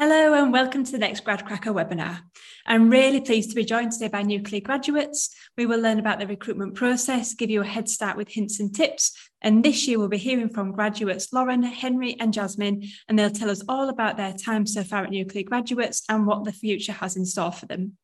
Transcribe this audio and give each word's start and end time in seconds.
Hello 0.00 0.32
and 0.34 0.52
welcome 0.52 0.84
to 0.84 0.92
the 0.92 0.98
next 0.98 1.24
GradCracker 1.24 1.74
webinar. 1.74 2.20
I'm 2.64 2.88
really 2.88 3.20
pleased 3.20 3.50
to 3.50 3.56
be 3.56 3.64
joined 3.64 3.90
today 3.90 4.06
by 4.06 4.22
Nuclear 4.22 4.60
graduates. 4.60 5.34
We 5.56 5.66
will 5.66 5.80
learn 5.80 5.98
about 5.98 6.20
the 6.20 6.26
recruitment 6.28 6.76
process, 6.76 7.34
give 7.34 7.50
you 7.50 7.62
a 7.62 7.66
head 7.66 7.88
start 7.88 8.16
with 8.16 8.28
hints 8.28 8.60
and 8.60 8.72
tips. 8.72 9.12
And 9.42 9.64
this 9.64 9.88
year 9.88 9.98
we'll 9.98 10.06
be 10.06 10.16
hearing 10.16 10.50
from 10.50 10.70
graduates 10.70 11.32
Lauren, 11.32 11.64
Henry 11.64 12.16
and 12.20 12.32
Jasmine, 12.32 12.84
and 13.08 13.18
they'll 13.18 13.28
tell 13.28 13.50
us 13.50 13.64
all 13.68 13.88
about 13.88 14.16
their 14.16 14.34
time 14.34 14.66
so 14.66 14.84
far 14.84 15.02
at 15.02 15.10
Nuclear 15.10 15.42
Graduates 15.42 16.04
and 16.08 16.28
what 16.28 16.44
the 16.44 16.52
future 16.52 16.92
has 16.92 17.16
in 17.16 17.26
store 17.26 17.50
for 17.50 17.66
them. 17.66 17.96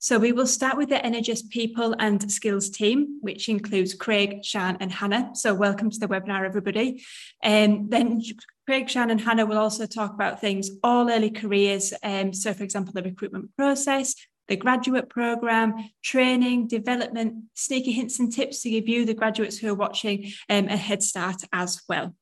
So 0.00 0.20
we 0.20 0.30
will 0.30 0.46
start 0.46 0.76
with 0.76 0.90
the 0.90 0.94
Energus 0.94 1.50
People 1.50 1.92
and 1.98 2.30
Skills 2.30 2.70
team, 2.70 3.18
which 3.20 3.48
includes 3.48 3.94
Craig, 3.94 4.44
Shan 4.44 4.76
and 4.78 4.92
Hannah. 4.92 5.30
So 5.34 5.54
welcome 5.54 5.90
to 5.90 5.98
the 5.98 6.06
webinar, 6.06 6.46
everybody. 6.46 7.02
And 7.42 7.72
um, 7.72 7.88
then 7.88 8.22
Craig, 8.64 8.88
Shan 8.88 9.10
and 9.10 9.20
Hannah 9.20 9.44
will 9.44 9.58
also 9.58 9.86
talk 9.86 10.14
about 10.14 10.40
things 10.40 10.70
all 10.84 11.10
early 11.10 11.32
careers. 11.32 11.92
Um, 12.04 12.32
so 12.32 12.54
for 12.54 12.62
example, 12.62 12.92
the 12.92 13.02
recruitment 13.02 13.56
process, 13.56 14.14
the 14.46 14.54
graduate 14.54 15.08
program, 15.08 15.74
training, 16.04 16.68
development, 16.68 17.46
sneaky 17.54 17.90
hints 17.90 18.20
and 18.20 18.32
tips 18.32 18.62
to 18.62 18.70
give 18.70 18.86
you, 18.86 19.04
the 19.04 19.14
graduates 19.14 19.58
who 19.58 19.68
are 19.68 19.74
watching, 19.74 20.30
um, 20.48 20.68
a 20.68 20.76
head 20.76 21.02
start 21.02 21.42
as 21.52 21.82
well. 21.88 22.14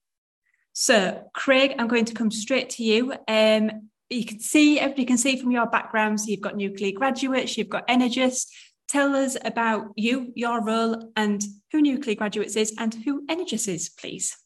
So 0.72 1.28
Craig, 1.34 1.74
I'm 1.78 1.88
going 1.88 2.06
to 2.06 2.14
come 2.14 2.30
straight 2.30 2.70
to 2.70 2.84
you. 2.84 3.12
Um, 3.28 3.90
you 4.10 4.24
can 4.24 4.40
see, 4.40 4.78
everybody 4.78 5.04
can 5.04 5.18
see 5.18 5.36
from 5.36 5.50
your 5.50 5.66
backgrounds, 5.66 6.26
you've 6.26 6.40
got 6.40 6.56
nuclear 6.56 6.92
graduates, 6.92 7.56
you've 7.56 7.68
got 7.68 7.86
Energus. 7.88 8.46
Tell 8.88 9.16
us 9.16 9.36
about 9.44 9.88
you, 9.96 10.32
your 10.36 10.62
role, 10.62 11.10
and 11.16 11.42
who 11.72 11.82
Nuclear 11.82 12.14
Graduates 12.14 12.54
is 12.54 12.72
and 12.78 12.94
who 12.94 13.26
Energus 13.26 13.66
is, 13.66 13.88
please. 13.88 14.36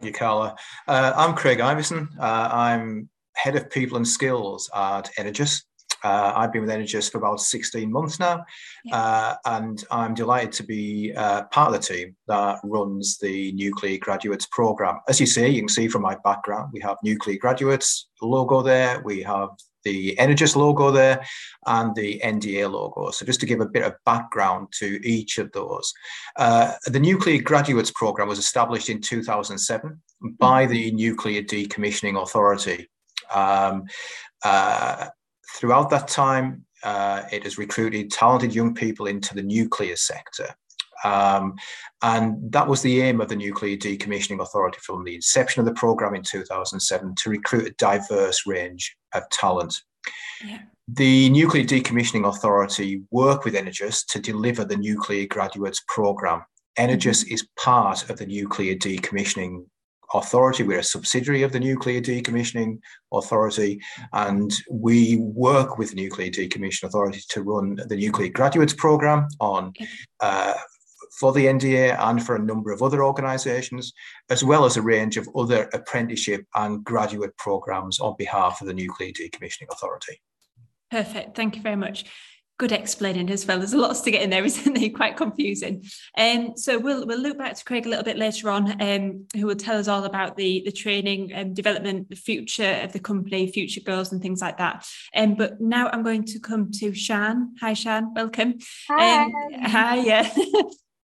Thank 0.00 0.14
you, 0.14 0.18
Carla. 0.18 0.54
Uh, 0.86 1.12
I'm 1.16 1.34
Craig 1.34 1.60
Iverson. 1.60 2.08
Uh, 2.20 2.48
I'm 2.52 3.08
Head 3.34 3.56
of 3.56 3.68
People 3.68 3.96
and 3.96 4.06
Skills 4.06 4.70
at 4.74 5.10
Energous. 5.18 5.62
Uh, 6.02 6.32
I've 6.34 6.52
been 6.52 6.62
with 6.62 6.70
Energus 6.70 7.10
for 7.10 7.18
about 7.18 7.40
16 7.40 7.90
months 7.90 8.18
now, 8.18 8.44
yeah. 8.84 8.96
uh, 8.96 9.36
and 9.46 9.84
I'm 9.90 10.14
delighted 10.14 10.52
to 10.52 10.62
be 10.62 11.12
uh, 11.16 11.44
part 11.44 11.74
of 11.74 11.80
the 11.80 11.94
team 11.94 12.16
that 12.28 12.60
runs 12.64 13.18
the 13.18 13.52
Nuclear 13.52 13.98
Graduates 13.98 14.46
Programme. 14.50 14.98
As 15.08 15.20
you 15.20 15.26
see, 15.26 15.48
you 15.48 15.60
can 15.60 15.68
see 15.68 15.88
from 15.88 16.02
my 16.02 16.16
background, 16.24 16.70
we 16.72 16.80
have 16.80 16.96
Nuclear 17.02 17.38
Graduates 17.38 18.08
logo 18.20 18.62
there, 18.62 19.00
we 19.04 19.22
have 19.22 19.50
the 19.84 20.16
Energus 20.16 20.56
logo 20.56 20.90
there, 20.90 21.24
and 21.66 21.94
the 21.94 22.20
NDA 22.24 22.70
logo. 22.70 23.10
So 23.10 23.24
just 23.26 23.40
to 23.40 23.46
give 23.46 23.60
a 23.60 23.66
bit 23.66 23.84
of 23.84 23.94
background 24.04 24.68
to 24.78 25.00
each 25.06 25.38
of 25.38 25.50
those. 25.52 25.92
Uh, 26.36 26.72
the 26.86 27.00
Nuclear 27.00 27.42
Graduates 27.42 27.90
Programme 27.90 28.28
was 28.28 28.38
established 28.38 28.88
in 28.88 29.00
2007 29.00 30.00
by 30.38 30.64
mm-hmm. 30.64 30.72
the 30.72 30.92
Nuclear 30.92 31.42
Decommissioning 31.42 32.20
Authority. 32.20 32.88
Um, 33.34 33.84
uh, 34.44 35.08
Throughout 35.54 35.90
that 35.90 36.08
time, 36.08 36.64
uh, 36.82 37.22
it 37.30 37.44
has 37.44 37.58
recruited 37.58 38.10
talented 38.10 38.54
young 38.54 38.74
people 38.74 39.06
into 39.06 39.34
the 39.34 39.42
nuclear 39.42 39.96
sector. 39.96 40.54
Um, 41.04 41.54
and 42.02 42.52
that 42.52 42.68
was 42.68 42.82
the 42.82 43.02
aim 43.02 43.20
of 43.20 43.28
the 43.28 43.36
Nuclear 43.36 43.76
Decommissioning 43.76 44.40
Authority 44.40 44.78
from 44.82 45.04
the 45.04 45.14
inception 45.14 45.60
of 45.60 45.66
the 45.66 45.74
programme 45.74 46.14
in 46.14 46.22
2007 46.22 47.14
to 47.16 47.30
recruit 47.30 47.66
a 47.66 47.74
diverse 47.78 48.46
range 48.46 48.96
of 49.14 49.28
talent. 49.30 49.82
Yeah. 50.44 50.60
The 50.88 51.30
Nuclear 51.30 51.64
Decommissioning 51.64 52.28
Authority 52.28 53.02
work 53.10 53.44
with 53.44 53.54
Energus 53.54 54.04
to 54.08 54.20
deliver 54.20 54.64
the 54.64 54.76
Nuclear 54.76 55.26
Graduates 55.26 55.82
Programme. 55.88 56.42
Energus 56.78 57.24
mm-hmm. 57.24 57.34
is 57.34 57.48
part 57.58 58.08
of 58.08 58.18
the 58.18 58.26
Nuclear 58.26 58.74
Decommissioning 58.74 59.64
authority. 60.14 60.62
We're 60.62 60.80
a 60.80 60.84
subsidiary 60.84 61.42
of 61.42 61.52
the 61.52 61.60
Nuclear 61.60 62.00
Decommissioning 62.00 62.78
Authority, 63.12 63.80
and 64.12 64.52
we 64.70 65.16
work 65.16 65.78
with 65.78 65.90
the 65.90 65.96
Nuclear 65.96 66.30
Decommissioning 66.30 66.84
Authority 66.84 67.20
to 67.30 67.42
run 67.42 67.78
the 67.86 67.96
Nuclear 67.96 68.30
Graduates 68.30 68.74
Programme 68.74 69.28
on. 69.40 69.72
Uh, 70.20 70.54
for 71.18 71.30
the 71.30 71.44
NDA 71.44 71.94
and 72.00 72.24
for 72.24 72.36
a 72.36 72.42
number 72.42 72.72
of 72.72 72.82
other 72.82 73.04
organisations, 73.04 73.92
as 74.30 74.42
well 74.42 74.64
as 74.64 74.78
a 74.78 74.82
range 74.82 75.18
of 75.18 75.28
other 75.36 75.68
apprenticeship 75.74 76.42
and 76.54 76.82
graduate 76.82 77.36
programmes 77.36 78.00
on 78.00 78.14
behalf 78.16 78.62
of 78.62 78.66
the 78.66 78.72
Nuclear 78.72 79.12
Decommissioning 79.12 79.68
Authority. 79.70 80.22
Perfect. 80.90 81.36
Thank 81.36 81.54
you 81.54 81.62
very 81.62 81.76
much 81.76 82.06
good 82.62 82.70
explaining 82.70 83.28
as 83.28 83.44
well. 83.44 83.58
There's 83.58 83.72
a 83.72 83.78
lot 83.78 83.96
to 83.96 84.10
get 84.12 84.22
in 84.22 84.30
there, 84.30 84.44
isn't 84.50 84.74
there? 84.74 84.90
Quite 84.90 85.16
confusing. 85.16 85.84
Um, 86.16 86.52
so 86.56 86.78
we'll 86.78 87.04
we'll 87.08 87.18
look 87.18 87.36
back 87.36 87.56
to 87.56 87.64
Craig 87.64 87.86
a 87.86 87.88
little 87.88 88.04
bit 88.04 88.16
later 88.16 88.50
on, 88.50 88.80
um, 88.80 89.26
who 89.34 89.48
will 89.48 89.56
tell 89.56 89.76
us 89.76 89.88
all 89.88 90.04
about 90.04 90.36
the 90.36 90.62
the 90.64 90.70
training 90.70 91.32
and 91.32 91.56
development, 91.56 92.08
the 92.08 92.14
future 92.14 92.78
of 92.84 92.92
the 92.92 93.00
company, 93.00 93.50
future 93.50 93.80
goals 93.84 94.12
and 94.12 94.22
things 94.22 94.40
like 94.40 94.58
that. 94.58 94.86
Um, 95.16 95.34
but 95.34 95.60
now 95.60 95.90
I'm 95.92 96.04
going 96.04 96.24
to 96.26 96.38
come 96.38 96.70
to 96.78 96.94
Shan. 96.94 97.56
Hi, 97.60 97.74
Shan. 97.74 98.14
Welcome. 98.14 98.58
Hi. 98.88 99.24
Um, 99.24 99.32
hi. 99.64 99.96
Yeah. 99.96 100.32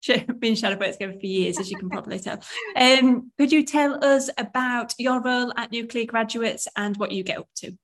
been 0.38 0.54
shadow 0.54 0.76
boats 0.76 0.96
together 0.96 1.18
for 1.18 1.26
years, 1.26 1.58
as 1.58 1.72
you 1.72 1.76
can 1.76 1.90
probably 1.90 2.20
tell. 2.20 2.40
Um, 2.76 3.32
could 3.36 3.50
you 3.50 3.64
tell 3.64 4.02
us 4.04 4.30
about 4.38 4.94
your 4.96 5.20
role 5.20 5.52
at 5.56 5.72
Nuclear 5.72 6.06
Graduates 6.06 6.68
and 6.76 6.96
what 6.98 7.10
you 7.10 7.24
get 7.24 7.38
up 7.38 7.48
to? 7.56 7.76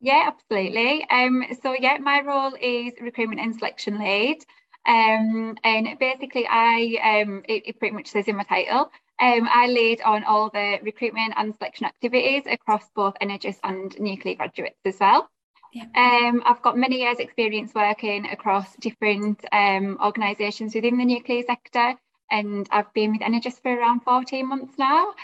Yeah, 0.00 0.28
absolutely. 0.28 1.06
Um, 1.10 1.44
so 1.62 1.74
yeah, 1.78 1.98
my 1.98 2.20
role 2.20 2.54
is 2.60 2.92
recruitment 3.00 3.40
and 3.40 3.54
selection 3.54 3.98
lead. 3.98 4.38
Um, 4.86 5.56
and 5.64 5.98
basically 5.98 6.46
I 6.48 7.22
um 7.22 7.42
it, 7.48 7.64
it 7.66 7.78
pretty 7.78 7.94
much 7.94 8.08
says 8.08 8.28
in 8.28 8.36
my 8.36 8.44
title. 8.44 8.90
Um, 9.18 9.48
I 9.50 9.66
lead 9.66 10.02
on 10.02 10.24
all 10.24 10.50
the 10.50 10.78
recruitment 10.82 11.32
and 11.36 11.54
selection 11.56 11.86
activities 11.86 12.42
across 12.46 12.84
both 12.94 13.14
Energus 13.22 13.56
and 13.64 13.98
nuclear 13.98 14.34
graduates 14.36 14.78
as 14.84 14.98
well. 15.00 15.28
Yeah. 15.72 15.84
Um, 15.94 16.42
I've 16.44 16.62
got 16.62 16.76
many 16.76 17.00
years 17.00 17.18
experience 17.18 17.72
working 17.74 18.26
across 18.26 18.76
different 18.76 19.42
um, 19.52 19.98
organisations 20.02 20.74
within 20.74 20.98
the 20.98 21.04
nuclear 21.04 21.42
sector 21.42 21.94
and 22.30 22.68
I've 22.70 22.92
been 22.92 23.12
with 23.12 23.22
Energus 23.22 23.60
for 23.60 23.74
around 23.74 24.00
14 24.00 24.46
months 24.48 24.78
now. 24.78 25.14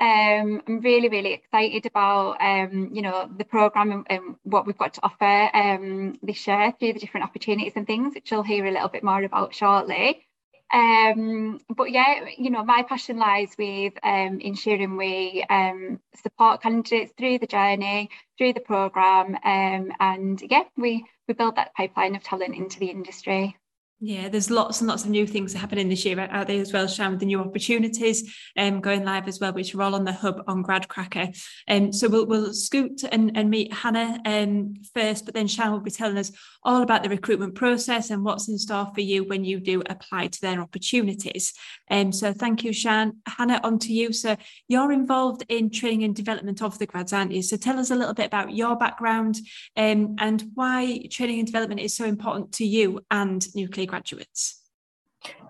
Um, 0.00 0.62
I'm 0.66 0.80
really, 0.80 1.08
really 1.08 1.34
excited 1.34 1.84
about 1.84 2.40
um, 2.40 2.90
you 2.94 3.02
know 3.02 3.28
the 3.36 3.44
program 3.44 3.92
and, 3.92 4.06
and, 4.08 4.36
what 4.42 4.66
we've 4.66 4.78
got 4.78 4.94
to 4.94 5.04
offer 5.04 5.50
um, 5.54 6.18
this 6.22 6.46
year 6.46 6.72
through 6.78 6.94
the 6.94 6.98
different 6.98 7.24
opportunities 7.24 7.74
and 7.76 7.86
things, 7.86 8.14
which 8.14 8.30
you'll 8.30 8.42
hear 8.42 8.64
a 8.64 8.70
little 8.70 8.88
bit 8.88 9.04
more 9.04 9.22
about 9.22 9.54
shortly. 9.54 10.26
Um, 10.72 11.60
but 11.76 11.90
yeah, 11.90 12.24
you 12.38 12.48
know, 12.48 12.64
my 12.64 12.82
passion 12.84 13.18
lies 13.18 13.54
with 13.58 13.92
um, 14.02 14.40
ensuring 14.40 14.96
we 14.96 15.44
um, 15.50 16.00
support 16.22 16.62
candidates 16.62 17.12
through 17.18 17.40
the 17.40 17.46
journey, 17.46 18.08
through 18.38 18.54
the 18.54 18.60
program, 18.60 19.36
and 19.44 20.42
yeah, 20.50 20.64
we 20.76 21.04
we 21.28 21.34
build 21.34 21.56
that 21.56 21.74
pipeline 21.74 22.16
of 22.16 22.22
talent 22.22 22.56
into 22.56 22.78
the 22.78 22.90
industry. 22.90 23.56
Yeah, 24.04 24.28
there's 24.28 24.50
lots 24.50 24.80
and 24.80 24.88
lots 24.88 25.04
of 25.04 25.10
new 25.10 25.28
things 25.28 25.52
happening 25.52 25.88
this 25.88 26.04
year 26.04 26.18
out 26.18 26.48
there 26.48 26.60
as 26.60 26.72
well, 26.72 26.88
Shan, 26.88 27.12
with 27.12 27.20
the 27.20 27.26
new 27.26 27.38
opportunities 27.38 28.34
um, 28.56 28.80
going 28.80 29.04
live 29.04 29.28
as 29.28 29.38
well, 29.38 29.52
which 29.52 29.76
are 29.76 29.82
all 29.82 29.94
on 29.94 30.04
the 30.04 30.12
hub 30.12 30.42
on 30.48 30.64
GradCracker. 30.64 31.40
Um, 31.68 31.92
so 31.92 32.08
we'll, 32.08 32.26
we'll 32.26 32.52
scoot 32.52 33.04
and, 33.12 33.30
and 33.36 33.48
meet 33.48 33.72
Hannah 33.72 34.20
um, 34.24 34.74
first, 34.92 35.24
but 35.24 35.34
then 35.34 35.46
Shan 35.46 35.70
will 35.70 35.78
be 35.78 35.92
telling 35.92 36.18
us 36.18 36.32
all 36.64 36.82
about 36.82 37.04
the 37.04 37.10
recruitment 37.10 37.54
process 37.54 38.10
and 38.10 38.24
what's 38.24 38.48
in 38.48 38.58
store 38.58 38.90
for 38.92 39.02
you 39.02 39.22
when 39.22 39.44
you 39.44 39.60
do 39.60 39.84
apply 39.88 40.26
to 40.26 40.40
their 40.40 40.60
opportunities. 40.60 41.54
Um, 41.88 42.10
so 42.10 42.32
thank 42.32 42.64
you, 42.64 42.72
Shan. 42.72 43.18
Hannah, 43.28 43.60
on 43.62 43.78
to 43.78 43.92
you. 43.92 44.12
So 44.12 44.36
you're 44.66 44.90
involved 44.90 45.44
in 45.48 45.70
training 45.70 46.02
and 46.02 46.16
development 46.16 46.60
of 46.60 46.76
the 46.80 46.86
grads, 46.86 47.12
aren't 47.12 47.30
you? 47.30 47.42
So 47.42 47.56
tell 47.56 47.78
us 47.78 47.92
a 47.92 47.96
little 47.96 48.14
bit 48.14 48.26
about 48.26 48.52
your 48.52 48.74
background 48.74 49.36
um, 49.76 50.16
and 50.18 50.42
why 50.54 51.06
training 51.08 51.38
and 51.38 51.46
development 51.46 51.80
is 51.80 51.94
so 51.94 52.04
important 52.04 52.50
to 52.54 52.64
you 52.64 52.98
and 53.08 53.46
Nuclear 53.54 53.91
graduates? 53.92 54.58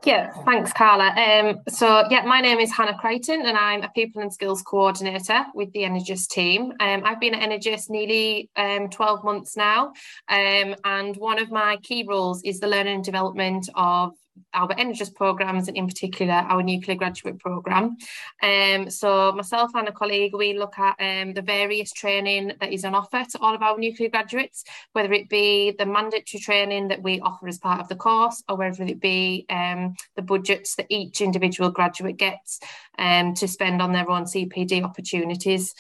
Yeah, 0.04 0.32
thanks, 0.44 0.72
Carla. 0.72 1.10
Um, 1.10 1.60
so, 1.68 2.04
yeah, 2.10 2.24
my 2.26 2.40
name 2.40 2.58
is 2.58 2.72
Hannah 2.72 2.98
Crichton 2.98 3.46
and 3.46 3.56
I'm 3.56 3.82
a 3.82 3.88
People 3.94 4.20
and 4.20 4.32
Skills 4.32 4.60
Coordinator 4.62 5.46
with 5.54 5.72
the 5.72 5.82
Energus 5.82 6.26
team. 6.26 6.72
Um, 6.80 7.02
I've 7.04 7.20
been 7.20 7.34
at 7.34 7.48
Energus 7.48 7.88
nearly 7.88 8.50
um, 8.56 8.90
12 8.90 9.22
months 9.22 9.56
now, 9.56 9.92
um, 10.28 10.74
and 10.84 11.16
one 11.16 11.38
of 11.38 11.52
my 11.52 11.78
key 11.84 12.04
roles 12.06 12.42
is 12.42 12.58
the 12.58 12.66
learning 12.66 12.96
and 12.96 13.04
development 13.04 13.70
of 13.76 14.12
our 14.54 14.68
Energus 14.68 15.14
programs 15.14 15.68
and 15.68 15.76
in 15.76 15.86
particular 15.86 16.32
our 16.32 16.62
nuclear 16.62 16.96
graduate 16.96 17.38
program. 17.38 17.96
Um, 18.42 18.90
so 18.90 19.32
myself 19.32 19.70
and 19.74 19.88
a 19.88 19.92
colleague, 19.92 20.34
we 20.34 20.58
look 20.58 20.78
at 20.78 20.96
um, 21.00 21.34
the 21.34 21.42
various 21.42 21.92
training 21.92 22.52
that 22.60 22.72
is 22.72 22.84
on 22.84 22.94
offer 22.94 23.24
to 23.30 23.38
all 23.40 23.54
of 23.54 23.62
our 23.62 23.78
nuclear 23.78 24.08
graduates, 24.08 24.64
whether 24.92 25.12
it 25.12 25.28
be 25.28 25.74
the 25.78 25.86
mandatory 25.86 26.40
training 26.40 26.88
that 26.88 27.02
we 27.02 27.20
offer 27.20 27.48
as 27.48 27.58
part 27.58 27.80
of 27.80 27.88
the 27.88 27.96
course 27.96 28.42
or 28.48 28.56
whether 28.56 28.84
it 28.84 29.00
be 29.00 29.46
um, 29.50 29.94
the 30.16 30.22
budgets 30.22 30.76
that 30.76 30.86
each 30.88 31.20
individual 31.20 31.70
graduate 31.70 32.16
gets 32.16 32.60
um, 32.98 33.34
to 33.34 33.48
spend 33.48 33.80
on 33.80 33.92
their 33.92 34.08
own 34.10 34.24
CPD 34.24 34.82
opportunities. 34.82 35.74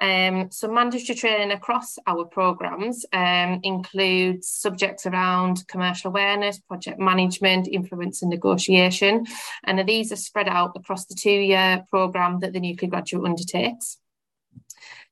Um, 0.00 0.50
so 0.52 0.70
mandatory 0.72 1.16
training 1.16 1.50
across 1.50 1.98
our 2.06 2.24
programs 2.24 3.04
um, 3.12 3.60
includes 3.64 4.48
subjects 4.48 5.06
around 5.06 5.66
commercial 5.66 6.10
awareness, 6.10 6.60
project 6.60 7.00
management, 7.00 7.66
influence 7.66 8.22
and 8.22 8.30
negotiation. 8.30 9.26
And 9.64 9.88
these 9.88 10.12
are 10.12 10.16
spread 10.16 10.48
out 10.48 10.72
across 10.76 11.06
the 11.06 11.16
two-year 11.16 11.84
program 11.90 12.38
that 12.40 12.52
the 12.52 12.60
nuclear 12.60 12.90
graduate 12.90 13.24
undertakes. 13.24 13.98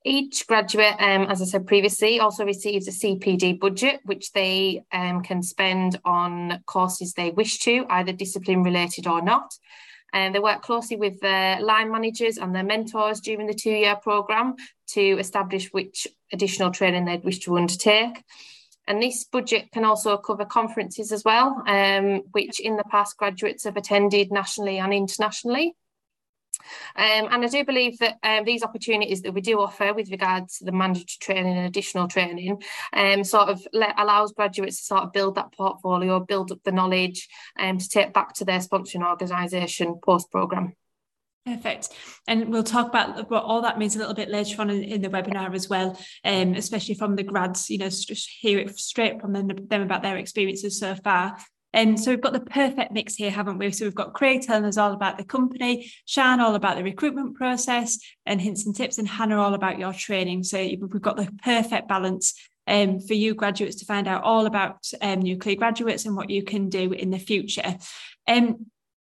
Each 0.04 0.46
graduate, 0.46 0.94
um, 1.00 1.22
as 1.22 1.42
I 1.42 1.46
said 1.46 1.66
previously, 1.66 2.20
also 2.20 2.44
receives 2.44 2.86
a 2.86 2.92
CPD 2.92 3.58
budget, 3.58 3.98
which 4.04 4.30
they 4.30 4.84
um, 4.92 5.20
can 5.24 5.42
spend 5.42 5.98
on 6.04 6.62
courses 6.66 7.12
they 7.12 7.30
wish 7.30 7.58
to, 7.60 7.84
either 7.90 8.12
discipline 8.12 8.62
related 8.62 9.08
or 9.08 9.20
not. 9.20 9.52
And 10.16 10.34
they 10.34 10.38
work 10.38 10.62
closely 10.62 10.96
with 10.96 11.20
their 11.20 11.60
line 11.60 11.92
managers 11.92 12.38
and 12.38 12.54
their 12.54 12.64
mentors 12.64 13.20
during 13.20 13.46
the 13.46 13.52
two 13.52 13.70
year 13.70 13.96
programme 13.96 14.54
to 14.94 15.02
establish 15.18 15.70
which 15.74 16.08
additional 16.32 16.70
training 16.70 17.04
they'd 17.04 17.22
wish 17.22 17.40
to 17.40 17.58
undertake. 17.58 18.24
And 18.88 19.02
this 19.02 19.24
budget 19.24 19.70
can 19.72 19.84
also 19.84 20.16
cover 20.16 20.46
conferences 20.46 21.12
as 21.12 21.22
well, 21.22 21.62
um, 21.66 22.22
which 22.32 22.60
in 22.60 22.78
the 22.78 22.84
past 22.84 23.18
graduates 23.18 23.64
have 23.64 23.76
attended 23.76 24.32
nationally 24.32 24.78
and 24.78 24.94
internationally. 24.94 25.74
Um, 26.96 27.28
and 27.30 27.44
I 27.44 27.46
do 27.46 27.64
believe 27.64 27.98
that 27.98 28.16
um, 28.22 28.44
these 28.44 28.62
opportunities 28.62 29.22
that 29.22 29.32
we 29.32 29.40
do 29.40 29.60
offer 29.60 29.92
with 29.94 30.10
regards 30.10 30.58
to 30.58 30.64
the 30.64 30.72
mandatory 30.72 31.06
training 31.20 31.56
and 31.56 31.66
additional 31.66 32.08
training 32.08 32.62
um, 32.92 33.24
sort 33.24 33.48
of 33.48 33.66
let, 33.72 33.98
allows 33.98 34.32
graduates 34.32 34.78
to 34.78 34.84
sort 34.84 35.02
of 35.04 35.12
build 35.12 35.34
that 35.36 35.52
portfolio, 35.52 36.20
build 36.20 36.52
up 36.52 36.58
the 36.64 36.72
knowledge 36.72 37.28
um, 37.58 37.78
to 37.78 37.88
take 37.88 38.12
back 38.12 38.32
to 38.34 38.44
their 38.44 38.60
sponsoring 38.60 39.08
organisation 39.08 39.98
post-programme. 40.02 40.74
Perfect. 41.46 41.90
And 42.26 42.48
we'll 42.48 42.64
talk 42.64 42.88
about 42.88 43.30
what 43.30 43.44
all 43.44 43.62
that 43.62 43.78
means 43.78 43.94
a 43.94 44.00
little 44.00 44.14
bit 44.14 44.28
later 44.28 44.60
on 44.60 44.68
in, 44.68 44.82
in 44.82 45.00
the 45.00 45.08
webinar 45.08 45.54
as 45.54 45.68
well, 45.68 45.96
um, 46.24 46.54
especially 46.54 46.96
from 46.96 47.14
the 47.14 47.22
grads, 47.22 47.70
you 47.70 47.78
know, 47.78 47.88
just 47.88 48.28
hear 48.40 48.58
it 48.58 48.76
straight 48.76 49.20
from 49.20 49.32
them 49.32 49.48
about 49.82 50.02
their 50.02 50.16
experiences 50.16 50.80
so 50.80 50.96
far. 50.96 51.36
And 51.76 52.00
so 52.00 52.10
we've 52.10 52.22
got 52.22 52.32
the 52.32 52.40
perfect 52.40 52.90
mix 52.92 53.16
here, 53.16 53.30
haven't 53.30 53.58
we? 53.58 53.70
So 53.70 53.84
we've 53.84 53.94
got 53.94 54.14
Craig 54.14 54.40
telling 54.40 54.64
us 54.64 54.78
all 54.78 54.94
about 54.94 55.18
the 55.18 55.24
company, 55.24 55.92
Shan 56.06 56.40
all 56.40 56.54
about 56.54 56.78
the 56.78 56.82
recruitment 56.82 57.36
process, 57.36 57.98
and 58.24 58.40
hints 58.40 58.64
and 58.64 58.74
tips, 58.74 58.96
and 58.96 59.06
Hannah 59.06 59.38
all 59.38 59.52
about 59.52 59.78
your 59.78 59.92
training. 59.92 60.42
So 60.42 60.56
we've 60.56 61.02
got 61.02 61.18
the 61.18 61.30
perfect 61.44 61.86
balance 61.86 62.32
um, 62.66 62.98
for 62.98 63.12
you 63.12 63.34
graduates 63.34 63.76
to 63.76 63.84
find 63.84 64.08
out 64.08 64.24
all 64.24 64.46
about 64.46 64.90
um, 65.02 65.20
nuclear 65.20 65.54
graduates 65.56 66.06
and 66.06 66.16
what 66.16 66.30
you 66.30 66.42
can 66.42 66.70
do 66.70 66.92
in 66.92 67.10
the 67.10 67.18
future. 67.18 67.76
Um, 68.26 68.66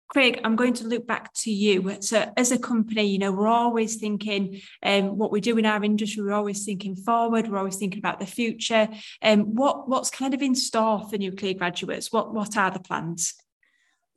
Craig, 0.08 0.40
I'm 0.44 0.56
going 0.56 0.74
to 0.76 0.88
look 0.88 1.08
back 1.08 1.34
to 1.34 1.52
you. 1.52 1.98
So, 2.02 2.32
as 2.38 2.52
a 2.52 2.60
company, 2.60 3.04
you 3.04 3.18
know, 3.18 3.32
we're 3.32 3.48
always 3.48 3.96
thinking 3.96 4.62
um, 4.84 5.18
what 5.18 5.32
we 5.32 5.42
do 5.42 5.58
in 5.58 5.66
our 5.66 5.84
industry. 5.84 6.24
We're 6.24 6.34
always 6.34 6.64
thinking 6.64 6.96
forward. 6.96 7.48
We're 7.48 7.58
always 7.58 7.78
thinking 7.78 8.00
about 8.00 8.20
the 8.20 8.26
future. 8.26 8.88
Um, 9.22 9.56
what 9.56 9.90
what's 9.90 10.12
kind 10.12 10.34
of 10.34 10.42
in 10.42 10.56
store 10.56 11.08
for 11.10 11.18
nuclear 11.18 11.54
graduates? 11.54 12.12
What 12.12 12.34
what 12.34 12.56
are 12.56 12.72
the 12.72 12.80
plans? 12.80 13.34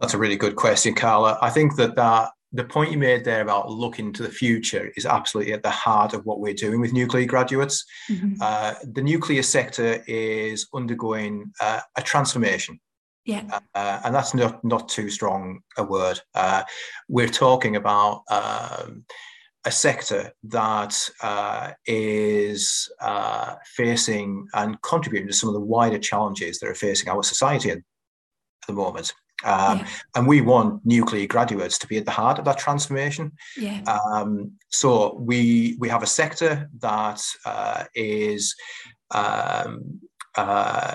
That's 0.01 0.15
a 0.15 0.19
really 0.19 0.37
good 0.37 0.57
question, 0.57 0.95
Carla. 0.95 1.39
I 1.41 1.51
think 1.51 1.77
that 1.77 1.97
that 1.97 2.31
the 2.53 2.65
point 2.65 2.91
you 2.91 2.99
made 2.99 3.25
there 3.25 3.43
about 3.43 3.71
looking 3.71 4.13
to 4.15 4.23
the 4.23 4.31
future 4.31 4.91
is 4.97 5.05
absolutely 5.05 5.53
at 5.53 5.63
the 5.63 5.71
heart 5.71 6.15
of 6.15 6.25
what 6.25 6.41
we're 6.41 6.55
doing 6.55 6.81
with 6.81 6.93
nuclear 6.93 7.27
graduates. 7.27 7.85
Mm-hmm. 8.11 8.35
Uh, 8.41 8.75
the 8.93 9.03
nuclear 9.03 9.43
sector 9.43 10.03
is 10.07 10.67
undergoing 10.73 11.53
uh, 11.61 11.81
a 11.97 12.03
transformation. 12.03 12.81
Yeah. 13.29 13.61
Uh, 13.75 14.01
and 14.05 14.15
that's 14.15 14.33
not, 14.33 14.65
not 14.65 14.89
too 14.89 15.11
strong 15.11 15.61
a 15.77 15.85
word. 15.85 16.19
Uh, 16.35 16.63
we're 17.09 17.29
talking 17.29 17.77
about 17.77 18.23
um, 18.31 19.05
a 19.67 19.71
sector 19.71 20.33
that 20.45 20.99
uh, 21.23 21.73
is 21.85 22.91
uh, 23.03 23.57
facing 23.77 24.47
and 24.55 24.81
contributing 24.81 25.29
to 25.29 25.35
some 25.35 25.51
of 25.51 25.55
the 25.55 25.61
wider 25.61 25.99
challenges 25.99 26.59
that 26.59 26.71
are 26.71 26.75
facing 26.75 27.11
our 27.11 27.23
society 27.23 27.71
at 27.71 27.79
the 28.67 28.73
moment. 28.73 29.13
Um, 29.45 29.81
yeah. 29.81 29.87
And 30.17 30.27
we 30.27 30.41
want 30.41 30.81
nuclear 30.87 31.27
graduates 31.27 31.79
to 31.81 31.87
be 31.87 31.99
at 31.99 32.07
the 32.07 32.11
heart 32.11 32.39
of 32.39 32.47
that 32.47 32.57
transformation. 32.57 33.33
Yeah. 33.59 33.83
Um, 33.83 34.53
so 34.71 35.17
we 35.21 35.77
we 35.79 35.91
have 35.91 36.03
a 36.03 36.07
sector 36.07 36.71
that 36.79 37.21
uh, 37.45 37.85
is 37.95 38.57
um, 39.11 40.01
uh, 40.35 40.95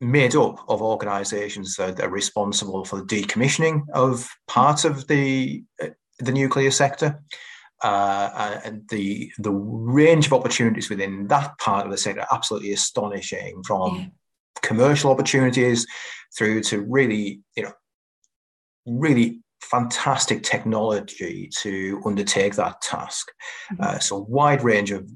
made 0.00 0.36
up 0.36 0.64
of 0.68 0.82
organisations 0.82 1.76
that 1.76 2.00
are 2.00 2.10
responsible 2.10 2.84
for 2.84 2.96
the 2.96 3.04
decommissioning 3.04 3.82
of 3.94 4.28
parts 4.48 4.84
of 4.84 5.06
the 5.08 5.64
uh, 5.82 5.88
the 6.18 6.32
nuclear 6.32 6.70
sector. 6.70 7.22
Uh, 7.82 8.60
and 8.64 8.88
the 8.88 9.30
the 9.38 9.50
range 9.50 10.26
of 10.26 10.32
opportunities 10.32 10.88
within 10.88 11.26
that 11.26 11.56
part 11.58 11.84
of 11.84 11.90
the 11.90 11.98
sector 11.98 12.22
are 12.22 12.34
absolutely 12.34 12.72
astonishing 12.72 13.62
from 13.62 13.96
yeah. 13.96 14.06
commercial 14.62 15.10
opportunities 15.10 15.86
through 16.36 16.62
to 16.62 16.80
really 16.82 17.40
you 17.56 17.62
know 17.62 17.72
really 18.86 19.42
fantastic 19.60 20.42
technology 20.42 21.50
to 21.58 22.00
undertake 22.06 22.54
that 22.54 22.80
task 22.80 23.30
mm-hmm. 23.72 23.82
uh, 23.82 23.98
so 23.98 24.24
wide 24.28 24.62
range 24.62 24.90
of 24.90 25.10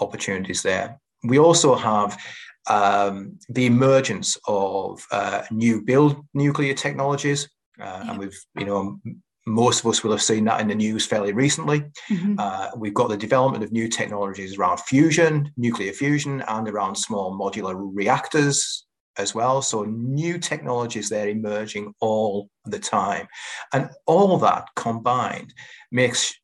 opportunities 0.00 0.62
there 0.62 0.98
we 1.24 1.38
also 1.38 1.74
have 1.74 2.20
um, 2.68 3.38
the 3.48 3.66
emergence 3.66 4.36
of 4.46 5.04
uh, 5.10 5.42
new 5.50 5.82
build 5.82 6.24
nuclear 6.34 6.74
technologies, 6.74 7.48
uh, 7.80 7.84
yeah. 7.84 8.10
and 8.10 8.18
we've 8.18 8.38
you 8.58 8.66
know 8.66 8.98
most 9.46 9.80
of 9.80 9.86
us 9.86 10.04
will 10.04 10.10
have 10.10 10.22
seen 10.22 10.44
that 10.44 10.60
in 10.60 10.68
the 10.68 10.74
news 10.74 11.06
fairly 11.06 11.32
recently. 11.32 11.80
Mm-hmm. 12.10 12.34
Uh, 12.38 12.68
we've 12.76 12.94
got 12.94 13.08
the 13.08 13.16
development 13.16 13.64
of 13.64 13.72
new 13.72 13.88
technologies 13.88 14.58
around 14.58 14.78
fusion, 14.80 15.50
nuclear 15.56 15.92
fusion, 15.92 16.44
and 16.48 16.68
around 16.68 16.96
small 16.96 17.36
modular 17.36 17.74
reactors 17.94 18.86
as 19.16 19.34
well. 19.34 19.62
So 19.62 19.84
new 19.84 20.38
technologies 20.38 21.08
they're 21.08 21.28
emerging 21.28 21.94
all 22.00 22.50
the 22.66 22.78
time, 22.78 23.26
and 23.72 23.90
all 24.06 24.36
that 24.38 24.68
combined 24.76 25.54
makes 25.90 26.34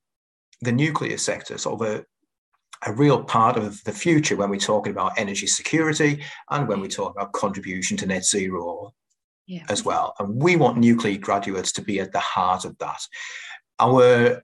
the 0.61 0.73
nuclear 0.73 1.19
sector 1.19 1.59
sort 1.59 1.81
of 1.81 1.89
a 1.89 2.05
a 2.87 2.93
real 2.93 3.23
part 3.25 3.57
of 3.57 3.83
the 3.85 3.93
future 3.93 4.37
when 4.37 4.51
we're 4.51 4.59
talking 4.59 4.93
about 4.93 5.19
energy 5.19 5.47
security 5.47 6.23
and 6.51 6.69
when 6.69 6.81
we 6.81 6.89
talk 6.89 7.13
about 7.13 7.33
contribution 7.33 7.97
to 7.97 8.07
net 8.07 8.25
zero 8.25 8.93
yeah. 9.47 9.65
as 9.69 9.85
well. 9.85 10.15
And 10.19 10.43
we 10.43 10.57
want 10.57 10.79
nuclear 10.79 11.19
graduates 11.19 11.73
to 11.73 11.83
be 11.83 12.01
at 12.01 12.13
the 12.13 12.21
heart 12.21 12.65
of 12.65 12.77
that. 12.79 13.01
Our 13.79 14.43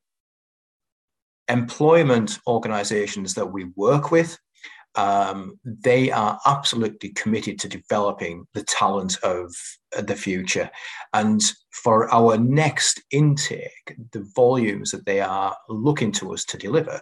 employment 1.49 2.39
organizations 2.47 3.35
that 3.35 3.47
we 3.47 3.65
work 3.77 4.11
with, 4.11 4.39
um, 4.97 5.59
they 5.65 6.11
are 6.11 6.39
absolutely 6.47 7.11
committed 7.11 7.59
to 7.61 7.69
developing 7.69 8.47
the 8.55 8.65
talent 8.65 9.19
of 9.23 9.55
the 9.99 10.17
future. 10.17 10.71
And 11.13 11.41
for 11.71 12.13
our 12.13 12.37
next 12.37 13.03
intake, 13.11 13.97
the 14.13 14.29
volumes 14.35 14.91
that 14.91 15.07
they 15.07 15.21
are 15.21 15.57
looking 15.69 16.13
to 16.13 16.33
us 16.33 16.45
to 16.47 16.59
deliver 16.59 17.01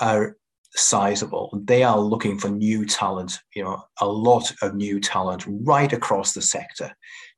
are 0.00 0.36
sizable. 0.74 1.58
They 1.64 1.82
are 1.82 1.98
looking 1.98 2.38
for 2.38 2.48
new 2.48 2.86
talent, 2.86 3.38
you 3.54 3.64
know, 3.64 3.82
a 4.00 4.06
lot 4.06 4.52
of 4.62 4.74
new 4.74 5.00
talent 5.00 5.44
right 5.46 5.92
across 5.92 6.32
the 6.32 6.42
sector 6.42 6.92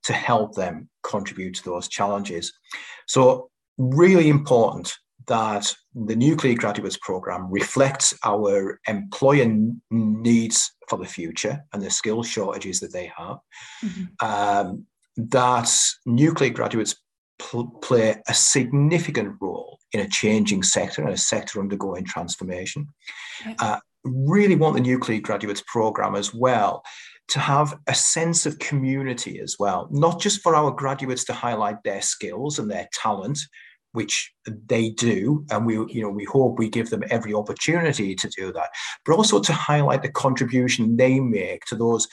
to 0.04 0.12
help 0.12 0.54
them 0.54 0.88
contribute 1.02 1.54
to 1.56 1.64
those 1.64 1.88
challenges. 1.88 2.52
So, 3.06 3.50
really 3.78 4.28
important 4.28 4.92
that 5.28 5.72
the 5.94 6.16
Nuclear 6.16 6.54
Graduates 6.54 6.98
Programme 7.00 7.50
reflects 7.50 8.12
our 8.24 8.80
employer 8.88 9.46
needs 9.90 10.72
for 10.88 10.98
the 10.98 11.06
future 11.06 11.60
and 11.72 11.82
the 11.82 11.90
skill 11.90 12.22
shortages 12.22 12.80
that 12.80 12.92
they 12.92 13.10
have. 13.16 13.38
Mm-hmm. 13.84 14.26
Um, 14.26 14.86
that 15.16 15.70
nuclear 16.06 16.50
graduates 16.50 16.96
pl- 17.38 17.70
play 17.82 18.16
a 18.28 18.34
significant 18.34 19.36
role 19.40 19.71
in 19.92 20.00
a 20.00 20.08
changing 20.08 20.62
sector 20.62 21.02
and 21.02 21.12
a 21.12 21.16
sector 21.16 21.60
undergoing 21.60 22.04
transformation. 22.04 22.88
Uh, 23.58 23.78
really 24.04 24.56
want 24.56 24.74
the 24.74 24.80
nuclear 24.80 25.20
graduates 25.20 25.62
program 25.66 26.14
as 26.14 26.34
well 26.34 26.82
to 27.28 27.38
have 27.38 27.78
a 27.86 27.94
sense 27.94 28.46
of 28.46 28.58
community 28.58 29.38
as 29.40 29.56
well, 29.58 29.88
not 29.90 30.20
just 30.20 30.42
for 30.42 30.54
our 30.54 30.70
graduates 30.70 31.24
to 31.24 31.32
highlight 31.32 31.82
their 31.84 32.02
skills 32.02 32.58
and 32.58 32.70
their 32.70 32.88
talent, 32.92 33.38
which 33.92 34.32
they 34.46 34.90
do, 34.90 35.44
and 35.50 35.66
we, 35.66 35.74
you 35.74 36.02
know, 36.02 36.08
we 36.08 36.24
hope 36.24 36.58
we 36.58 36.68
give 36.68 36.90
them 36.90 37.04
every 37.10 37.34
opportunity 37.34 38.14
to 38.14 38.28
do 38.36 38.52
that, 38.52 38.70
but 39.04 39.14
also 39.14 39.38
to 39.38 39.52
highlight 39.52 40.02
the 40.02 40.10
contribution 40.10 40.96
they 40.96 41.20
make 41.20 41.64
to 41.66 41.76
those 41.76 42.08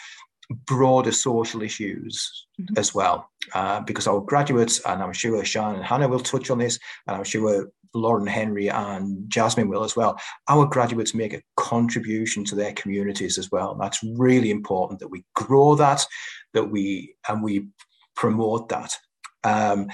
broader 0.65 1.12
social 1.12 1.62
issues 1.62 2.48
mm-hmm. 2.60 2.77
as 2.77 2.94
well, 2.94 3.29
uh, 3.53 3.82
because 3.82 4.08
our 4.08 4.22
graduates, 4.22 4.79
and 4.86 5.01
I'm 5.01 5.13
sure 5.13 5.44
Sean 5.46 5.75
and 5.75 5.84
Hannah 5.84 6.08
will 6.08 6.20
touch 6.20 6.50
on 6.50 6.58
this, 6.58 6.79
and 7.08 7.15
I'm 7.15 7.24
sure 7.24 7.70
Lauren 7.94 8.27
Henry 8.27 8.70
and 8.70 9.29
Jasmine 9.29 9.68
will 9.68 9.84
as 9.84 9.96
well. 9.96 10.20
Our 10.48 10.65
graduates 10.65 11.13
make 11.13 11.34
a 11.34 11.41
contribution 11.58 12.44
to 12.46 12.56
their 12.56 12.74
communities 12.74 13.38
as 13.38 13.51
well. 13.51 13.72
And 13.72 13.82
that's 13.82 14.03
really 14.03 14.51
important 14.51 15.00
that 15.00 15.08
we 15.08 15.24
grow 15.36 15.75
that, 15.75 16.06
that 16.53 16.65
we 16.65 17.15
and 17.27 17.44
we 17.44 17.68
promote 18.15 18.70
that. 18.70 18.96
Um, 19.44 19.88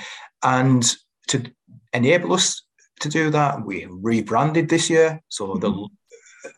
and 0.43 0.83
to 1.29 1.43
enable 1.93 2.33
us 2.33 2.61
to 3.01 3.09
do 3.09 3.29
that, 3.29 3.65
we 3.65 3.87
rebranded 3.89 4.69
this 4.69 4.89
year. 4.89 5.21
So 5.29 5.47
mm-hmm. 5.47 5.59
the 5.59 5.89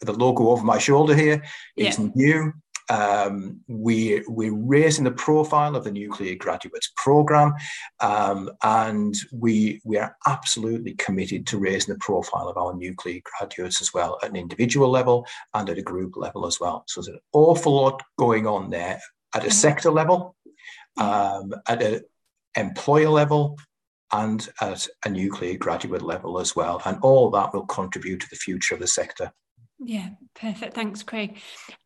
the 0.02 0.14
logo 0.14 0.50
over 0.50 0.66
my 0.66 0.78
shoulder 0.78 1.16
here 1.16 1.42
is 1.78 1.98
yeah. 1.98 2.10
new 2.14 2.54
Um, 2.90 3.62
we, 3.68 4.24
we're 4.28 4.56
raising 4.56 5.04
the 5.04 5.12
profile 5.12 5.76
of 5.76 5.84
the 5.84 5.92
Nuclear 5.92 6.36
Graduates 6.36 6.92
Programme, 6.96 7.54
um, 8.00 8.50
and 8.64 9.16
we, 9.34 9.82
we 9.84 9.98
are 9.98 10.16
absolutely 10.26 10.94
committed 10.94 11.46
to 11.48 11.60
raising 11.60 11.94
the 11.94 12.00
profile 12.00 12.48
of 12.48 12.58
our 12.58 12.74
nuclear 12.76 13.20
graduates 13.24 13.82
as 13.82 13.94
well 13.94 14.18
at 14.24 14.30
an 14.30 14.36
individual 14.36 14.90
level 14.90 15.26
and 15.54 15.70
at 15.70 15.78
a 15.78 15.82
group 15.82 16.16
level 16.16 16.46
as 16.46 16.60
well. 16.60 16.84
So 16.88 17.02
there's 17.02 17.16
an 17.16 17.20
awful 17.34 17.74
lot 17.74 18.02
going 18.18 18.48
on 18.48 18.70
there 18.70 19.00
at 19.36 19.46
a 19.46 19.52
sector 19.52 19.92
level, 19.92 20.36
um, 20.98 21.54
at 21.68 21.82
an 21.82 22.02
employer 22.56 23.10
level, 23.10 23.58
and 24.12 24.48
at 24.62 24.88
a 25.06 25.10
nuclear 25.10 25.58
graduate 25.58 26.02
level 26.02 26.40
as 26.40 26.56
well. 26.56 26.82
And 26.86 26.98
all 27.02 27.30
that 27.32 27.54
will 27.54 27.66
contribute 27.66 28.22
to 28.22 28.30
the 28.30 28.38
future 28.38 28.76
of 28.76 28.80
the 28.80 28.88
sector. 28.88 29.32
Yeah, 29.80 30.10
perfect. 30.34 30.74
Thanks, 30.74 31.04
Craig. 31.04 31.38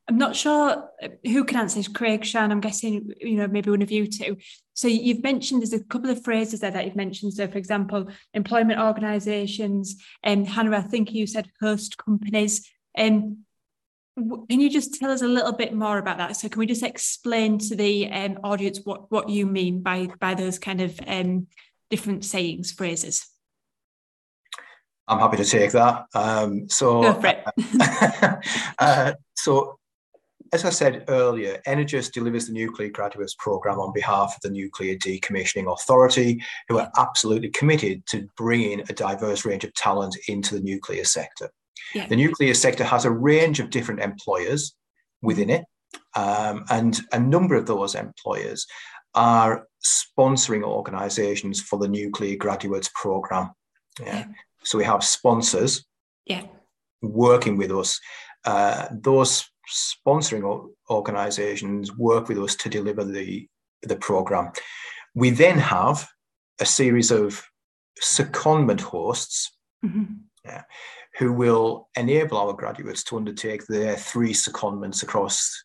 I'm 0.08 0.18
not 0.18 0.36
sure 0.36 0.90
who 1.26 1.44
can 1.44 1.58
answer 1.58 1.78
this, 1.80 1.90
Craig, 1.90 2.24
Shan. 2.24 2.52
I'm 2.52 2.62
guessing, 2.62 3.12
you 3.20 3.36
know, 3.36 3.48
maybe 3.48 3.70
one 3.70 3.82
of 3.82 3.92
you 3.92 4.08
two. 4.08 4.38
So 4.74 4.88
you've 4.88 5.24
mentioned 5.24 5.62
there's 5.62 5.74
a 5.74 5.84
couple 5.84 6.10
of 6.10 6.24
phrases 6.24 6.62
there 6.62 6.72
that 6.72 6.86
you've 6.86 6.96
mentioned. 6.96 7.34
So, 7.34 7.48
for 7.48 7.58
example, 7.58 8.08
employment 8.34 8.80
organisations, 8.80 9.98
and 10.24 10.48
Hannah, 10.48 10.78
I 10.78 10.82
think 10.82 11.12
you 11.12 11.28
said 11.28 11.50
host 11.62 11.98
companies. 11.98 12.70
And 12.96 13.40
um, 14.18 14.46
can 14.50 14.62
you 14.62 14.70
just 14.70 14.96
tell 14.96 15.12
us 15.12 15.22
a 15.22 15.28
little 15.28 15.54
bit 15.54 15.74
more 15.74 15.98
about 15.98 16.18
that? 16.18 16.38
So, 16.38 16.48
can 16.48 16.60
we 16.60 16.68
just 16.68 16.84
explain 16.84 17.58
to 17.60 17.76
the 17.76 18.10
um, 18.10 18.40
audience 18.44 18.80
what 18.86 19.12
what 19.12 19.28
you 19.28 19.46
mean 19.46 19.82
by 19.82 20.08
by 20.22 20.34
those 20.34 20.60
kind 20.60 20.80
of 20.80 20.98
um, 21.08 21.48
different 21.90 22.24
sayings, 22.24 22.72
phrases? 22.72 23.31
I'm 25.12 25.20
happy 25.20 25.38
to 25.38 25.46
take 25.46 25.72
that. 25.72 26.06
Um, 26.16 26.70
so, 26.70 27.04
uh, 28.80 29.14
so 29.36 29.78
as 30.54 30.66
I 30.66 30.70
said 30.70 31.06
earlier, 31.08 31.62
Energus 31.68 32.12
delivers 32.12 32.48
the 32.48 32.54
Nuclear 32.54 32.90
Graduates 32.90 33.36
Programme 33.38 33.80
on 33.80 33.94
behalf 33.94 34.36
of 34.36 34.42
the 34.42 34.50
Nuclear 34.50 34.96
Decommissioning 34.96 35.72
Authority, 35.72 36.42
who 36.68 36.80
are 36.80 36.92
absolutely 36.98 37.50
committed 37.50 38.06
to 38.08 38.28
bringing 38.38 38.82
a 38.82 38.94
diverse 38.94 39.46
range 39.46 39.64
of 39.64 39.74
talent 39.74 40.18
into 40.28 40.56
the 40.56 40.62
nuclear 40.62 41.04
sector. 41.04 41.50
Yeah. 41.94 42.08
The 42.08 42.16
nuclear 42.16 42.54
sector 42.54 42.84
has 42.84 43.06
a 43.06 43.12
range 43.12 43.60
of 43.60 43.70
different 43.70 44.02
employers 44.02 44.76
within 45.22 45.50
it, 45.50 45.66
um, 46.16 46.66
and 46.70 47.00
a 47.12 47.20
number 47.20 47.56
of 47.56 47.66
those 47.66 47.96
employers 47.96 48.66
are 49.14 49.68
sponsoring 49.84 50.64
organisations 50.64 51.62
for 51.62 51.80
the 51.80 51.88
Nuclear 51.88 52.38
Graduates 52.38 52.90
Programme. 52.94 53.52
Yeah. 54.00 54.26
So 54.64 54.78
we 54.78 54.84
have 54.86 55.04
sponsors 55.04 55.86
yeah. 56.26 56.44
working 57.02 57.58
with 57.58 57.72
us. 57.72 58.00
Uh, 58.46 58.88
those 58.92 59.46
sponsoring 59.70 60.70
organizations 60.90 61.96
work 61.96 62.28
with 62.28 62.38
us 62.38 62.56
to 62.56 62.70
deliver 62.70 63.04
the, 63.04 63.48
the 63.84 63.96
program. 63.96 64.52
We 65.16 65.30
then 65.30 65.58
have 65.58 66.08
a 66.60 66.66
series 66.66 67.12
of 67.12 67.44
secondment 68.02 68.82
hosts 68.82 69.52
mm-hmm. 69.84 70.04
yeah, 70.46 70.64
who 71.18 71.34
will 71.34 71.90
enable 71.96 72.38
our 72.38 72.54
graduates 72.54 73.04
to 73.06 73.18
undertake 73.18 73.66
their 73.68 73.96
three 73.96 74.34
secondments 74.34 75.04
across 75.04 75.64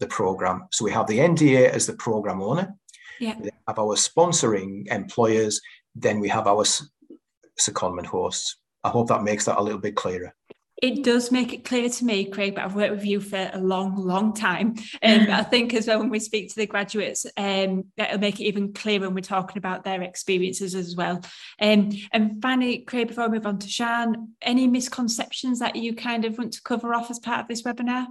the 0.00 0.06
program. 0.06 0.68
So 0.72 0.84
we 0.84 0.92
have 0.92 1.06
the 1.06 1.18
NDA 1.18 1.70
as 1.70 1.86
the 1.86 1.94
program 1.94 2.40
owner, 2.40 2.74
yeah. 3.20 3.36
we 3.38 3.50
have 3.66 3.78
our 3.78 3.96
sponsoring 3.96 4.86
employers, 4.88 5.60
then 5.94 6.20
we 6.20 6.28
have 6.28 6.46
our 6.46 6.64
secondment 7.60 8.06
hosts. 8.06 8.56
I 8.84 8.90
hope 8.90 9.08
that 9.08 9.22
makes 9.22 9.44
that 9.46 9.58
a 9.58 9.62
little 9.62 9.80
bit 9.80 9.96
clearer. 9.96 10.34
It 10.80 11.02
does 11.02 11.32
make 11.32 11.52
it 11.52 11.64
clear 11.64 11.88
to 11.88 12.04
me, 12.04 12.26
Craig, 12.26 12.54
but 12.54 12.64
I've 12.64 12.76
worked 12.76 12.92
with 12.92 13.04
you 13.04 13.20
for 13.20 13.50
a 13.52 13.58
long, 13.58 13.96
long 13.96 14.32
time. 14.32 14.76
And 15.02 15.28
um, 15.28 15.32
I 15.32 15.42
think 15.50 15.74
as 15.74 15.88
well 15.88 15.98
when 15.98 16.08
we 16.08 16.20
speak 16.20 16.50
to 16.50 16.54
the 16.54 16.66
graduates, 16.66 17.26
um, 17.36 17.86
that'll 17.96 18.20
make 18.20 18.38
it 18.38 18.44
even 18.44 18.72
clearer 18.72 19.06
when 19.06 19.14
we're 19.14 19.20
talking 19.22 19.58
about 19.58 19.82
their 19.82 20.02
experiences 20.02 20.76
as 20.76 20.94
well. 20.94 21.20
Um, 21.60 21.90
and 22.12 22.40
finally, 22.40 22.78
Craig, 22.78 23.08
before 23.08 23.24
I 23.24 23.28
move 23.28 23.46
on 23.46 23.58
to 23.58 23.68
Shan, 23.68 24.34
any 24.40 24.68
misconceptions 24.68 25.58
that 25.58 25.74
you 25.74 25.96
kind 25.96 26.24
of 26.24 26.38
want 26.38 26.52
to 26.52 26.62
cover 26.62 26.94
off 26.94 27.10
as 27.10 27.18
part 27.18 27.40
of 27.40 27.48
this 27.48 27.62
webinar? 27.62 28.06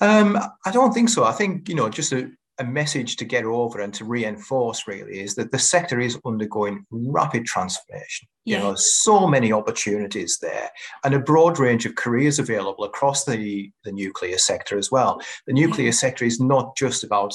Um, 0.00 0.38
I 0.66 0.70
don't 0.70 0.92
think 0.92 1.08
so. 1.08 1.24
I 1.24 1.32
think, 1.32 1.70
you 1.70 1.76
know, 1.76 1.88
just 1.88 2.12
a, 2.12 2.30
a 2.58 2.64
message 2.64 3.16
to 3.16 3.24
get 3.24 3.44
over 3.44 3.80
and 3.80 3.92
to 3.94 4.04
reinforce 4.04 4.86
really 4.86 5.20
is 5.20 5.34
that 5.34 5.50
the 5.50 5.58
sector 5.58 5.98
is 5.98 6.18
undergoing 6.24 6.86
rapid 6.90 7.44
transformation. 7.44 8.28
Yeah. 8.44 8.58
You 8.58 8.62
know, 8.62 8.74
so 8.76 9.26
many 9.26 9.52
opportunities 9.52 10.38
there 10.40 10.70
and 11.02 11.14
a 11.14 11.18
broad 11.18 11.58
range 11.58 11.84
of 11.86 11.96
careers 11.96 12.38
available 12.38 12.84
across 12.84 13.24
the, 13.24 13.70
the 13.84 13.92
nuclear 13.92 14.38
sector 14.38 14.78
as 14.78 14.90
well. 14.90 15.20
The 15.46 15.52
nuclear 15.52 15.86
yeah. 15.86 15.92
sector 15.92 16.24
is 16.24 16.40
not 16.40 16.76
just 16.76 17.02
about 17.02 17.34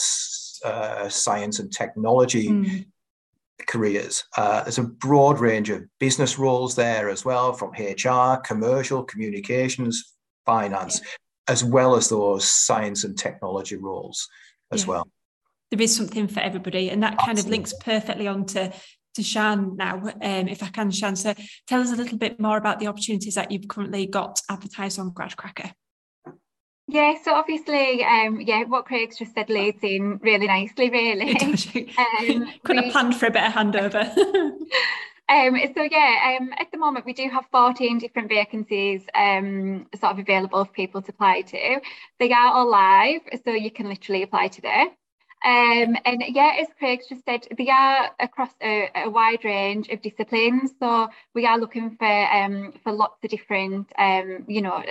uh, 0.63 1.09
science 1.09 1.59
and 1.59 1.71
technology. 1.71 2.49
Mm. 2.49 2.85
Careers. 3.67 4.23
Uh, 4.37 4.63
there's 4.63 4.77
a 4.77 4.83
broad 4.83 5.41
range 5.41 5.69
of 5.69 5.83
business 5.99 6.39
roles 6.39 6.75
there 6.75 7.09
as 7.09 7.25
well, 7.25 7.51
from 7.51 7.71
HR, 7.71 8.37
commercial, 8.37 9.03
communications, 9.03 10.15
finance, 10.45 11.01
yeah. 11.03 11.09
as 11.49 11.63
well 11.63 11.95
as 11.95 12.07
those 12.07 12.47
science 12.47 13.03
and 13.03 13.19
technology 13.19 13.75
roles 13.75 14.29
as 14.71 14.83
yeah. 14.83 14.89
well. 14.89 15.07
There 15.71 15.81
is 15.81 15.95
something 15.95 16.27
for 16.27 16.39
everybody, 16.39 16.89
and 16.89 17.03
that 17.03 17.13
Absolutely. 17.13 17.25
kind 17.25 17.39
of 17.39 17.51
links 17.51 17.73
perfectly 17.79 18.27
onto 18.27 18.71
to 19.15 19.23
Shan 19.23 19.75
now, 19.75 19.97
um, 19.97 20.47
if 20.47 20.63
I 20.63 20.67
can, 20.67 20.91
Shan. 20.91 21.15
So 21.15 21.33
tell 21.67 21.81
us 21.81 21.91
a 21.91 21.95
little 21.95 22.17
bit 22.17 22.39
more 22.39 22.57
about 22.57 22.79
the 22.79 22.87
opportunities 22.87 23.35
that 23.35 23.51
you've 23.51 23.67
currently 23.67 24.05
got 24.05 24.41
advertised 24.49 24.99
on 24.99 25.11
GradCracker. 25.11 25.71
Yeah, 26.87 27.13
so 27.23 27.35
obviously, 27.35 28.03
um, 28.03 28.41
yeah, 28.41 28.63
what 28.63 28.85
Craig's 28.85 29.19
just 29.19 29.35
said 29.35 29.49
leads 29.49 29.83
in 29.83 30.17
really 30.23 30.47
nicely, 30.47 30.89
really. 30.89 31.31
um, 31.97 32.51
Couldn't 32.63 32.83
have 32.83 32.91
planned 32.91 33.15
for 33.15 33.27
a 33.27 33.31
better 33.31 33.53
handover. 33.53 34.11
Um, 35.29 35.55
so 35.75 35.83
yeah, 35.83 36.37
um, 36.39 36.49
at 36.57 36.71
the 36.71 36.79
moment 36.79 37.05
we 37.05 37.13
do 37.13 37.29
have 37.29 37.45
14 37.51 37.99
different 37.99 38.29
vacancies 38.29 39.03
um, 39.13 39.85
sort 39.99 40.13
of 40.13 40.19
available 40.19 40.65
for 40.65 40.71
people 40.71 41.03
to 41.03 41.11
apply 41.11 41.41
to. 41.41 41.79
They 42.19 42.31
are 42.31 42.53
all 42.53 42.69
live, 42.69 43.21
so 43.45 43.51
you 43.51 43.69
can 43.69 43.87
literally 43.87 44.23
apply 44.23 44.47
today. 44.47 44.87
Um, 45.45 45.95
and 46.03 46.23
yeah, 46.27 46.57
as 46.59 46.67
Craig 46.79 47.01
just 47.07 47.23
said, 47.25 47.47
they 47.57 47.69
are 47.69 48.09
across 48.19 48.49
a, 48.61 48.89
a, 48.95 49.09
wide 49.09 49.45
range 49.45 49.87
of 49.87 50.01
disciplines. 50.01 50.71
So 50.79 51.07
we 51.33 51.45
are 51.45 51.57
looking 51.57 51.95
for 51.95 52.33
um, 52.33 52.73
for 52.83 52.91
lots 52.91 53.23
of 53.23 53.29
different, 53.29 53.89
um, 53.97 54.43
you 54.47 54.61
know, 54.61 54.83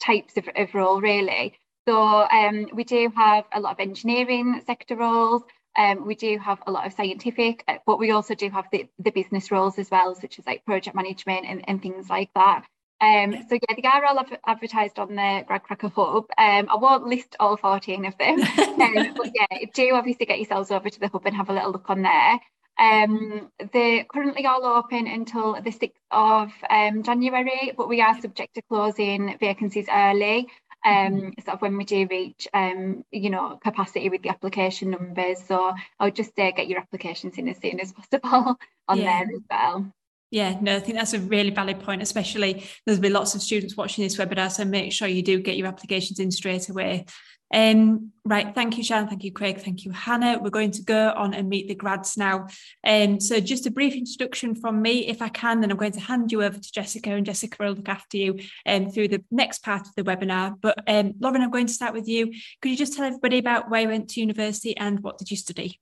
types 0.00 0.36
of, 0.36 0.48
of 0.54 0.74
role 0.74 1.00
really. 1.00 1.54
So 1.88 1.96
um, 1.96 2.68
we 2.72 2.84
do 2.84 3.10
have 3.16 3.44
a 3.52 3.60
lot 3.60 3.72
of 3.72 3.80
engineering 3.80 4.62
sector 4.64 4.96
roles. 4.96 5.42
Um, 5.76 6.06
we 6.06 6.14
do 6.14 6.38
have 6.38 6.62
a 6.66 6.70
lot 6.70 6.86
of 6.86 6.92
scientific, 6.92 7.64
uh, 7.66 7.78
but 7.86 7.98
we 7.98 8.10
also 8.10 8.34
do 8.34 8.48
have 8.50 8.66
the, 8.70 8.86
the 8.98 9.10
business 9.10 9.50
roles 9.50 9.78
as 9.78 9.90
well, 9.90 10.14
such 10.14 10.38
as 10.38 10.46
like 10.46 10.64
project 10.64 10.94
management 10.94 11.46
and, 11.46 11.68
and 11.68 11.82
things 11.82 12.08
like 12.08 12.30
that. 12.34 12.64
Um, 13.00 13.32
so 13.48 13.58
yeah, 13.68 13.74
they 13.76 13.88
are 13.88 14.04
all 14.04 14.24
advertised 14.46 14.98
on 14.98 15.08
the 15.08 15.44
GradCracker 15.48 15.92
Hub. 15.92 16.26
Um, 16.38 16.68
I 16.70 16.76
won't 16.76 17.06
list 17.06 17.36
all 17.40 17.56
14 17.56 18.06
of 18.06 18.16
them, 18.18 18.40
um, 18.58 19.14
but 19.16 19.30
yeah, 19.34 19.58
do 19.74 19.94
obviously 19.94 20.26
get 20.26 20.38
yourselves 20.38 20.70
over 20.70 20.88
to 20.88 21.00
the 21.00 21.08
hub 21.08 21.26
and 21.26 21.36
have 21.36 21.50
a 21.50 21.52
little 21.52 21.72
look 21.72 21.90
on 21.90 22.02
there. 22.02 22.38
Um, 22.78 23.50
they're 23.72 24.04
currently 24.04 24.46
all 24.46 24.64
open 24.64 25.06
until 25.06 25.54
the 25.54 25.70
6th 25.70 25.92
of 26.10 26.52
um, 26.68 27.02
January, 27.02 27.72
but 27.76 27.88
we 27.88 28.00
are 28.00 28.20
subject 28.20 28.54
to 28.54 28.62
closing 28.62 29.36
vacancies 29.38 29.86
early. 29.92 30.48
Um, 30.86 30.92
mm-hmm. 30.92 31.28
sort 31.42 31.54
of 31.54 31.62
when 31.62 31.78
we 31.78 31.84
do 31.84 32.06
reach, 32.10 32.46
um, 32.52 33.04
you 33.10 33.30
know, 33.30 33.58
capacity 33.62 34.10
with 34.10 34.22
the 34.22 34.28
application 34.28 34.90
numbers. 34.90 35.42
So 35.42 35.72
I 35.98 36.04
would 36.04 36.14
just 36.14 36.38
uh, 36.38 36.50
get 36.50 36.68
your 36.68 36.78
applications 36.78 37.38
in 37.38 37.48
as 37.48 37.56
soon 37.56 37.80
as 37.80 37.90
possible 37.92 38.56
on 38.88 38.98
yeah. 38.98 39.24
there 39.24 39.34
as 39.34 39.42
well. 39.50 39.92
Yeah, 40.30 40.58
no, 40.60 40.76
I 40.76 40.80
think 40.80 40.98
that's 40.98 41.12
a 41.12 41.20
really 41.20 41.50
valid 41.50 41.80
point, 41.80 42.02
especially 42.02 42.66
there's 42.84 42.98
been 42.98 43.12
lots 43.12 43.36
of 43.36 43.40
students 43.40 43.76
watching 43.76 44.02
this 44.02 44.16
webinar, 44.16 44.50
so 44.50 44.64
make 44.64 44.92
sure 44.92 45.06
you 45.06 45.22
do 45.22 45.40
get 45.40 45.56
your 45.56 45.68
applications 45.68 46.18
in 46.18 46.32
straight 46.32 46.68
away. 46.68 47.06
Um, 47.54 48.10
right, 48.24 48.52
thank 48.52 48.76
you, 48.76 48.82
Shan. 48.82 49.06
Thank 49.06 49.22
you, 49.22 49.30
Craig. 49.30 49.60
Thank 49.60 49.84
you, 49.84 49.92
Hannah. 49.92 50.40
We're 50.42 50.50
going 50.50 50.72
to 50.72 50.82
go 50.82 51.14
on 51.16 51.34
and 51.34 51.48
meet 51.48 51.68
the 51.68 51.76
grads 51.76 52.16
now. 52.16 52.48
Um, 52.84 53.20
so 53.20 53.38
just 53.38 53.66
a 53.66 53.70
brief 53.70 53.94
introduction 53.94 54.56
from 54.56 54.82
me, 54.82 55.06
if 55.06 55.22
I 55.22 55.28
can, 55.28 55.60
then 55.60 55.70
I'm 55.70 55.76
going 55.76 55.92
to 55.92 56.00
hand 56.00 56.32
you 56.32 56.42
over 56.42 56.58
to 56.58 56.72
Jessica, 56.72 57.10
and 57.10 57.24
Jessica 57.24 57.56
will 57.60 57.74
look 57.74 57.88
after 57.88 58.16
you 58.16 58.40
um, 58.66 58.90
through 58.90 59.08
the 59.08 59.22
next 59.30 59.62
part 59.62 59.86
of 59.86 59.94
the 59.94 60.02
webinar. 60.02 60.56
But 60.60 60.82
um, 60.88 61.14
Lauren, 61.20 61.42
I'm 61.42 61.50
going 61.52 61.68
to 61.68 61.72
start 61.72 61.94
with 61.94 62.08
you. 62.08 62.32
Could 62.60 62.72
you 62.72 62.76
just 62.76 62.94
tell 62.94 63.06
everybody 63.06 63.38
about 63.38 63.70
where 63.70 63.82
you 63.82 63.88
went 63.88 64.10
to 64.10 64.20
university 64.20 64.76
and 64.76 64.98
what 65.00 65.18
did 65.18 65.30
you 65.30 65.36
study? 65.36 65.80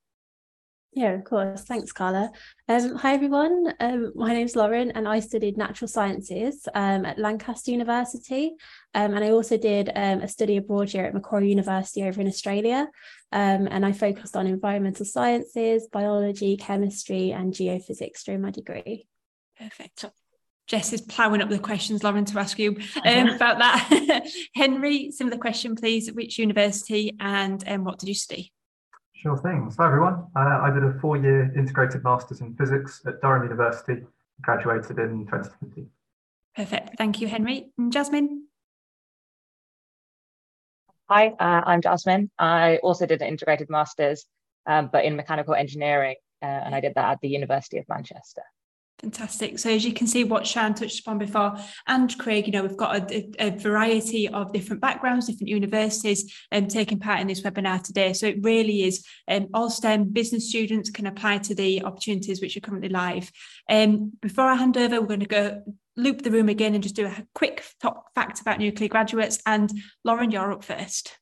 Yeah, 0.94 1.12
of 1.12 1.24
course. 1.24 1.62
Thanks, 1.62 1.90
Carla. 1.90 2.30
Um, 2.68 2.96
hi, 2.96 3.14
everyone. 3.14 3.72
Um, 3.80 4.12
my 4.14 4.34
name's 4.34 4.54
Lauren, 4.54 4.90
and 4.90 5.08
I 5.08 5.20
studied 5.20 5.56
natural 5.56 5.88
sciences 5.88 6.68
um, 6.74 7.06
at 7.06 7.18
Lancaster 7.18 7.70
University. 7.70 8.52
Um, 8.94 9.14
and 9.14 9.24
I 9.24 9.30
also 9.30 9.56
did 9.56 9.90
um, 9.96 10.20
a 10.20 10.28
study 10.28 10.58
abroad 10.58 10.92
year 10.92 11.06
at 11.06 11.14
Macquarie 11.14 11.48
University 11.48 12.02
over 12.02 12.20
in 12.20 12.28
Australia. 12.28 12.88
Um, 13.32 13.68
and 13.70 13.86
I 13.86 13.92
focused 13.92 14.36
on 14.36 14.46
environmental 14.46 15.06
sciences, 15.06 15.88
biology, 15.90 16.58
chemistry, 16.58 17.30
and 17.30 17.54
geophysics 17.54 18.22
during 18.24 18.42
my 18.42 18.50
degree. 18.50 19.06
Perfect. 19.58 20.04
Jess 20.66 20.92
is 20.92 21.00
ploughing 21.00 21.40
up 21.40 21.48
the 21.48 21.58
questions, 21.58 22.04
Lauren, 22.04 22.26
to 22.26 22.38
ask 22.38 22.58
you 22.58 22.76
um, 23.06 23.30
about 23.30 23.58
that. 23.58 24.28
Henry, 24.54 25.10
similar 25.10 25.38
question, 25.38 25.74
please. 25.74 26.12
Which 26.12 26.38
university 26.38 27.16
and 27.18 27.64
um, 27.66 27.84
what 27.84 27.98
did 27.98 28.10
you 28.10 28.14
study? 28.14 28.52
Sure 29.22 29.36
thing. 29.36 29.70
So, 29.70 29.84
everyone, 29.84 30.26
uh, 30.34 30.58
I 30.62 30.70
did 30.74 30.82
a 30.82 30.98
four 31.00 31.16
year 31.16 31.52
integrated 31.56 32.02
master's 32.02 32.40
in 32.40 32.56
physics 32.56 33.02
at 33.06 33.20
Durham 33.22 33.44
University, 33.44 34.04
graduated 34.42 34.98
in 34.98 35.26
2020. 35.26 35.86
Perfect. 36.56 36.98
Thank 36.98 37.20
you, 37.20 37.28
Henry. 37.28 37.70
And 37.78 37.92
Jasmine? 37.92 38.48
Hi, 41.08 41.28
uh, 41.28 41.62
I'm 41.64 41.80
Jasmine. 41.80 42.32
I 42.36 42.78
also 42.78 43.06
did 43.06 43.22
an 43.22 43.28
integrated 43.28 43.70
master's, 43.70 44.26
um, 44.66 44.90
but 44.92 45.04
in 45.04 45.14
mechanical 45.14 45.54
engineering, 45.54 46.16
uh, 46.42 46.46
and 46.46 46.74
I 46.74 46.80
did 46.80 46.96
that 46.96 47.12
at 47.12 47.20
the 47.20 47.28
University 47.28 47.78
of 47.78 47.88
Manchester. 47.88 48.42
Fantastic. 49.02 49.58
So 49.58 49.68
as 49.68 49.84
you 49.84 49.92
can 49.92 50.06
see, 50.06 50.22
what 50.22 50.46
Shan 50.46 50.74
touched 50.74 51.00
upon 51.00 51.18
before, 51.18 51.56
and 51.88 52.16
Craig, 52.18 52.46
you 52.46 52.52
know, 52.52 52.62
we've 52.62 52.76
got 52.76 53.10
a, 53.10 53.28
a 53.40 53.50
variety 53.50 54.28
of 54.28 54.52
different 54.52 54.80
backgrounds, 54.80 55.26
different 55.26 55.48
universities 55.48 56.32
um, 56.52 56.68
taking 56.68 57.00
part 57.00 57.18
in 57.18 57.26
this 57.26 57.42
webinar 57.42 57.82
today. 57.82 58.12
So 58.12 58.28
it 58.28 58.38
really 58.42 58.84
is 58.84 59.04
um, 59.26 59.48
all 59.54 59.70
STEM 59.70 60.10
business 60.10 60.48
students 60.48 60.88
can 60.88 61.08
apply 61.08 61.38
to 61.38 61.54
the 61.54 61.82
opportunities 61.82 62.40
which 62.40 62.56
are 62.56 62.60
currently 62.60 62.90
live. 62.90 63.32
Um, 63.68 64.12
before 64.22 64.44
I 64.44 64.54
hand 64.54 64.76
over, 64.76 65.00
we're 65.00 65.08
going 65.08 65.20
to 65.20 65.26
go 65.26 65.62
loop 65.96 66.22
the 66.22 66.30
room 66.30 66.48
again 66.48 66.74
and 66.74 66.82
just 66.82 66.94
do 66.94 67.06
a 67.06 67.26
quick 67.34 67.64
top 67.82 68.14
fact 68.14 68.40
about 68.40 68.60
nuclear 68.60 68.88
graduates. 68.88 69.42
And 69.44 69.68
Lauren, 70.04 70.30
you're 70.30 70.52
up 70.52 70.62
first. 70.62 71.18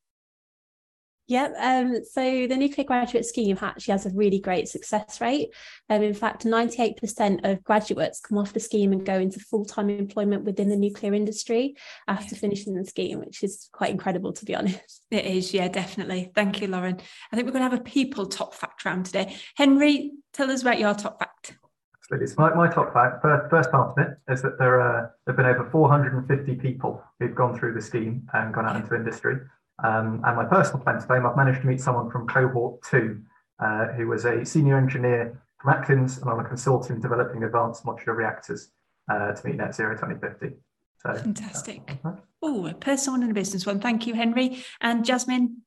Yep. 1.30 1.54
Um, 1.60 2.04
so 2.04 2.48
the 2.48 2.56
nuclear 2.56 2.84
graduate 2.84 3.24
scheme 3.24 3.56
actually 3.60 3.92
has 3.92 4.04
a 4.04 4.10
really 4.10 4.40
great 4.40 4.66
success 4.66 5.20
rate. 5.20 5.54
Um, 5.88 6.02
in 6.02 6.12
fact, 6.12 6.44
98% 6.44 7.48
of 7.48 7.62
graduates 7.62 8.18
come 8.18 8.36
off 8.36 8.52
the 8.52 8.58
scheme 8.58 8.90
and 8.90 9.06
go 9.06 9.14
into 9.14 9.38
full-time 9.38 9.90
employment 9.90 10.42
within 10.42 10.68
the 10.68 10.76
nuclear 10.76 11.14
industry 11.14 11.76
after 12.08 12.34
finishing 12.34 12.74
the 12.74 12.84
scheme, 12.84 13.20
which 13.20 13.44
is 13.44 13.68
quite 13.72 13.92
incredible 13.92 14.32
to 14.32 14.44
be 14.44 14.56
honest. 14.56 15.04
It 15.12 15.24
is, 15.24 15.54
yeah, 15.54 15.68
definitely. 15.68 16.32
Thank 16.34 16.60
you, 16.60 16.66
Lauren. 16.66 16.98
I 17.30 17.36
think 17.36 17.46
we're 17.46 17.52
going 17.52 17.64
to 17.64 17.70
have 17.70 17.78
a 17.78 17.84
people 17.84 18.26
top 18.26 18.52
fact 18.52 18.84
round 18.84 19.06
today. 19.06 19.36
Henry, 19.54 20.10
tell 20.32 20.50
us 20.50 20.62
about 20.62 20.80
your 20.80 20.94
top 20.94 21.20
fact. 21.20 21.56
Absolutely. 21.96 22.26
So 22.26 22.34
my, 22.38 22.54
my 22.54 22.68
top 22.72 22.92
fact, 22.92 23.22
first, 23.22 23.50
first 23.50 23.70
part 23.70 23.92
of 23.92 23.98
it, 24.04 24.32
is 24.32 24.42
that 24.42 24.58
there, 24.58 24.80
are, 24.80 25.14
there 25.26 25.34
have 25.34 25.36
been 25.36 25.46
over 25.46 25.70
450 25.70 26.56
people 26.56 27.00
who've 27.20 27.36
gone 27.36 27.56
through 27.56 27.74
the 27.74 27.80
scheme 27.80 28.28
and 28.34 28.52
gone 28.52 28.66
out 28.66 28.74
into 28.74 28.96
industry. 28.96 29.36
Um, 29.82 30.22
and 30.24 30.36
my 30.36 30.44
personal 30.44 30.80
claim 30.80 31.00
to 31.00 31.06
fame, 31.06 31.26
I've 31.26 31.36
managed 31.36 31.62
to 31.62 31.66
meet 31.66 31.80
someone 31.80 32.10
from 32.10 32.26
cohort 32.26 32.82
two, 32.82 33.22
uh, 33.58 33.86
who 33.88 34.08
was 34.08 34.24
a 34.24 34.44
senior 34.44 34.76
engineer 34.76 35.40
from 35.60 35.74
Atkins 35.74 36.18
and 36.18 36.30
I'm 36.30 36.40
a 36.40 36.44
consultant 36.44 37.02
developing 37.02 37.44
advanced 37.44 37.84
modular 37.84 38.16
reactors 38.16 38.70
uh, 39.10 39.32
to 39.32 39.46
meet 39.46 39.56
net 39.56 39.74
zero 39.74 39.94
2050. 39.94 40.56
So, 41.02 41.14
Fantastic. 41.14 41.98
Oh, 42.42 42.66
a 42.66 42.74
personal 42.74 43.14
one 43.14 43.22
and 43.22 43.30
a 43.30 43.34
business 43.34 43.66
one. 43.66 43.80
Thank 43.80 44.06
you, 44.06 44.14
Henry. 44.14 44.64
And 44.80 45.04
Jasmine? 45.04 45.62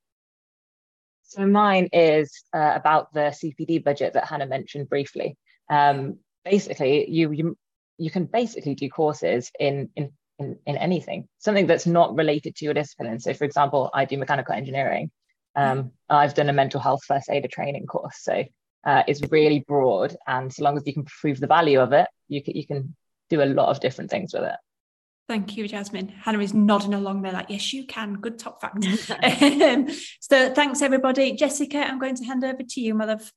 So 1.24 1.48
mine 1.48 1.90
is 1.92 2.44
uh, 2.54 2.74
about 2.76 3.12
the 3.14 3.32
CPD 3.32 3.84
budget 3.84 4.14
that 4.14 4.28
Hannah 4.28 4.46
mentioned 4.46 4.90
briefly. 4.90 5.36
Um, 5.70 6.20
basically, 6.46 7.10
you, 7.10 7.32
you 7.32 7.58
you 7.98 8.12
can 8.12 8.26
basically 8.26 8.76
do 8.76 8.90
courses 8.90 9.52
in 9.60 9.90
in 9.96 10.12
in, 10.40 10.58
in 10.66 10.78
anything, 10.78 11.28
something 11.40 11.68
that's 11.68 11.86
not 11.86 12.16
related 12.16 12.56
to 12.56 12.66
your 12.66 12.74
discipline. 12.74 13.20
So, 13.20 13.34
for 13.34 13.44
example, 13.44 13.90
I 13.94 14.06
do 14.06 14.18
mechanical 14.18 14.56
engineering. 14.56 15.12
Um, 15.56 15.92
I've 16.10 16.34
done 16.34 16.50
a 16.50 16.54
mental 16.54 16.80
health 16.80 17.04
first 17.06 17.30
aider 17.30 17.48
training 17.48 17.86
course. 17.86 18.18
So, 18.22 18.44
uh, 18.86 19.04
it's 19.08 19.22
really 19.32 19.64
broad. 19.68 20.16
And 20.28 20.52
so 20.52 20.64
long 20.64 20.78
as 20.78 20.84
you 20.86 20.94
can 20.94 21.06
prove 21.06 21.40
the 21.40 21.48
value 21.48 21.80
of 21.80 21.94
it, 21.94 22.08
you 22.28 22.44
can, 22.44 22.56
you 22.56 22.66
can 22.66 22.96
do 23.30 23.42
a 23.42 23.46
lot 23.46 23.70
of 23.70 23.80
different 23.80 24.12
things 24.12 24.34
with 24.34 24.44
it. 24.44 24.56
Thank 25.30 25.56
you, 25.56 25.68
Jasmine. 25.68 26.10
Hannah 26.10 26.40
is 26.40 26.54
nodding 26.54 26.94
along 26.94 27.22
there 27.22 27.32
like, 27.32 27.50
yes, 27.50 27.72
you 27.72 27.86
can. 27.88 28.16
Good 28.16 28.40
top 28.40 28.60
fact. 28.60 28.86
um, 29.62 29.88
so 30.20 30.54
thanks, 30.54 30.82
everybody. 30.82 31.34
Jessica, 31.34 31.78
I'm 31.78 31.98
going 31.98 32.16
to 32.16 32.26
hand 32.26 32.44
over 32.44 32.62
to 32.62 32.82
you, 32.82 32.94
my 32.94 33.06
love. 33.06 33.32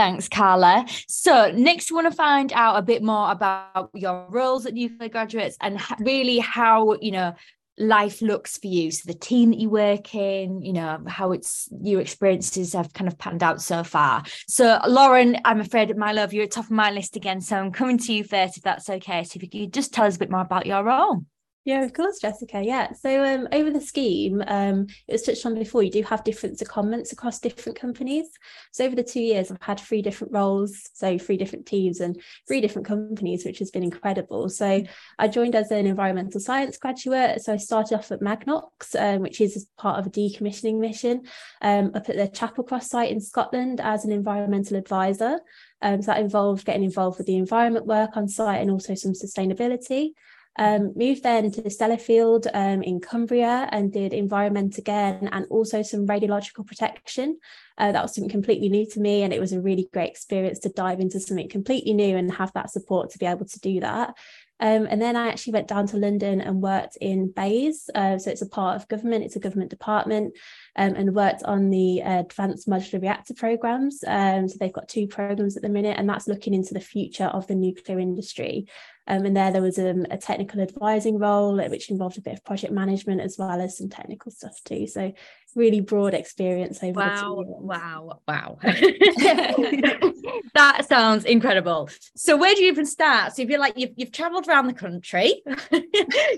Thanks, 0.00 0.30
Carla. 0.30 0.86
So, 1.08 1.52
next, 1.54 1.90
we 1.90 1.96
want 1.96 2.10
to 2.10 2.16
find 2.16 2.54
out 2.54 2.78
a 2.78 2.80
bit 2.80 3.02
more 3.02 3.30
about 3.30 3.90
your 3.92 4.26
roles 4.30 4.64
at 4.64 4.72
nuclear 4.72 5.10
graduates 5.10 5.58
and 5.60 5.78
really 5.98 6.38
how, 6.38 6.96
you 7.02 7.10
know, 7.10 7.34
life 7.76 8.22
looks 8.22 8.56
for 8.56 8.68
you. 8.68 8.90
So, 8.92 9.02
the 9.04 9.18
team 9.18 9.50
that 9.50 9.58
you 9.58 9.68
work 9.68 10.14
in, 10.14 10.62
you 10.62 10.72
know, 10.72 11.02
how 11.06 11.32
it's 11.32 11.68
your 11.82 12.00
experiences 12.00 12.72
have 12.72 12.94
kind 12.94 13.08
of 13.08 13.18
panned 13.18 13.42
out 13.42 13.60
so 13.60 13.84
far. 13.84 14.22
So, 14.48 14.80
Lauren, 14.88 15.36
I'm 15.44 15.60
afraid, 15.60 15.94
my 15.98 16.12
love, 16.12 16.32
you're 16.32 16.44
at 16.44 16.52
top 16.52 16.64
of 16.64 16.70
my 16.70 16.90
list 16.90 17.14
again. 17.16 17.42
So, 17.42 17.56
I'm 17.56 17.70
coming 17.70 17.98
to 17.98 18.14
you 18.14 18.24
first, 18.24 18.56
if 18.56 18.62
that's 18.62 18.88
okay. 18.88 19.24
So, 19.24 19.36
if 19.36 19.42
you 19.42 19.66
could 19.66 19.74
just 19.74 19.92
tell 19.92 20.06
us 20.06 20.16
a 20.16 20.18
bit 20.18 20.30
more 20.30 20.40
about 20.40 20.64
your 20.64 20.82
role. 20.82 21.26
Yeah, 21.70 21.84
of 21.84 21.92
course, 21.92 22.18
Jessica. 22.18 22.60
Yeah. 22.64 22.90
So 22.94 23.22
um, 23.22 23.46
over 23.52 23.70
the 23.70 23.80
scheme, 23.80 24.42
um, 24.48 24.88
it 25.06 25.12
was 25.12 25.22
touched 25.22 25.46
on 25.46 25.54
before, 25.54 25.84
you 25.84 25.90
do 25.92 26.02
have 26.02 26.24
different 26.24 26.58
secondments 26.58 27.12
across 27.12 27.38
different 27.38 27.78
companies. 27.78 28.26
So 28.72 28.84
over 28.84 28.96
the 28.96 29.04
two 29.04 29.20
years, 29.20 29.52
I've 29.52 29.62
had 29.62 29.78
three 29.78 30.02
different 30.02 30.32
roles, 30.32 30.90
so 30.94 31.16
three 31.16 31.36
different 31.36 31.66
teams 31.66 32.00
and 32.00 32.20
three 32.48 32.60
different 32.60 32.88
companies, 32.88 33.44
which 33.44 33.60
has 33.60 33.70
been 33.70 33.84
incredible. 33.84 34.48
So 34.48 34.82
I 35.20 35.28
joined 35.28 35.54
as 35.54 35.70
an 35.70 35.86
environmental 35.86 36.40
science 36.40 36.76
graduate. 36.76 37.40
So 37.40 37.52
I 37.52 37.58
started 37.58 37.98
off 37.98 38.10
at 38.10 38.20
Magnox, 38.20 38.96
um, 38.98 39.22
which 39.22 39.40
is 39.40 39.68
part 39.78 40.00
of 40.00 40.08
a 40.08 40.10
decommissioning 40.10 40.80
mission, 40.80 41.22
um, 41.62 41.92
up 41.94 42.08
at 42.08 42.16
the 42.16 42.26
Chapelcross 42.26 42.88
site 42.88 43.12
in 43.12 43.20
Scotland 43.20 43.80
as 43.80 44.04
an 44.04 44.10
environmental 44.10 44.76
advisor. 44.76 45.38
Um, 45.82 46.02
so 46.02 46.06
that 46.10 46.20
involved 46.20 46.64
getting 46.64 46.82
involved 46.82 47.18
with 47.18 47.28
the 47.28 47.36
environment 47.36 47.86
work 47.86 48.16
on 48.16 48.26
site 48.26 48.60
and 48.60 48.72
also 48.72 48.96
some 48.96 49.12
sustainability. 49.12 50.14
Um, 50.58 50.92
moved 50.96 51.22
then 51.22 51.50
to 51.52 51.62
Sellafield 51.62 52.46
um, 52.52 52.82
in 52.82 53.00
Cumbria 53.00 53.68
and 53.70 53.92
did 53.92 54.12
environment 54.12 54.78
again 54.78 55.28
and 55.32 55.46
also 55.48 55.82
some 55.82 56.06
radiological 56.06 56.66
protection. 56.66 57.38
Uh, 57.78 57.92
that 57.92 58.02
was 58.02 58.14
something 58.14 58.30
completely 58.30 58.68
new 58.68 58.84
to 58.90 59.00
me 59.00 59.22
and 59.22 59.32
it 59.32 59.40
was 59.40 59.52
a 59.52 59.60
really 59.60 59.88
great 59.92 60.10
experience 60.10 60.58
to 60.60 60.68
dive 60.68 61.00
into 61.00 61.20
something 61.20 61.48
completely 61.48 61.94
new 61.94 62.16
and 62.16 62.32
have 62.32 62.52
that 62.52 62.70
support 62.70 63.10
to 63.10 63.18
be 63.18 63.26
able 63.26 63.46
to 63.46 63.60
do 63.60 63.80
that. 63.80 64.14
Um, 64.60 64.86
and 64.90 65.00
then 65.00 65.16
I 65.16 65.28
actually 65.28 65.54
went 65.54 65.68
down 65.68 65.86
to 65.88 65.96
London 65.96 66.40
and 66.42 66.60
worked 66.60 66.98
in 67.00 67.32
BEIS. 67.32 67.88
Uh, 67.94 68.18
so 68.18 68.30
it's 68.30 68.42
a 68.42 68.48
part 68.48 68.76
of 68.76 68.88
government, 68.88 69.24
it's 69.24 69.36
a 69.36 69.40
government 69.40 69.70
department, 69.70 70.34
um, 70.76 70.94
and 70.94 71.14
worked 71.14 71.42
on 71.44 71.70
the 71.70 72.02
uh, 72.02 72.20
advanced 72.20 72.68
modular 72.68 73.00
reactor 73.00 73.32
programs. 73.32 74.04
Um, 74.06 74.48
so 74.48 74.56
they've 74.60 74.72
got 74.72 74.88
two 74.88 75.06
programs 75.06 75.56
at 75.56 75.62
the 75.62 75.70
minute, 75.70 75.98
and 75.98 76.06
that's 76.08 76.28
looking 76.28 76.52
into 76.52 76.74
the 76.74 76.80
future 76.80 77.24
of 77.24 77.46
the 77.46 77.54
nuclear 77.54 77.98
industry. 77.98 78.66
Um, 79.10 79.26
and 79.26 79.36
there, 79.36 79.50
there 79.50 79.60
was 79.60 79.76
um, 79.76 80.06
a 80.08 80.16
technical 80.16 80.60
advising 80.60 81.18
role, 81.18 81.56
which 81.68 81.90
involved 81.90 82.16
a 82.16 82.20
bit 82.20 82.34
of 82.34 82.44
project 82.44 82.72
management 82.72 83.20
as 83.20 83.34
well 83.36 83.60
as 83.60 83.76
some 83.76 83.88
technical 83.88 84.30
stuff 84.30 84.62
too. 84.64 84.86
So, 84.86 85.12
really 85.56 85.80
broad 85.80 86.14
experience 86.14 86.80
over 86.80 87.00
wow, 87.00 87.06
the 87.08 87.20
two 87.20 87.50
years. 87.50 87.60
Wow, 87.60 88.20
wow, 88.28 88.58
that 90.54 90.86
sounds 90.88 91.24
incredible. 91.24 91.90
So, 92.14 92.36
where 92.36 92.54
do 92.54 92.62
you 92.62 92.68
even 92.70 92.86
start? 92.86 93.34
So, 93.34 93.42
if 93.42 93.48
you're 93.48 93.58
like 93.58 93.76
you've 93.76 93.90
you've 93.96 94.12
travelled 94.12 94.46
around 94.46 94.68
the 94.68 94.74
country, 94.74 95.42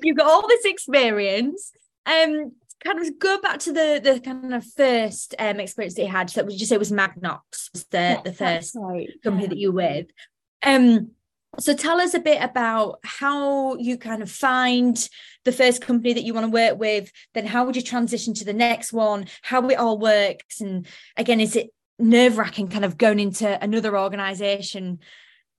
you've 0.02 0.16
got 0.16 0.26
all 0.26 0.48
this 0.48 0.64
experience. 0.64 1.72
Um, 2.06 2.52
kind 2.82 2.98
of 2.98 3.18
go 3.18 3.38
back 3.42 3.58
to 3.61 3.72
the 3.74 4.00
the 4.02 4.18
kind 4.18 4.54
of 4.54 4.64
first 4.64 5.35
um 5.38 5.61
experience 5.61 5.94
that 5.96 6.02
you 6.04 6.08
had. 6.08 6.30
So, 6.30 6.42
would 6.42 6.58
you 6.58 6.64
say 6.64 6.76
it 6.76 6.78
was 6.78 6.90
Magnox 6.90 7.70
was 7.74 7.85
the 7.90 7.98
yeah, 7.98 8.22
the 8.22 8.32
first 8.32 8.74
right. 8.76 9.11
company 9.22 9.42
yeah. 9.42 9.48
that 9.50 9.58
you 9.58 9.72
were 9.72 9.82
with? 9.82 10.06
Um 10.62 11.11
so 11.59 11.75
tell 11.75 12.01
us 12.01 12.15
a 12.15 12.19
bit 12.19 12.43
about 12.43 12.99
how 13.05 13.77
you 13.77 13.99
kind 13.99 14.23
of 14.23 14.31
find 14.31 15.09
the 15.45 15.53
first 15.53 15.83
company 15.83 16.12
that 16.15 16.25
you 16.25 16.33
want 16.33 16.47
to 16.47 16.51
work 16.51 16.79
with, 16.79 17.12
then 17.35 17.47
how 17.47 17.65
would 17.65 17.77
you 17.77 17.83
transition 17.83 18.33
to 18.35 18.45
the 18.45 18.53
next 18.53 18.93
one, 18.93 19.27
how 19.43 19.67
it 19.69 19.79
all 19.79 19.99
works. 19.99 20.61
And 20.61 20.87
again, 21.17 21.41
is 21.41 21.57
it 21.57 21.71
nerve 21.99 22.38
wracking 22.38 22.69
kind 22.69 22.85
of 22.85 22.97
going 22.97 23.19
into 23.19 23.62
another 23.62 23.99
organization, 23.99 25.01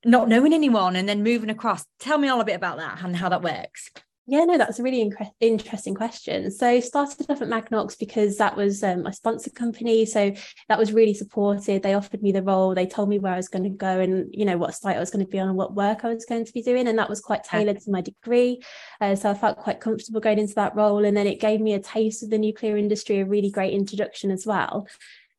not 0.03 0.29
knowing 0.29 0.53
anyone 0.53 0.95
and 0.95 1.07
then 1.07 1.21
moving 1.21 1.49
across? 1.49 1.85
Tell 1.99 2.17
me 2.17 2.27
all 2.27 2.41
a 2.41 2.45
bit 2.45 2.55
about 2.55 2.77
that 2.77 3.03
and 3.03 3.15
how 3.15 3.29
that 3.29 3.43
works. 3.43 3.91
Yeah, 4.25 4.45
no, 4.45 4.57
that's 4.57 4.79
a 4.79 4.83
really 4.83 5.03
inc- 5.03 5.31
interesting 5.41 5.95
question. 5.95 6.49
So 6.49 6.79
started 6.79 7.29
off 7.29 7.41
at 7.41 7.49
Magnox 7.49 7.99
because 7.99 8.37
that 8.37 8.55
was 8.55 8.81
um, 8.81 9.03
my 9.03 9.11
sponsor 9.11 9.49
company. 9.49 10.05
So 10.05 10.33
that 10.69 10.79
was 10.79 10.93
really 10.93 11.13
supported. 11.13 11.83
They 11.83 11.93
offered 11.93 12.23
me 12.23 12.31
the 12.31 12.41
role. 12.41 12.73
They 12.73 12.85
told 12.85 13.09
me 13.09 13.19
where 13.19 13.33
I 13.33 13.37
was 13.37 13.49
going 13.49 13.63
to 13.63 13.69
go 13.69 13.99
and, 13.99 14.33
you 14.33 14.45
know, 14.45 14.57
what 14.57 14.75
site 14.75 14.95
I 14.95 15.01
was 15.01 15.11
going 15.11 15.25
to 15.25 15.29
be 15.29 15.39
on 15.39 15.49
and 15.49 15.57
what 15.57 15.75
work 15.75 16.05
I 16.05 16.13
was 16.13 16.25
going 16.25 16.45
to 16.45 16.53
be 16.53 16.61
doing. 16.61 16.87
And 16.87 16.97
that 16.99 17.09
was 17.09 17.19
quite 17.19 17.43
tailored 17.43 17.81
to 17.81 17.91
my 17.91 17.99
degree. 17.99 18.61
Uh, 19.01 19.15
so 19.15 19.29
I 19.29 19.33
felt 19.33 19.57
quite 19.57 19.81
comfortable 19.81 20.21
going 20.21 20.39
into 20.39 20.55
that 20.55 20.73
role. 20.73 21.03
And 21.03 21.17
then 21.17 21.27
it 21.27 21.41
gave 21.41 21.59
me 21.59 21.73
a 21.73 21.81
taste 21.81 22.23
of 22.23 22.29
the 22.29 22.37
nuclear 22.37 22.77
industry, 22.77 23.19
a 23.19 23.25
really 23.25 23.51
great 23.51 23.73
introduction 23.73 24.31
as 24.31 24.45
well. 24.45 24.87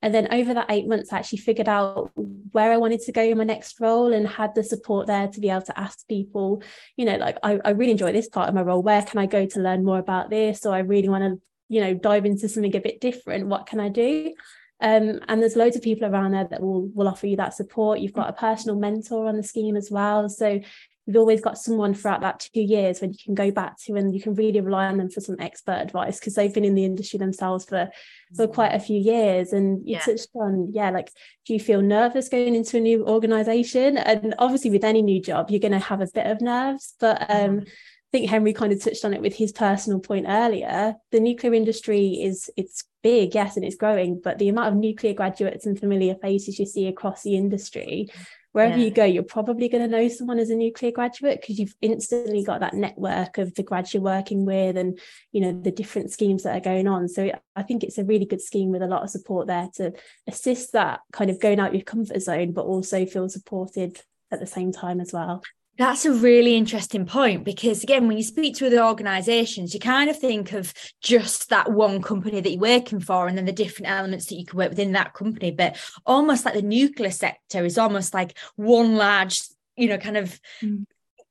And 0.04 0.14
then 0.14 0.28
over 0.34 0.52
that 0.52 0.66
eight 0.68 0.86
months, 0.86 1.10
I 1.10 1.18
actually 1.18 1.38
figured 1.38 1.66
out 1.66 2.10
where 2.52 2.70
I 2.70 2.76
wanted 2.76 3.00
to 3.00 3.12
go 3.12 3.22
in 3.22 3.38
my 3.38 3.44
next 3.44 3.80
role 3.80 4.12
and 4.12 4.28
had 4.28 4.54
the 4.54 4.62
support 4.62 5.06
there 5.06 5.28
to 5.28 5.40
be 5.40 5.48
able 5.48 5.62
to 5.62 5.80
ask 5.80 6.06
people, 6.06 6.62
you 6.98 7.06
know, 7.06 7.16
like, 7.16 7.38
I, 7.42 7.58
I 7.64 7.70
really 7.70 7.92
enjoy 7.92 8.12
this 8.12 8.28
part 8.28 8.50
of 8.50 8.54
my 8.54 8.60
role. 8.60 8.82
Where 8.82 9.00
can 9.00 9.18
I 9.18 9.24
go 9.24 9.46
to 9.46 9.60
learn 9.60 9.82
more 9.82 9.98
about 9.98 10.28
this? 10.28 10.66
Or 10.66 10.74
I 10.74 10.80
really 10.80 11.08
want 11.08 11.24
to, 11.24 11.40
you 11.70 11.80
know, 11.80 11.94
dive 11.94 12.26
into 12.26 12.50
something 12.50 12.76
a 12.76 12.80
bit 12.80 13.00
different. 13.00 13.46
What 13.46 13.64
can 13.64 13.80
I 13.80 13.88
do? 13.88 14.34
Um, 14.82 15.20
and 15.26 15.40
there's 15.40 15.56
loads 15.56 15.74
of 15.74 15.80
people 15.80 16.06
around 16.06 16.32
there 16.32 16.48
that 16.50 16.60
will 16.60 16.88
will 16.88 17.08
offer 17.08 17.26
you 17.26 17.38
that 17.38 17.54
support. 17.54 18.00
You've 18.00 18.12
got 18.12 18.28
a 18.28 18.34
personal 18.34 18.76
mentor 18.76 19.26
on 19.26 19.38
the 19.38 19.42
scheme 19.42 19.74
as 19.74 19.90
well. 19.90 20.28
So 20.28 20.60
you've 21.06 21.16
always 21.16 21.40
got 21.40 21.58
someone 21.58 21.94
throughout 21.94 22.22
that 22.22 22.40
two 22.40 22.60
years 22.60 23.00
when 23.00 23.12
you 23.12 23.18
can 23.22 23.34
go 23.34 23.50
back 23.50 23.78
to 23.78 23.94
and 23.94 24.14
you 24.14 24.20
can 24.20 24.34
really 24.34 24.60
rely 24.60 24.86
on 24.86 24.96
them 24.96 25.10
for 25.10 25.20
some 25.20 25.36
expert 25.38 25.80
advice 25.80 26.18
because 26.18 26.34
they've 26.34 26.54
been 26.54 26.64
in 26.64 26.74
the 26.74 26.84
industry 26.84 27.18
themselves 27.18 27.64
for 27.64 27.88
for 28.34 28.46
quite 28.46 28.74
a 28.74 28.80
few 28.80 28.98
years 28.98 29.52
and 29.52 29.86
you 29.86 29.94
yeah. 29.94 30.00
touched 30.00 30.28
on 30.34 30.70
yeah 30.72 30.90
like 30.90 31.10
do 31.46 31.52
you 31.52 31.60
feel 31.60 31.82
nervous 31.82 32.28
going 32.28 32.54
into 32.54 32.76
a 32.76 32.80
new 32.80 33.06
organization 33.06 33.98
and 33.98 34.34
obviously 34.38 34.70
with 34.70 34.84
any 34.84 35.02
new 35.02 35.20
job 35.20 35.50
you're 35.50 35.60
going 35.60 35.72
to 35.72 35.78
have 35.78 36.00
a 36.00 36.08
bit 36.14 36.26
of 36.26 36.40
nerves 36.40 36.94
but 36.98 37.20
um 37.30 37.58
mm-hmm. 37.58 37.68
I 38.12 38.18
think 38.18 38.30
Henry 38.30 38.52
kind 38.52 38.72
of 38.72 38.80
touched 38.80 39.04
on 39.04 39.12
it 39.12 39.20
with 39.20 39.34
his 39.34 39.50
personal 39.50 39.98
point 39.98 40.26
earlier. 40.28 40.94
The 41.10 41.18
nuclear 41.18 41.52
industry 41.52 42.22
is 42.22 42.48
it's 42.56 42.84
big, 43.02 43.34
yes, 43.34 43.56
and 43.56 43.64
it's 43.64 43.74
growing, 43.74 44.20
but 44.22 44.38
the 44.38 44.48
amount 44.48 44.68
of 44.68 44.76
nuclear 44.76 45.14
graduates 45.14 45.66
and 45.66 45.76
familiar 45.76 46.14
faces 46.14 46.60
you 46.60 46.64
see 46.64 46.86
across 46.86 47.24
the 47.24 47.34
industry 47.34 48.08
wherever 48.54 48.78
yeah. 48.78 48.84
you 48.84 48.90
go, 48.92 49.04
you're 49.04 49.24
probably 49.24 49.68
going 49.68 49.82
to 49.82 49.88
know 49.88 50.06
someone 50.06 50.38
as 50.38 50.48
a 50.48 50.54
nuclear 50.54 50.92
graduate 50.92 51.40
because 51.40 51.58
you've 51.58 51.74
instantly 51.82 52.44
got 52.44 52.60
that 52.60 52.72
network 52.72 53.36
of 53.36 53.52
the 53.54 53.64
grads 53.64 53.92
you're 53.92 54.02
working 54.02 54.44
with 54.44 54.76
and 54.76 55.00
you 55.32 55.40
know 55.40 55.52
the 55.60 55.72
different 55.72 56.12
schemes 56.12 56.44
that 56.44 56.56
are 56.56 56.60
going 56.60 56.86
on. 56.86 57.08
So 57.08 57.32
I 57.56 57.62
think 57.64 57.82
it's 57.82 57.98
a 57.98 58.04
really 58.04 58.26
good 58.26 58.40
scheme 58.40 58.70
with 58.70 58.80
a 58.80 58.86
lot 58.86 59.02
of 59.02 59.10
support 59.10 59.48
there 59.48 59.68
to 59.74 59.92
assist 60.28 60.72
that 60.72 61.00
kind 61.12 61.30
of 61.30 61.40
going 61.40 61.58
out 61.58 61.74
your 61.74 61.82
comfort 61.82 62.20
zone, 62.20 62.52
but 62.52 62.64
also 62.64 63.04
feel 63.06 63.28
supported 63.28 64.00
at 64.30 64.38
the 64.38 64.46
same 64.46 64.70
time 64.70 65.00
as 65.00 65.12
well. 65.12 65.42
That's 65.76 66.04
a 66.04 66.12
really 66.12 66.54
interesting 66.54 67.04
point 67.04 67.44
because, 67.44 67.82
again, 67.82 68.06
when 68.06 68.16
you 68.16 68.22
speak 68.22 68.56
to 68.56 68.66
other 68.66 68.84
organizations, 68.84 69.74
you 69.74 69.80
kind 69.80 70.08
of 70.08 70.18
think 70.18 70.52
of 70.52 70.72
just 71.00 71.50
that 71.50 71.72
one 71.72 72.00
company 72.00 72.40
that 72.40 72.50
you're 72.50 72.60
working 72.60 73.00
for 73.00 73.26
and 73.26 73.36
then 73.36 73.44
the 73.44 73.52
different 73.52 73.90
elements 73.90 74.26
that 74.26 74.36
you 74.36 74.46
can 74.46 74.56
work 74.56 74.70
within 74.70 74.92
that 74.92 75.14
company. 75.14 75.50
But 75.50 75.76
almost 76.06 76.44
like 76.44 76.54
the 76.54 76.62
nuclear 76.62 77.10
sector 77.10 77.64
is 77.64 77.76
almost 77.76 78.14
like 78.14 78.38
one 78.54 78.94
large 78.96 79.42
you 79.76 79.88
know 79.88 79.98
kind 79.98 80.16
of 80.16 80.40
mm 80.62 80.84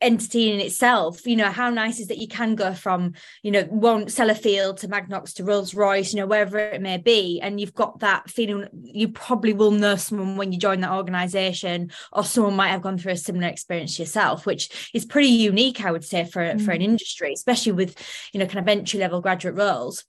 entity 0.04 0.52
in 0.52 0.60
itself 0.60 1.26
you 1.26 1.36
know 1.36 1.50
how 1.50 1.70
nice 1.70 2.00
is 2.00 2.08
that 2.08 2.18
you 2.18 2.28
can 2.28 2.56
go 2.56 2.74
from 2.74 3.13
you 3.42 3.52
know 3.52 3.63
one 3.63 4.06
Sellafield 4.06 4.78
to 4.80 4.88
Magnox 4.88 5.34
to 5.36 5.44
Rolls 5.44 5.74
Royce 5.74 6.13
you 6.13 6.20
know 6.20 6.28
wherever 6.28 6.60
it 6.60 6.82
may 6.82 6.98
be 6.98 7.39
and 7.42 7.60
you've 7.60 7.74
got 7.74 8.00
that 8.00 8.30
feeling 8.30 8.68
you 8.84 9.08
probably 9.08 9.54
will 9.54 9.72
know 9.72 9.96
someone 9.96 10.36
when 10.36 10.52
you 10.52 10.60
join 10.60 10.82
that 10.82 10.92
organization 10.92 11.92
or 12.12 12.24
someone 12.24 12.56
might 12.56 12.70
have 12.70 12.82
gone 12.82 12.98
through 12.98 13.13
a 13.13 13.18
similar 13.18 13.48
experience 13.48 13.98
yourself 13.98 14.46
which 14.46 14.89
is 14.94 15.06
pretty 15.06 15.30
unique 15.30 15.84
I 15.84 15.92
would 15.92 16.04
say 16.04 16.26
for 16.26 16.42
mm. 16.42 16.63
for 16.63 16.72
an 16.72 16.82
industry 16.82 17.34
especially 17.34 17.72
with 17.72 17.96
you 18.34 18.39
know 18.39 18.46
kind 18.46 18.60
of 18.60 18.68
entry 18.68 19.00
level 19.00 19.22
graduate 19.22 19.56
roles 19.56 20.04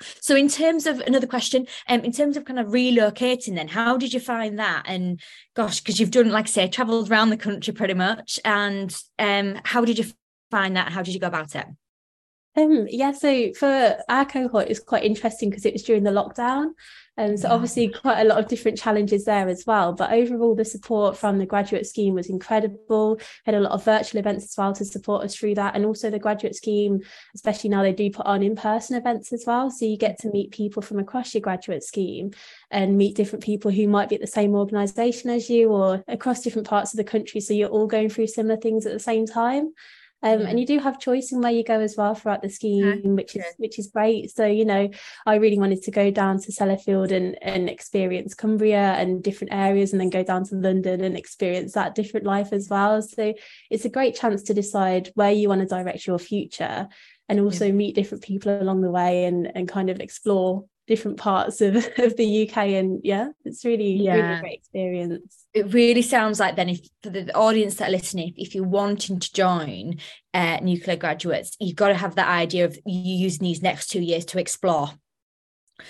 so, 0.00 0.36
in 0.36 0.48
terms 0.48 0.86
of 0.86 1.00
another 1.00 1.26
question, 1.26 1.66
um, 1.88 2.00
in 2.00 2.12
terms 2.12 2.36
of 2.36 2.44
kind 2.44 2.58
of 2.58 2.68
relocating, 2.68 3.54
then 3.54 3.68
how 3.68 3.96
did 3.96 4.12
you 4.12 4.20
find 4.20 4.58
that? 4.58 4.84
And 4.86 5.20
gosh, 5.54 5.80
because 5.80 5.98
you've 5.98 6.10
done, 6.10 6.30
like 6.30 6.46
I 6.46 6.48
say, 6.48 6.68
travelled 6.68 7.10
around 7.10 7.30
the 7.30 7.36
country 7.36 7.72
pretty 7.72 7.94
much. 7.94 8.38
And 8.44 8.94
um, 9.18 9.58
how 9.64 9.84
did 9.84 9.98
you 9.98 10.06
find 10.50 10.76
that? 10.76 10.92
How 10.92 11.02
did 11.02 11.14
you 11.14 11.20
go 11.20 11.28
about 11.28 11.54
it? 11.54 11.66
Um, 12.56 12.86
yeah, 12.88 13.12
so 13.12 13.52
for 13.52 13.98
our 14.08 14.24
cohort, 14.24 14.68
it's 14.68 14.80
quite 14.80 15.04
interesting 15.04 15.50
because 15.50 15.66
it 15.66 15.74
was 15.74 15.82
during 15.82 16.04
the 16.04 16.10
lockdown. 16.10 16.70
Um, 17.18 17.36
so 17.36 17.48
obviously 17.48 17.88
quite 17.88 18.20
a 18.20 18.24
lot 18.24 18.38
of 18.38 18.48
different 18.48 18.78
challenges 18.78 19.24
there 19.24 19.48
as 19.48 19.64
well. 19.66 19.92
But 19.92 20.12
overall, 20.12 20.54
the 20.54 20.64
support 20.64 21.16
from 21.16 21.38
the 21.38 21.46
graduate 21.46 21.86
scheme 21.86 22.14
was 22.14 22.28
incredible. 22.28 23.18
Had 23.44 23.54
a 23.54 23.60
lot 23.60 23.72
of 23.72 23.84
virtual 23.84 24.18
events 24.18 24.44
as 24.44 24.54
well 24.56 24.72
to 24.74 24.84
support 24.84 25.24
us 25.24 25.34
through 25.34 25.54
that. 25.54 25.74
And 25.74 25.86
also 25.86 26.10
the 26.10 26.18
graduate 26.18 26.54
scheme, 26.54 27.00
especially 27.34 27.70
now 27.70 27.82
they 27.82 27.92
do 27.92 28.10
put 28.10 28.26
on 28.26 28.42
in-person 28.42 28.96
events 28.96 29.32
as 29.32 29.44
well. 29.46 29.70
So 29.70 29.86
you 29.86 29.96
get 29.96 30.18
to 30.20 30.30
meet 30.30 30.50
people 30.50 30.82
from 30.82 30.98
across 30.98 31.32
your 31.32 31.40
graduate 31.40 31.84
scheme 31.84 32.32
and 32.70 32.98
meet 32.98 33.16
different 33.16 33.44
people 33.44 33.70
who 33.70 33.88
might 33.88 34.08
be 34.08 34.16
at 34.16 34.20
the 34.20 34.26
same 34.26 34.54
organisation 34.54 35.30
as 35.30 35.48
you 35.48 35.70
or 35.70 36.04
across 36.08 36.42
different 36.42 36.68
parts 36.68 36.92
of 36.92 36.98
the 36.98 37.04
country. 37.04 37.40
So 37.40 37.54
you're 37.54 37.70
all 37.70 37.86
going 37.86 38.10
through 38.10 38.26
similar 38.26 38.56
things 38.56 38.84
at 38.84 38.92
the 38.92 38.98
same 38.98 39.26
time. 39.26 39.72
Um, 40.26 40.40
and 40.42 40.58
you 40.58 40.66
do 40.66 40.80
have 40.80 40.98
choice 40.98 41.30
in 41.30 41.40
where 41.40 41.52
you 41.52 41.62
go 41.62 41.78
as 41.78 41.94
well 41.96 42.14
throughout 42.14 42.42
the 42.42 42.50
scheme, 42.50 43.14
which 43.14 43.36
is 43.36 43.44
which 43.58 43.78
is 43.78 43.86
great. 43.86 44.34
So 44.34 44.44
you 44.44 44.64
know, 44.64 44.90
I 45.24 45.36
really 45.36 45.58
wanted 45.58 45.82
to 45.84 45.90
go 45.92 46.10
down 46.10 46.40
to 46.40 46.52
Sellafield 46.52 47.12
and 47.12 47.36
and 47.42 47.70
experience 47.70 48.34
Cumbria 48.34 48.94
and 48.94 49.22
different 49.22 49.52
areas, 49.52 49.92
and 49.92 50.00
then 50.00 50.10
go 50.10 50.24
down 50.24 50.44
to 50.46 50.56
London 50.56 51.02
and 51.02 51.16
experience 51.16 51.74
that 51.74 51.94
different 51.94 52.26
life 52.26 52.52
as 52.52 52.68
well. 52.68 53.00
So 53.02 53.34
it's 53.70 53.84
a 53.84 53.90
great 53.90 54.16
chance 54.16 54.42
to 54.44 54.54
decide 54.54 55.10
where 55.14 55.32
you 55.32 55.48
want 55.48 55.60
to 55.60 55.66
direct 55.66 56.06
your 56.06 56.18
future, 56.18 56.88
and 57.28 57.38
also 57.38 57.66
yeah. 57.66 57.72
meet 57.72 57.94
different 57.94 58.24
people 58.24 58.60
along 58.60 58.80
the 58.80 58.90
way, 58.90 59.26
and 59.26 59.50
and 59.54 59.68
kind 59.68 59.90
of 59.90 60.00
explore 60.00 60.64
different 60.86 61.16
parts 61.16 61.60
of, 61.60 61.76
of 61.98 62.16
the 62.16 62.48
UK 62.48 62.56
and 62.56 63.00
yeah 63.04 63.28
it's 63.44 63.64
really 63.64 63.92
yeah. 63.92 64.14
really 64.14 64.40
great 64.40 64.58
experience 64.58 65.46
it 65.52 65.72
really 65.72 66.02
sounds 66.02 66.38
like 66.38 66.56
then 66.56 66.68
if 66.68 66.80
for 67.02 67.10
the 67.10 67.34
audience 67.34 67.76
that 67.76 67.88
are 67.88 67.92
listening 67.92 68.32
if 68.36 68.54
you're 68.54 68.64
wanting 68.64 69.18
to 69.18 69.32
join 69.32 69.96
uh, 70.34 70.58
nuclear 70.62 70.96
graduates 70.96 71.56
you've 71.60 71.76
got 71.76 71.88
to 71.88 71.94
have 71.94 72.14
that 72.14 72.28
idea 72.28 72.64
of 72.64 72.78
you 72.84 73.14
using 73.16 73.44
these 73.44 73.62
next 73.62 73.88
two 73.88 74.00
years 74.00 74.24
to 74.24 74.38
explore 74.38 74.90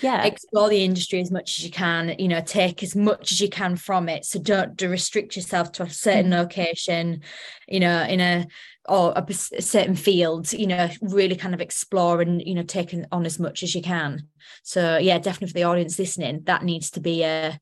yeah 0.01 0.25
explore 0.25 0.69
the 0.69 0.83
industry 0.83 1.21
as 1.21 1.31
much 1.31 1.57
as 1.57 1.65
you 1.65 1.71
can 1.71 2.13
you 2.19 2.27
know 2.27 2.41
take 2.41 2.83
as 2.83 2.95
much 2.95 3.31
as 3.31 3.39
you 3.39 3.49
can 3.49 3.75
from 3.75 4.09
it 4.09 4.25
so 4.25 4.37
don't 4.39 4.75
do 4.75 4.89
restrict 4.89 5.35
yourself 5.35 5.71
to 5.71 5.83
a 5.83 5.89
certain 5.89 6.31
mm. 6.31 6.37
location 6.37 7.21
you 7.67 7.79
know 7.79 8.03
in 8.03 8.19
a 8.19 8.45
or 8.87 9.13
a, 9.15 9.25
a 9.29 9.61
certain 9.61 9.95
field 9.95 10.51
you 10.53 10.67
know 10.67 10.89
really 11.01 11.35
kind 11.35 11.53
of 11.53 11.61
explore 11.61 12.21
and 12.21 12.41
you 12.41 12.55
know 12.55 12.63
take 12.63 12.95
on 13.11 13.25
as 13.25 13.39
much 13.39 13.63
as 13.63 13.75
you 13.75 13.81
can. 13.81 14.27
So 14.63 14.97
yeah 14.97 15.17
definitely 15.17 15.47
for 15.47 15.53
the 15.53 15.63
audience 15.63 15.99
listening 15.99 16.41
that 16.45 16.63
needs 16.63 16.91
to 16.91 16.99
be 16.99 17.23
a 17.23 17.59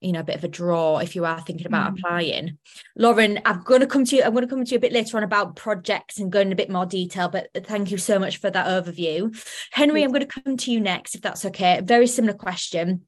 you 0.00 0.12
know 0.12 0.20
a 0.20 0.24
bit 0.24 0.36
of 0.36 0.44
a 0.44 0.48
draw 0.48 0.98
if 0.98 1.16
you 1.16 1.24
are 1.24 1.40
thinking 1.40 1.66
about 1.66 1.92
mm. 1.92 1.98
applying. 1.98 2.58
Lauren 2.96 3.40
i'm 3.44 3.62
going 3.62 3.80
to 3.80 3.86
come 3.86 4.04
to 4.04 4.16
you 4.16 4.22
i'm 4.22 4.32
going 4.32 4.46
to 4.46 4.50
come 4.50 4.64
to 4.64 4.70
you 4.70 4.76
a 4.76 4.80
bit 4.80 4.92
later 4.92 5.16
on 5.16 5.22
about 5.22 5.56
projects 5.56 6.18
and 6.18 6.30
go 6.30 6.40
in 6.40 6.52
a 6.52 6.56
bit 6.56 6.70
more 6.70 6.86
detail 6.86 7.28
but 7.28 7.48
thank 7.64 7.90
you 7.90 7.98
so 7.98 8.18
much 8.18 8.38
for 8.38 8.50
that 8.50 8.66
overview. 8.66 9.34
Henry 9.72 10.02
i'm 10.02 10.12
going 10.12 10.26
to 10.26 10.42
come 10.42 10.56
to 10.56 10.70
you 10.70 10.80
next 10.80 11.14
if 11.14 11.22
that's 11.22 11.44
okay. 11.46 11.80
Very 11.82 12.06
similar 12.06 12.34
question. 12.34 13.02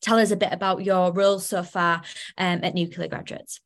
Tell 0.00 0.18
us 0.18 0.30
a 0.30 0.36
bit 0.36 0.52
about 0.52 0.82
your 0.82 1.12
role 1.12 1.38
so 1.38 1.62
far 1.62 2.02
um, 2.38 2.60
at 2.62 2.74
nuclear 2.74 3.08
graduates 3.08 3.60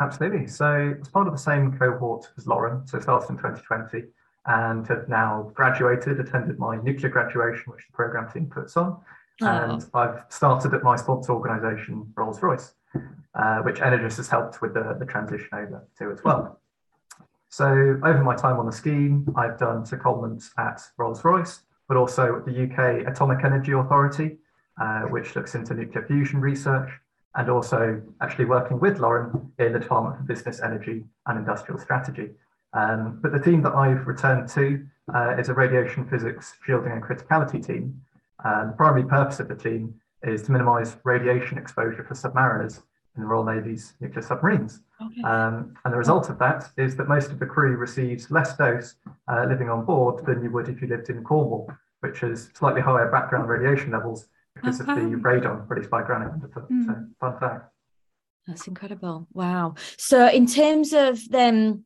absolutely 0.00 0.46
so 0.46 0.94
it's 0.98 1.08
part 1.08 1.26
of 1.26 1.32
the 1.32 1.38
same 1.38 1.76
cohort 1.78 2.26
as 2.36 2.46
lauren 2.46 2.86
so 2.86 2.98
started 3.00 3.28
in 3.30 3.36
2020 3.36 4.04
and 4.46 4.86
have 4.86 5.08
now 5.08 5.50
graduated 5.54 6.20
attended 6.20 6.58
my 6.58 6.76
nuclear 6.82 7.08
graduation 7.08 7.72
which 7.72 7.86
the 7.86 7.92
program 7.92 8.30
team 8.30 8.46
puts 8.46 8.76
on 8.76 8.96
Oh. 9.42 9.46
And 9.46 9.84
I've 9.94 10.24
started 10.28 10.74
at 10.74 10.82
my 10.82 10.96
sponsor 10.96 11.32
organisation, 11.32 12.12
Rolls 12.16 12.40
Royce, 12.40 12.74
uh, 13.34 13.58
which 13.58 13.76
Energus 13.76 14.16
has 14.16 14.28
helped 14.28 14.62
with 14.62 14.74
the, 14.74 14.96
the 14.98 15.06
transition 15.06 15.48
over 15.52 15.86
to 15.98 16.10
as 16.12 16.22
well. 16.22 16.60
So 17.48 17.66
over 18.04 18.22
my 18.22 18.34
time 18.34 18.58
on 18.58 18.66
the 18.66 18.72
scheme, 18.72 19.32
I've 19.36 19.58
done 19.58 19.84
secondments 19.84 20.50
at 20.58 20.82
Rolls 20.96 21.24
Royce, 21.24 21.60
but 21.88 21.96
also 21.96 22.36
at 22.36 22.44
the 22.44 22.64
UK 22.64 23.06
Atomic 23.06 23.44
Energy 23.44 23.72
Authority, 23.72 24.38
uh, 24.80 25.02
which 25.02 25.34
looks 25.36 25.54
into 25.54 25.74
nuclear 25.74 26.04
fusion 26.06 26.40
research, 26.40 26.90
and 27.36 27.50
also 27.50 28.00
actually 28.20 28.44
working 28.44 28.78
with 28.78 28.98
Lauren 28.98 29.52
in 29.58 29.72
the 29.72 29.80
Department 29.80 30.16
for 30.16 30.22
Business, 30.22 30.60
Energy 30.60 31.04
and 31.26 31.38
Industrial 31.38 31.80
Strategy. 31.80 32.30
Um, 32.72 33.18
but 33.22 33.32
the 33.32 33.38
team 33.38 33.62
that 33.62 33.74
I've 33.74 34.06
returned 34.06 34.48
to 34.50 34.84
uh, 35.14 35.36
is 35.38 35.48
a 35.48 35.54
radiation 35.54 36.08
physics 36.08 36.54
shielding 36.64 36.92
and 36.92 37.02
criticality 37.02 37.64
team, 37.64 38.00
and 38.44 38.70
the 38.70 38.76
primary 38.76 39.04
purpose 39.04 39.40
of 39.40 39.48
the 39.48 39.54
team 39.54 39.94
is 40.22 40.42
to 40.42 40.52
minimise 40.52 40.96
radiation 41.04 41.58
exposure 41.58 42.04
for 42.04 42.14
submariners 42.14 42.82
in 43.16 43.22
the 43.22 43.28
Royal 43.28 43.44
Navy's 43.44 43.94
nuclear 44.00 44.22
submarines. 44.22 44.80
Okay. 45.00 45.22
Um, 45.22 45.74
and 45.84 45.92
the 45.92 45.98
result 45.98 46.30
of 46.30 46.38
that 46.38 46.70
is 46.76 46.96
that 46.96 47.08
most 47.08 47.30
of 47.30 47.38
the 47.38 47.46
crew 47.46 47.76
receives 47.76 48.30
less 48.30 48.56
dose 48.56 48.96
uh, 49.28 49.44
living 49.48 49.68
on 49.68 49.84
board 49.84 50.24
than 50.26 50.42
you 50.42 50.50
would 50.50 50.68
if 50.68 50.80
you 50.80 50.88
lived 50.88 51.10
in 51.10 51.22
Cornwall, 51.22 51.70
which 52.00 52.20
has 52.20 52.50
slightly 52.54 52.80
higher 52.80 53.10
background 53.10 53.48
radiation 53.48 53.92
levels 53.92 54.26
because 54.54 54.80
of 54.80 54.86
the 54.86 54.92
radon 54.92 55.66
produced 55.66 55.90
by 55.90 56.02
granite 56.02 56.32
underfoot. 56.32 56.70
Mm. 56.70 56.86
So, 56.86 56.94
fun 57.20 57.38
fact. 57.40 57.70
That's 58.46 58.66
incredible. 58.66 59.26
Wow. 59.32 59.74
So, 59.98 60.28
in 60.28 60.46
terms 60.46 60.92
of 60.92 61.28
them, 61.28 61.84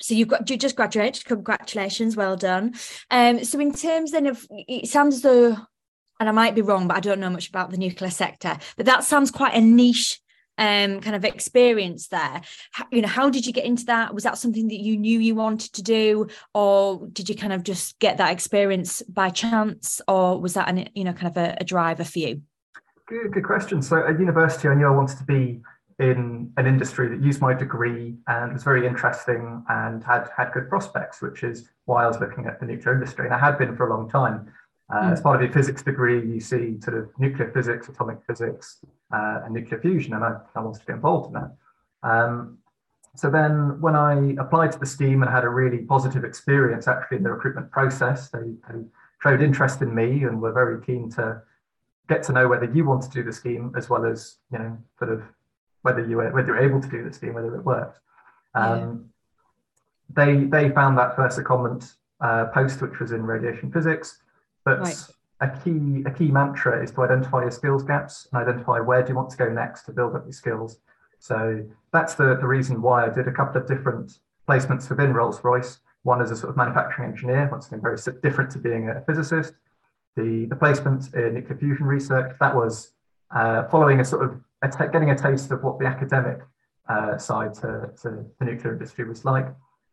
so 0.00 0.14
you've 0.14 0.28
got 0.28 0.48
you 0.48 0.56
just 0.56 0.76
graduated. 0.76 1.24
Congratulations, 1.26 2.16
well 2.16 2.36
done. 2.36 2.74
Um, 3.10 3.44
so 3.44 3.60
in 3.60 3.74
terms 3.74 4.12
then 4.12 4.26
of 4.26 4.46
it 4.50 4.88
sounds 4.88 5.16
as 5.16 5.22
though 5.22 5.56
and 6.20 6.28
I 6.28 6.32
might 6.32 6.54
be 6.54 6.62
wrong, 6.62 6.86
but 6.86 6.98
I 6.98 7.00
don't 7.00 7.18
know 7.18 7.30
much 7.30 7.48
about 7.48 7.70
the 7.70 7.78
nuclear 7.78 8.10
sector. 8.10 8.58
But 8.76 8.86
that 8.86 9.04
sounds 9.04 9.30
quite 9.30 9.54
a 9.54 9.60
niche 9.60 10.20
um, 10.60 11.00
kind 11.00 11.16
of 11.16 11.24
experience 11.24 12.08
there. 12.08 12.42
How, 12.72 12.86
you 12.92 13.00
know, 13.00 13.08
how 13.08 13.30
did 13.30 13.46
you 13.46 13.52
get 13.52 13.64
into 13.64 13.86
that? 13.86 14.14
Was 14.14 14.24
that 14.24 14.38
something 14.38 14.68
that 14.68 14.78
you 14.78 14.96
knew 14.96 15.18
you 15.18 15.34
wanted 15.34 15.72
to 15.72 15.82
do, 15.82 16.28
or 16.54 17.08
did 17.12 17.28
you 17.28 17.34
kind 17.34 17.54
of 17.54 17.64
just 17.64 17.98
get 17.98 18.18
that 18.18 18.30
experience 18.30 19.02
by 19.02 19.30
chance, 19.30 20.00
or 20.06 20.38
was 20.38 20.54
that 20.54 20.68
an 20.68 20.88
you 20.94 21.02
know 21.02 21.14
kind 21.14 21.28
of 21.28 21.36
a, 21.36 21.56
a 21.60 21.64
driver 21.64 22.04
for 22.04 22.18
you? 22.20 22.42
Good, 23.08 23.32
good 23.32 23.44
question. 23.44 23.82
So 23.82 24.06
at 24.06 24.20
university, 24.20 24.68
I 24.68 24.74
knew 24.74 24.86
I 24.86 24.90
wanted 24.90 25.18
to 25.18 25.24
be 25.24 25.62
in 25.98 26.52
an 26.56 26.66
industry 26.66 27.08
that 27.08 27.22
used 27.22 27.40
my 27.40 27.52
degree 27.52 28.16
and 28.26 28.52
was 28.52 28.62
very 28.62 28.86
interesting 28.86 29.64
and 29.68 30.04
had 30.04 30.28
had 30.36 30.52
good 30.52 30.68
prospects, 30.68 31.22
which 31.22 31.42
is 31.42 31.70
why 31.86 32.04
I 32.04 32.06
was 32.06 32.20
looking 32.20 32.46
at 32.46 32.60
the 32.60 32.66
nuclear 32.66 32.94
industry, 32.94 33.24
and 33.24 33.34
I 33.34 33.38
had 33.38 33.56
been 33.56 33.74
for 33.76 33.88
a 33.88 33.96
long 33.96 34.10
time. 34.10 34.52
Uh, 34.92 35.02
mm. 35.02 35.12
As 35.12 35.20
part 35.20 35.36
of 35.36 35.42
your 35.42 35.52
physics 35.52 35.82
degree, 35.82 36.20
you 36.20 36.40
see 36.40 36.80
sort 36.80 36.96
of 36.96 37.10
nuclear 37.18 37.50
physics, 37.52 37.88
atomic 37.88 38.18
physics, 38.26 38.80
uh, 39.14 39.42
and 39.44 39.54
nuclear 39.54 39.80
fusion, 39.80 40.14
and 40.14 40.24
I, 40.24 40.36
I, 40.54 40.60
wanted 40.60 40.80
to 40.80 40.86
get 40.86 40.96
involved 40.96 41.28
in 41.28 41.40
that. 41.40 41.52
Um, 42.02 42.58
so 43.14 43.30
then 43.30 43.80
when 43.80 43.96
I 43.96 44.34
applied 44.38 44.72
to 44.72 44.78
the 44.78 44.86
scheme 44.86 45.22
and 45.22 45.30
had 45.30 45.44
a 45.44 45.48
really 45.48 45.78
positive 45.78 46.24
experience 46.24 46.88
actually 46.88 47.18
in 47.18 47.22
the 47.22 47.30
recruitment 47.30 47.70
process, 47.70 48.30
they, 48.30 48.54
they 48.68 48.80
showed 49.22 49.42
interest 49.42 49.82
in 49.82 49.94
me 49.94 50.24
and 50.24 50.40
were 50.40 50.52
very 50.52 50.84
keen 50.84 51.10
to 51.12 51.42
get 52.08 52.22
to 52.24 52.32
know 52.32 52.48
whether 52.48 52.70
you 52.72 52.84
want 52.84 53.02
to 53.02 53.10
do 53.10 53.22
the 53.22 53.32
scheme 53.32 53.72
as 53.76 53.88
well 53.88 54.04
as, 54.04 54.36
you 54.52 54.58
know, 54.58 54.78
sort 54.98 55.12
of 55.12 55.22
whether 55.82 56.04
you 56.04 56.16
were, 56.16 56.30
whether 56.30 56.48
you're 56.48 56.64
able 56.64 56.80
to 56.80 56.88
do 56.88 57.02
the 57.02 57.12
scheme, 57.12 57.34
whether 57.34 57.54
it 57.54 57.64
worked. 57.64 57.98
Um, 58.54 59.10
yeah. 60.16 60.24
They 60.24 60.44
they 60.44 60.70
found 60.70 60.98
that 60.98 61.14
first 61.14 61.38
secondment 61.38 61.94
uh, 62.20 62.46
post, 62.46 62.82
which 62.82 62.98
was 62.98 63.12
in 63.12 63.22
radiation 63.22 63.70
physics, 63.70 64.18
but 64.64 64.80
right. 64.80 64.96
a 65.40 65.48
key 65.48 66.02
a 66.06 66.10
key 66.10 66.30
mantra 66.30 66.82
is 66.82 66.90
to 66.92 67.02
identify 67.02 67.42
your 67.42 67.50
skills 67.50 67.82
gaps 67.82 68.28
and 68.32 68.42
identify 68.42 68.78
where 68.80 69.02
do 69.02 69.10
you 69.10 69.14
want 69.14 69.30
to 69.30 69.36
go 69.36 69.48
next 69.48 69.82
to 69.84 69.92
build 69.92 70.14
up 70.14 70.24
your 70.24 70.32
skills. 70.32 70.78
So 71.18 71.64
that's 71.92 72.14
the, 72.14 72.36
the 72.40 72.46
reason 72.46 72.80
why 72.80 73.04
I 73.04 73.10
did 73.10 73.28
a 73.28 73.32
couple 73.32 73.60
of 73.60 73.68
different 73.68 74.18
placements 74.48 74.88
within 74.88 75.12
Rolls-Royce. 75.12 75.80
One 76.02 76.22
is 76.22 76.30
a 76.30 76.36
sort 76.36 76.50
of 76.50 76.56
manufacturing 76.56 77.10
engineer, 77.10 77.46
one 77.50 77.60
something 77.60 77.82
very 77.82 77.98
different 78.22 78.50
to 78.52 78.58
being 78.58 78.88
a 78.88 79.02
physicist. 79.02 79.52
The, 80.16 80.46
the 80.46 80.56
placement 80.56 81.12
in 81.14 81.34
nuclear 81.34 81.58
fusion 81.58 81.86
research, 81.86 82.34
that 82.40 82.54
was 82.54 82.92
uh, 83.34 83.68
following 83.68 84.00
a 84.00 84.04
sort 84.04 84.24
of 84.24 84.40
a 84.62 84.88
getting 84.88 85.10
a 85.10 85.16
taste 85.16 85.50
of 85.50 85.62
what 85.62 85.78
the 85.78 85.86
academic 85.86 86.40
uh, 86.88 87.16
side 87.16 87.54
to, 87.54 87.90
to, 88.02 88.24
the 88.38 88.44
nuclear 88.44 88.72
industry 88.72 89.06
was 89.06 89.24
like. 89.24 89.46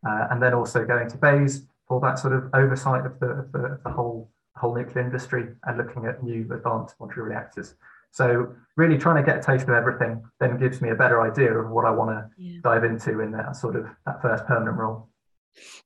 Uh, 0.07 0.27
and 0.31 0.41
then 0.41 0.53
also 0.53 0.85
going 0.85 1.09
to 1.09 1.17
BEIS 1.17 1.65
for 1.87 1.99
that 2.01 2.19
sort 2.19 2.33
of 2.33 2.49
oversight 2.53 3.05
of 3.05 3.19
the, 3.19 3.27
of 3.27 3.51
the, 3.51 3.59
of 3.59 3.83
the 3.83 3.89
whole, 3.89 4.29
whole 4.57 4.75
nuclear 4.75 5.03
industry 5.03 5.47
and 5.63 5.77
looking 5.77 6.05
at 6.05 6.23
new 6.23 6.41
advanced 6.51 6.97
modular 6.99 7.29
reactors. 7.29 7.75
So 8.11 8.55
really 8.75 8.97
trying 8.97 9.23
to 9.23 9.23
get 9.23 9.39
a 9.39 9.41
taste 9.41 9.67
of 9.67 9.75
everything 9.75 10.23
then 10.39 10.57
gives 10.57 10.81
me 10.81 10.89
a 10.89 10.95
better 10.95 11.21
idea 11.21 11.53
of 11.53 11.69
what 11.69 11.85
I 11.85 11.91
want 11.91 12.11
to 12.11 12.29
yeah. 12.37 12.59
dive 12.63 12.83
into 12.83 13.19
in 13.19 13.31
that 13.31 13.55
sort 13.55 13.75
of 13.75 13.85
that 14.05 14.21
first 14.21 14.45
permanent 14.45 14.77
role. 14.77 15.09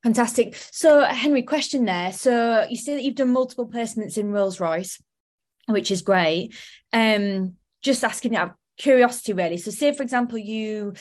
Fantastic. 0.04 0.56
So 0.72 1.04
Henry, 1.04 1.44
question 1.44 1.86
there. 1.86 2.12
So 2.12 2.66
you 2.70 2.78
say 2.78 2.96
that 2.96 3.04
you've 3.04 3.16
done 3.16 3.32
multiple 3.32 3.68
placements 3.68 4.18
in 4.18 4.32
Rolls 4.32 4.60
Royce, 4.60 5.02
which 5.68 5.92
is 5.92 6.02
great. 6.02 6.56
Um, 6.94 7.56
just 7.82 8.04
asking 8.04 8.36
out 8.36 8.50
of 8.50 8.56
curiosity, 8.78 9.34
really. 9.34 9.58
So 9.58 9.72
say, 9.72 9.94
for 9.94 10.04
example, 10.04 10.38
you 10.38 10.94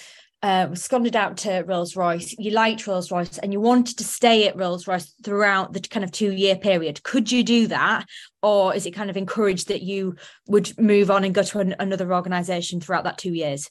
uh, 0.43 0.75
seconded 0.75 1.17
out 1.17 1.37
to 1.39 1.63
Rolls 1.67 1.97
Royce, 1.97 2.35
you 2.39 2.51
liked 2.51 2.87
Rolls 2.87 3.11
Royce, 3.11 3.39
and 3.39 3.53
you 3.53 3.61
wanted 3.61 3.99
to 3.99 4.05
stay 4.05 4.49
at 4.49 4.57
Rolls 4.57 4.87
Royce 4.87 5.13
throughout 5.23 5.73
the 5.73 5.81
kind 5.81 6.03
of 6.03 6.13
two 6.13 6.33
year 6.33 6.57
period. 6.57 7.03
Could 7.03 7.31
you 7.31 7.45
do 7.45 7.67
that? 7.67 8.07
Or 8.43 8.75
is 8.75 8.87
it 8.87 8.93
kind 8.93 9.11
of 9.11 9.17
encouraged 9.19 9.69
that 9.69 9.83
you 9.83 10.17
would 10.47 10.79
move 10.79 11.11
on 11.11 11.25
and 11.25 11.35
go 11.35 11.43
to 11.43 11.59
an, 11.59 11.75
another 11.79 12.15
organization 12.15 12.81
throughout 12.81 13.05
that 13.05 13.19
two 13.19 13.35
years? 13.35 13.69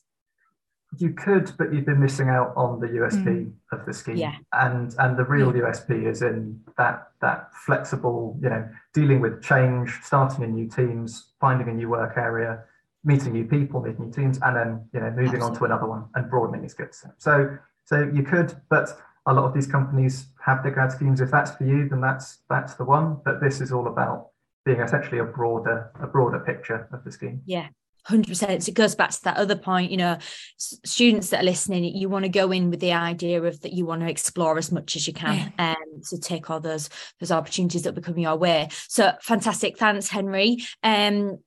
You 0.97 1.13
could, 1.13 1.51
but 1.57 1.73
you've 1.73 1.85
been 1.85 1.99
missing 1.99 2.29
out 2.29 2.53
on 2.55 2.79
the 2.79 2.87
USP 2.87 3.23
mm. 3.23 3.51
of 3.71 3.85
the 3.85 3.93
scheme. 3.93 4.17
Yeah. 4.17 4.35
And 4.53 4.93
and 4.97 5.17
the 5.17 5.23
real 5.23 5.55
yeah. 5.55 5.63
USP 5.63 6.07
is 6.07 6.21
in 6.21 6.61
that 6.77 7.09
that 7.21 7.49
flexible, 7.65 8.39
you 8.41 8.49
know, 8.49 8.67
dealing 8.93 9.21
with 9.21 9.41
change, 9.43 9.91
starting 10.03 10.43
in 10.43 10.55
new 10.55 10.67
teams, 10.67 11.33
finding 11.39 11.69
a 11.69 11.73
new 11.73 11.89
work 11.89 12.17
area, 12.17 12.63
meeting 13.03 13.33
new 13.33 13.45
people, 13.45 13.81
meeting 13.81 14.05
new 14.05 14.11
teams, 14.11 14.39
and 14.41 14.55
then 14.55 14.89
you 14.93 14.99
know 14.99 15.09
moving 15.11 15.41
Absolutely. 15.41 15.47
on 15.47 15.55
to 15.55 15.65
another 15.65 15.87
one 15.87 16.05
and 16.15 16.29
broadening 16.29 16.61
your 16.61 16.69
skill 16.69 16.87
set. 16.91 17.11
So 17.17 17.57
so 17.85 18.09
you 18.13 18.23
could, 18.23 18.55
but 18.69 18.89
a 19.25 19.33
lot 19.33 19.45
of 19.45 19.53
these 19.53 19.67
companies 19.67 20.27
have 20.43 20.63
their 20.63 20.71
grad 20.71 20.91
schemes. 20.91 21.21
If 21.21 21.31
that's 21.31 21.51
for 21.51 21.63
you, 21.63 21.87
then 21.89 22.01
that's 22.01 22.39
that's 22.49 22.75
the 22.75 22.85
one. 22.85 23.17
But 23.23 23.41
this 23.41 23.61
is 23.61 23.71
all 23.71 23.87
about 23.87 24.29
being 24.65 24.79
essentially 24.79 25.19
a 25.19 25.23
broader 25.23 25.91
a 26.01 26.07
broader 26.07 26.39
picture 26.39 26.87
of 26.91 27.03
the 27.03 27.11
scheme. 27.11 27.41
Yeah. 27.45 27.67
100% 28.07 28.67
it 28.67 28.73
goes 28.73 28.95
back 28.95 29.11
to 29.11 29.23
that 29.23 29.37
other 29.37 29.57
point 29.57 29.91
you 29.91 29.97
know 29.97 30.17
students 30.57 31.29
that 31.29 31.41
are 31.41 31.45
listening 31.45 31.83
you 31.83 32.09
want 32.09 32.23
to 32.23 32.29
go 32.29 32.51
in 32.51 32.69
with 32.69 32.79
the 32.79 32.93
idea 32.93 33.41
of 33.41 33.59
that 33.61 33.73
you 33.73 33.85
want 33.85 34.01
to 34.01 34.09
explore 34.09 34.57
as 34.57 34.71
much 34.71 34.95
as 34.95 35.05
you 35.05 35.13
can 35.13 35.53
and 35.57 35.77
um, 35.77 36.01
to 36.09 36.17
take 36.17 36.49
all 36.49 36.59
those 36.59 36.89
those 37.19 37.31
opportunities 37.31 37.83
that 37.83 37.93
will 37.93 38.01
be 38.01 38.05
coming 38.05 38.23
your 38.23 38.37
way 38.37 38.67
so 38.87 39.11
fantastic 39.21 39.77
thanks 39.77 40.07
henry 40.07 40.57
um 40.81 41.37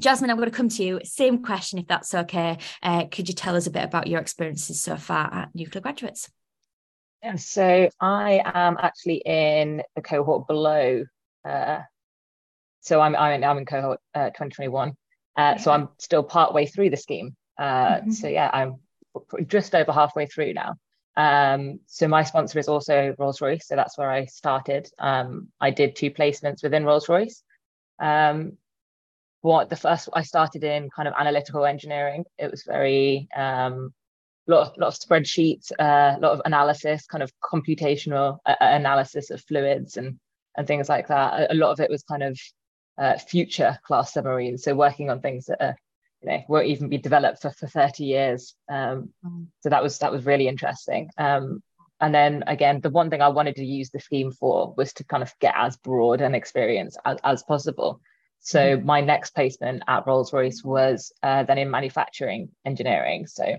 Jasmine, 0.00 0.30
I'm 0.30 0.36
going 0.36 0.50
to 0.50 0.56
come 0.56 0.68
to 0.70 0.82
you. 0.82 1.00
Same 1.04 1.42
question, 1.42 1.78
if 1.78 1.86
that's 1.86 2.14
okay. 2.14 2.58
Uh, 2.82 3.04
could 3.06 3.28
you 3.28 3.34
tell 3.34 3.54
us 3.54 3.66
a 3.66 3.70
bit 3.70 3.84
about 3.84 4.06
your 4.06 4.20
experiences 4.20 4.80
so 4.80 4.96
far 4.96 5.32
at 5.32 5.54
Nuclear 5.54 5.82
Graduates? 5.82 6.30
Yeah, 7.22 7.36
so 7.36 7.90
I 8.00 8.42
am 8.44 8.78
actually 8.80 9.22
in 9.26 9.82
the 9.94 10.02
cohort 10.02 10.46
below. 10.46 11.04
Uh, 11.44 11.80
so 12.80 13.00
I'm, 13.00 13.14
I'm, 13.14 13.44
I'm 13.44 13.58
in 13.58 13.66
cohort 13.66 14.00
uh, 14.14 14.30
2021. 14.30 14.94
Uh, 15.36 15.58
so 15.58 15.70
I'm 15.70 15.90
still 15.98 16.22
part 16.22 16.54
way 16.54 16.66
through 16.66 16.90
the 16.90 16.96
scheme. 16.96 17.36
Uh, 17.58 17.96
mm-hmm. 17.96 18.10
So 18.12 18.28
yeah, 18.28 18.50
I'm 18.52 18.76
just 19.46 19.74
over 19.74 19.92
halfway 19.92 20.26
through 20.26 20.54
now. 20.54 20.76
Um, 21.16 21.80
so 21.86 22.08
my 22.08 22.24
sponsor 22.24 22.58
is 22.58 22.68
also 22.68 23.14
Rolls 23.18 23.40
Royce, 23.42 23.66
so 23.66 23.76
that's 23.76 23.98
where 23.98 24.10
I 24.10 24.24
started. 24.24 24.88
Um, 24.98 25.48
I 25.60 25.70
did 25.70 25.96
two 25.96 26.10
placements 26.10 26.62
within 26.62 26.84
Rolls 26.84 27.08
Royce. 27.08 27.42
Um, 27.98 28.56
what 29.42 29.70
the 29.70 29.76
first 29.76 30.08
I 30.12 30.22
started 30.22 30.64
in 30.64 30.90
kind 30.90 31.08
of 31.08 31.14
analytical 31.18 31.64
engineering. 31.64 32.24
It 32.38 32.50
was 32.50 32.62
very 32.62 33.28
um, 33.34 33.92
lot 34.46 34.68
of, 34.68 34.76
lot 34.76 34.88
of 34.88 34.94
spreadsheets, 34.94 35.72
a 35.78 35.82
uh, 35.82 36.16
lot 36.20 36.32
of 36.32 36.42
analysis, 36.44 37.06
kind 37.06 37.22
of 37.22 37.32
computational 37.42 38.38
uh, 38.46 38.56
analysis 38.60 39.30
of 39.30 39.42
fluids 39.42 39.96
and 39.96 40.18
and 40.56 40.66
things 40.66 40.88
like 40.88 41.08
that. 41.08 41.40
A, 41.40 41.52
a 41.52 41.54
lot 41.54 41.70
of 41.70 41.80
it 41.80 41.90
was 41.90 42.02
kind 42.02 42.22
of 42.22 42.38
uh, 42.98 43.16
future 43.16 43.78
class 43.84 44.12
submarines, 44.12 44.64
so 44.64 44.74
working 44.74 45.10
on 45.10 45.20
things 45.20 45.46
that 45.46 45.62
are, 45.62 45.76
you 46.22 46.28
know 46.28 46.42
won't 46.48 46.66
even 46.66 46.88
be 46.88 46.98
developed 46.98 47.40
for, 47.40 47.50
for 47.50 47.66
30 47.66 48.04
years. 48.04 48.54
Um, 48.68 49.10
mm. 49.24 49.46
So 49.60 49.70
that 49.70 49.82
was 49.82 49.98
that 49.98 50.12
was 50.12 50.26
really 50.26 50.48
interesting. 50.48 51.08
Um, 51.16 51.62
and 52.00 52.14
then 52.14 52.44
again, 52.46 52.80
the 52.80 52.90
one 52.90 53.10
thing 53.10 53.20
I 53.20 53.28
wanted 53.28 53.56
to 53.56 53.64
use 53.64 53.90
the 53.90 54.00
scheme 54.00 54.32
for 54.32 54.74
was 54.76 54.92
to 54.94 55.04
kind 55.04 55.22
of 55.22 55.32
get 55.38 55.54
as 55.56 55.76
broad 55.76 56.22
an 56.22 56.34
experience 56.34 56.96
as, 57.04 57.18
as 57.22 57.42
possible. 57.42 58.00
So 58.40 58.76
mm-hmm. 58.76 58.86
my 58.86 59.00
next 59.00 59.34
placement 59.34 59.82
at 59.86 60.06
Rolls 60.06 60.32
Royce 60.32 60.64
was 60.64 61.12
uh, 61.22 61.44
then 61.44 61.58
in 61.58 61.70
manufacturing 61.70 62.50
engineering. 62.64 63.26
So 63.26 63.56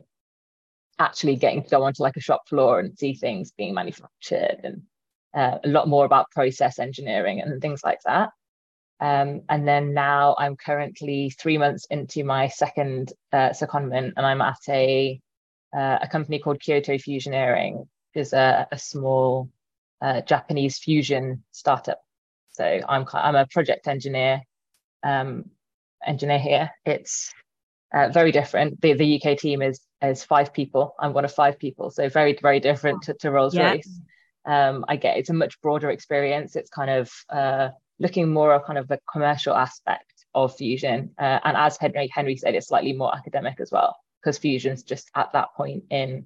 actually 1.00 1.36
getting 1.36 1.64
to 1.64 1.70
go 1.70 1.84
onto 1.84 2.04
like 2.04 2.18
a 2.18 2.22
shop 2.22 2.48
floor 2.48 2.80
and 2.80 2.98
see 2.98 3.14
things 3.14 3.52
being 3.52 3.74
manufactured 3.74 4.60
and 4.64 4.82
uh, 5.34 5.60
a 5.64 5.68
lot 5.68 5.88
more 5.88 6.06
about 6.06 6.32
process 6.32 6.80
engineering 6.80 7.42
and 7.42 7.62
things 7.62 7.82
like 7.84 8.00
that. 8.06 8.30
Um, 9.00 9.42
and 9.50 9.68
then 9.68 9.94
now 9.94 10.36
I'm 10.38 10.56
currently 10.56 11.32
three 11.32 11.58
months 11.58 11.88
into 11.90 12.24
my 12.24 12.50
second 12.50 13.14
uh, 13.34 13.50
secondment, 13.50 14.14
and 14.16 14.26
I'm 14.26 14.42
at 14.42 14.60
a 14.70 15.20
uh, 15.76 16.00
a 16.02 16.08
company 16.08 16.38
called 16.38 16.60
Kyoto 16.60 16.94
Fusioneering, 16.98 17.80
which 17.80 18.22
is 18.22 18.34
a, 18.34 18.68
a 18.72 18.78
small 18.78 19.50
uh, 20.02 20.22
Japanese 20.22 20.78
fusion 20.78 21.44
startup. 21.52 22.00
So 22.52 22.64
I'm 22.88 23.06
I'm 23.14 23.36
a 23.36 23.48
project 23.48 23.88
engineer 23.88 24.42
um, 25.04 25.46
engineer 26.06 26.40
here. 26.40 26.72
It's 26.86 27.34
uh, 27.94 28.10
very 28.10 28.32
different. 28.32 28.82
The, 28.82 28.94
the 28.94 29.22
UK 29.22 29.38
team 29.38 29.62
is 29.62 29.80
is 30.02 30.24
five 30.24 30.54
people. 30.54 30.96
I'm 31.00 31.14
one 31.14 31.26
of 31.26 31.34
five 31.34 31.60
people, 31.60 31.92
so 31.92 32.08
very 32.10 32.38
very 32.42 32.60
different 32.60 33.04
to, 33.04 33.14
to 33.16 33.32
Rolls 33.32 33.58
Royce. 33.58 34.00
Um, 34.46 34.86
I 34.88 34.96
get 34.96 35.18
it's 35.18 35.30
a 35.30 35.34
much 35.34 35.60
broader 35.62 35.90
experience. 35.90 36.56
It's 36.56 36.70
kind 36.70 36.90
of 36.90 37.12
uh, 37.30 37.70
looking 38.00 38.32
more 38.32 38.54
at 38.56 38.66
kind 38.66 38.80
of 38.80 38.88
the 38.88 39.00
commercial 39.12 39.56
aspect 39.56 40.26
of 40.34 40.56
fusion, 40.56 41.12
uh, 41.20 41.40
and 41.44 41.58
as 41.58 41.78
Henry 41.78 42.10
Henry 42.14 42.38
said, 42.38 42.56
it's 42.56 42.68
slightly 42.68 42.94
more 42.94 43.14
academic 43.16 43.60
as 43.60 43.72
well 43.72 43.96
because 44.22 44.38
fusion's 44.38 44.84
just 44.84 45.10
at 45.16 45.34
that 45.34 45.50
point 45.56 45.84
in 45.90 46.26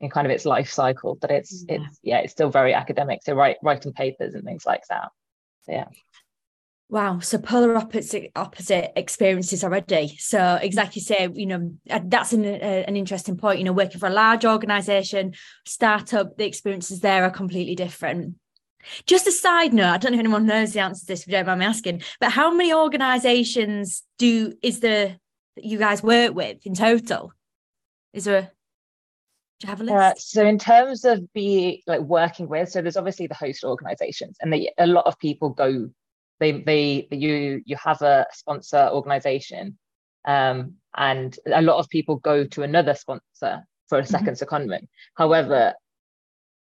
in 0.00 0.10
kind 0.10 0.26
of 0.26 0.30
its 0.30 0.44
life 0.44 0.70
cycle. 0.70 1.16
But 1.20 1.30
it's 1.30 1.64
yeah. 1.68 1.76
it's 1.76 1.98
yeah, 2.02 2.18
it's 2.18 2.32
still 2.32 2.50
very 2.50 2.74
academic. 2.74 3.20
So 3.22 3.34
write 3.34 3.56
writing 3.62 3.92
papers 3.92 4.34
and 4.34 4.44
things 4.44 4.66
like 4.66 4.82
that. 4.90 5.08
So, 5.62 5.72
yeah. 5.72 5.86
Wow, 6.94 7.18
so 7.18 7.38
polar 7.38 7.74
opposite 7.74 8.30
opposite 8.36 8.92
experiences 8.94 9.64
already. 9.64 10.16
So 10.16 10.60
exactly 10.62 11.02
say, 11.02 11.28
you 11.34 11.46
know, 11.46 11.74
uh, 11.90 11.98
that's 12.04 12.32
an 12.32 12.44
uh, 12.44 12.84
an 12.86 12.94
interesting 12.94 13.36
point. 13.36 13.58
You 13.58 13.64
know, 13.64 13.72
working 13.72 13.98
for 13.98 14.06
a 14.06 14.12
large 14.12 14.44
organisation, 14.44 15.34
startup, 15.66 16.36
the 16.36 16.46
experiences 16.46 17.00
there 17.00 17.24
are 17.24 17.30
completely 17.30 17.74
different. 17.74 18.36
Just 19.06 19.26
a 19.26 19.32
side 19.32 19.74
note, 19.74 19.88
I 19.88 19.98
don't 19.98 20.12
know 20.12 20.18
if 20.18 20.20
anyone 20.20 20.46
knows 20.46 20.72
the 20.72 20.78
answer 20.82 21.00
to 21.00 21.06
this. 21.06 21.22
If 21.22 21.26
you 21.26 21.32
don't 21.32 21.46
mind 21.46 21.58
me 21.58 21.66
asking, 21.66 22.02
but 22.20 22.30
how 22.30 22.54
many 22.54 22.72
organisations 22.72 24.04
do 24.16 24.52
is 24.62 24.78
the 24.78 25.16
that 25.56 25.64
you 25.64 25.78
guys 25.78 26.00
work 26.00 26.32
with 26.36 26.64
in 26.64 26.74
total? 26.74 27.32
Is 28.12 28.26
there? 28.26 28.38
A, 28.38 28.42
do 28.42 29.66
you 29.66 29.68
have 29.68 29.80
a 29.80 29.84
list? 29.84 29.96
Uh, 29.96 30.14
so 30.18 30.46
in 30.46 30.60
terms 30.60 31.04
of 31.04 31.32
be 31.32 31.82
like 31.88 32.02
working 32.02 32.46
with, 32.48 32.68
so 32.68 32.80
there's 32.80 32.96
obviously 32.96 33.26
the 33.26 33.34
host 33.34 33.64
organisations, 33.64 34.36
and 34.40 34.52
they, 34.52 34.72
a 34.78 34.86
lot 34.86 35.06
of 35.06 35.18
people 35.18 35.50
go 35.50 35.90
they 36.40 36.52
they 36.52 37.06
you 37.10 37.62
you 37.64 37.76
have 37.76 38.02
a 38.02 38.26
sponsor 38.32 38.88
organization 38.92 39.78
um, 40.26 40.74
and 40.96 41.38
a 41.52 41.62
lot 41.62 41.78
of 41.78 41.88
people 41.88 42.16
go 42.16 42.44
to 42.46 42.62
another 42.62 42.94
sponsor 42.94 43.66
for 43.88 43.98
a 43.98 44.02
2nd 44.02 44.20
mm-hmm. 44.20 44.30
secondment 44.30 44.86
however 45.14 45.74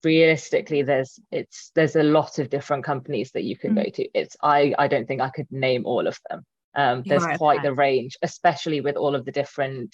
realistically 0.03 0.81
there's 0.81 1.19
it's 1.31 1.71
there's 1.75 1.95
a 1.95 2.03
lot 2.03 2.39
of 2.39 2.49
different 2.49 2.83
companies 2.83 3.31
that 3.31 3.43
you 3.43 3.57
can 3.57 3.71
mm-hmm. 3.71 3.83
go 3.83 3.89
to 3.89 4.07
it's 4.13 4.35
i 4.41 4.73
i 4.79 4.87
don't 4.87 5.07
think 5.07 5.21
i 5.21 5.29
could 5.29 5.47
name 5.51 5.85
all 5.85 6.07
of 6.07 6.17
them 6.29 6.43
um, 6.73 7.03
there's 7.05 7.23
right, 7.23 7.37
quite 7.37 7.59
okay. 7.59 7.67
the 7.67 7.73
range 7.73 8.17
especially 8.21 8.79
with 8.79 8.95
all 8.95 9.13
of 9.13 9.25
the 9.25 9.31
different 9.31 9.93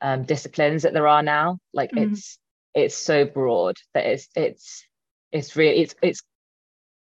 um, 0.00 0.24
disciplines 0.24 0.82
that 0.82 0.92
there 0.92 1.06
are 1.06 1.22
now 1.22 1.58
like 1.72 1.90
mm-hmm. 1.92 2.12
it's 2.12 2.38
it's 2.74 2.96
so 2.96 3.24
broad 3.24 3.76
that 3.94 4.04
it's 4.04 4.28
it's 4.34 4.84
it's 5.32 5.56
really 5.56 5.80
it's 5.80 5.94
it's 6.02 6.22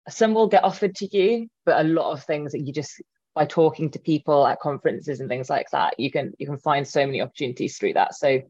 some 0.10 0.34
will 0.34 0.48
get 0.48 0.64
offered 0.64 0.96
to 0.96 1.18
you 1.18 1.48
but 1.66 1.84
a 1.84 1.88
lot 1.88 2.12
of 2.12 2.24
things 2.24 2.52
that 2.52 2.62
you 2.62 2.72
just 2.72 3.02
by 3.36 3.46
talking 3.46 3.90
to 3.92 4.00
people 4.00 4.48
at 4.48 4.60
conferences 4.62 5.20
and 5.20 5.28
things 5.28 5.50
like 5.50 5.70
that 5.72 6.00
you 6.00 6.10
can 6.10 6.34
you 6.40 6.48
can 6.48 6.58
find 6.58 6.88
so 6.88 7.06
many 7.06 7.22
opportunities 7.22 7.78
through 7.78 7.94
that. 7.94 8.16
So 8.16 8.42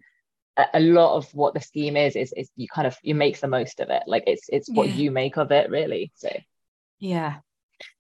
a, 0.58 0.66
a 0.76 0.80
lot 0.80 1.18
of 1.18 1.34
what 1.34 1.54
the 1.54 1.60
scheme 1.60 1.98
is 1.98 2.16
is 2.16 2.34
is 2.38 2.50
you 2.56 2.68
kind 2.68 2.88
of 2.88 2.96
you 3.02 3.16
make 3.16 3.40
the 3.40 3.48
most 3.48 3.80
of 3.80 3.90
it. 3.90 4.04
Like 4.08 4.24
it's 4.28 4.48
it's 4.50 4.70
what 4.70 4.90
yeah. 4.90 4.96
you 4.96 5.12
make 5.12 5.38
of 5.38 5.52
it 5.52 5.70
really. 5.70 6.12
So 6.16 6.30
yeah. 7.00 7.38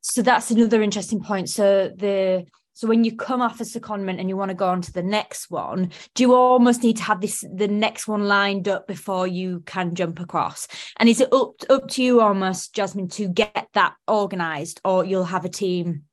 So 0.02 0.22
that's 0.22 0.52
another 0.52 0.82
interesting 0.82 1.22
point. 1.22 1.50
So 1.50 1.91
the 1.96 2.46
so 2.75 2.89
when 2.89 3.05
you 3.05 3.15
come 3.15 3.41
off 3.41 3.61
a 3.61 3.63
secondment 3.63 4.19
and 4.19 4.27
you 4.27 4.35
want 4.35 4.49
to 4.49 4.55
go 4.55 4.67
on 4.67 4.81
to 4.81 4.91
the 4.91 5.01
next 5.01 5.49
one, 5.49 5.91
do 6.13 6.23
you 6.23 6.35
almost 6.35 6.83
need 6.83 6.97
to 6.97 7.03
have 7.03 7.21
this 7.21 7.41
the 7.55 7.69
next 7.69 8.05
one 8.05 8.27
lined 8.27 8.67
up 8.67 8.85
before 8.85 9.25
you 9.27 9.61
can 9.65 9.95
jump 9.95 10.19
across? 10.19 10.67
And 10.97 11.07
is 11.07 11.21
it 11.21 11.31
up 11.31 11.53
up 11.69 11.88
to 11.91 12.03
you 12.03 12.19
almost, 12.19 12.75
Jasmine, 12.75 13.07
to 13.09 13.29
get 13.29 13.69
that 13.75 13.95
organized, 14.09 14.81
or 14.83 15.05
you'll 15.05 15.23
have 15.23 15.45
a 15.45 15.49
team, 15.49 16.03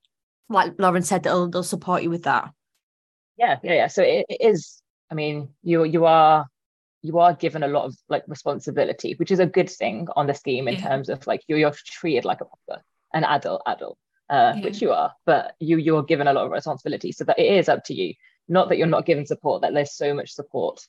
like 0.49 0.75
Lauren 0.79 1.03
said, 1.03 1.25
that'll 1.25 1.49
they'll 1.49 1.65
support 1.65 2.05
you 2.05 2.11
with 2.11 2.23
that? 2.23 2.53
Yeah, 3.37 3.59
yeah, 3.65 3.75
yeah. 3.75 3.87
So 3.89 4.05
it, 4.05 4.27
it 4.29 4.41
is. 4.41 4.81
I 5.11 5.17
mean, 5.17 5.49
you 5.65 5.83
you 5.83 6.05
are 6.05 6.47
you 7.03 7.19
are 7.19 7.35
given 7.35 7.65
a 7.65 7.69
lot 7.69 7.87
of 7.87 7.97
like 8.09 8.23
responsibility, 8.29 9.15
which 9.15 9.33
is 9.33 9.41
a 9.41 9.47
good 9.47 9.69
thing 9.69 10.07
on 10.15 10.29
the 10.29 10.35
scheme 10.35 10.69
in 10.69 10.75
yeah. 10.75 10.89
terms 10.89 11.09
of 11.09 11.27
like 11.27 11.43
you're, 11.49 11.59
you're 11.59 11.75
treated 11.85 12.25
like 12.25 12.41
a 12.41 12.45
proper 12.45 12.85
an 13.13 13.25
adult 13.25 13.63
adult 13.67 13.99
uh, 14.31 14.55
yeah. 14.57 14.65
which 14.65 14.81
you 14.81 14.93
are, 14.93 15.13
but 15.27 15.55
you 15.61 15.77
you're 15.79 16.03
given 16.03 16.27
a 16.27 16.33
lot 16.33 16.47
of 16.47 16.51
responsibility, 16.51 17.13
so 17.13 17.25
that 17.25 17.39
it 17.39 17.59
is 17.59 17.69
up 17.69 17.85
to 17.85 17.95
you. 17.95 18.15
Not 18.49 18.69
that 18.69 18.79
you're 18.79 18.87
not 18.87 19.07
given 19.07 19.27
support; 19.27 19.63
that 19.63 19.75
there's 19.75 19.95
so 19.95 20.15
much 20.15 20.33
support 20.33 20.87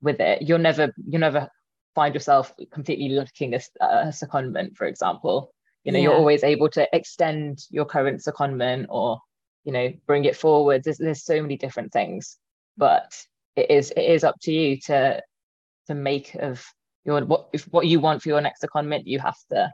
with 0.00 0.20
it. 0.20 0.42
You'll 0.42 0.58
never 0.58 0.92
you 1.06 1.18
never 1.18 1.48
find 1.94 2.14
yourself 2.14 2.52
completely 2.72 3.10
looking 3.10 3.54
at 3.54 3.68
a 3.80 4.06
secondment, 4.08 4.76
for 4.76 4.86
example. 4.86 5.54
You 5.84 5.92
know, 5.92 5.98
yeah. 5.98 6.04
you're 6.04 6.14
always 6.14 6.44
able 6.44 6.68
to 6.70 6.88
extend 6.92 7.64
your 7.70 7.84
current 7.84 8.20
secondment 8.20 8.86
or 8.88 9.20
you 9.64 9.72
know 9.72 9.92
bring 10.06 10.24
it 10.24 10.36
forward. 10.36 10.84
There's 10.84 10.98
there's 10.98 11.24
so 11.24 11.40
many 11.40 11.56
different 11.56 11.92
things, 11.92 12.38
but 12.76 13.12
it 13.56 13.70
is 13.70 13.90
it 13.96 14.02
is 14.02 14.24
up 14.24 14.36
to 14.42 14.52
you 14.52 14.80
to 14.82 15.22
to 15.88 15.94
make 15.94 16.34
of 16.34 16.64
your 17.04 17.24
what 17.24 17.48
if 17.52 17.64
what 17.64 17.86
you 17.86 18.00
want 18.00 18.22
for 18.22 18.28
your 18.28 18.40
next 18.40 18.62
secondment. 18.62 19.06
You 19.06 19.18
have 19.18 19.38
to 19.50 19.72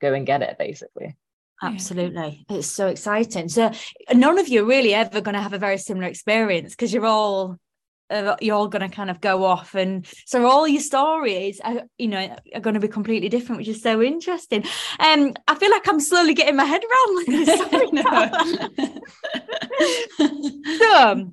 go 0.00 0.14
and 0.14 0.26
get 0.26 0.42
it 0.42 0.56
basically. 0.58 1.16
Absolutely. 1.62 2.44
Yeah. 2.48 2.56
It's 2.56 2.66
so 2.66 2.88
exciting. 2.88 3.48
So 3.48 3.70
none 4.12 4.38
of 4.38 4.48
you 4.48 4.62
are 4.62 4.66
really 4.66 4.94
ever 4.94 5.20
going 5.20 5.34
to 5.34 5.40
have 5.40 5.52
a 5.52 5.58
very 5.58 5.78
similar 5.78 6.08
experience 6.08 6.72
because 6.72 6.92
you're 6.92 7.06
all 7.06 7.58
uh, 8.10 8.36
you're 8.40 8.54
all 8.56 8.68
going 8.68 8.88
to 8.88 8.94
kind 8.94 9.10
of 9.10 9.20
go 9.20 9.44
off 9.44 9.74
and 9.74 10.06
so 10.26 10.46
all 10.46 10.68
your 10.68 10.82
stories 10.82 11.60
are 11.64 11.84
you 11.96 12.08
know 12.08 12.36
are 12.54 12.60
going 12.60 12.74
to 12.74 12.80
be 12.80 12.88
completely 12.88 13.28
different 13.28 13.58
which 13.58 13.68
is 13.68 13.80
so 13.80 14.02
interesting 14.02 14.62
um 14.98 15.32
i 15.48 15.54
feel 15.54 15.70
like 15.70 15.88
i'm 15.88 15.98
slowly 15.98 16.34
getting 16.34 16.56
my 16.56 16.64
head 16.64 16.82
around 16.84 17.26
this 17.28 17.48
so 20.78 21.32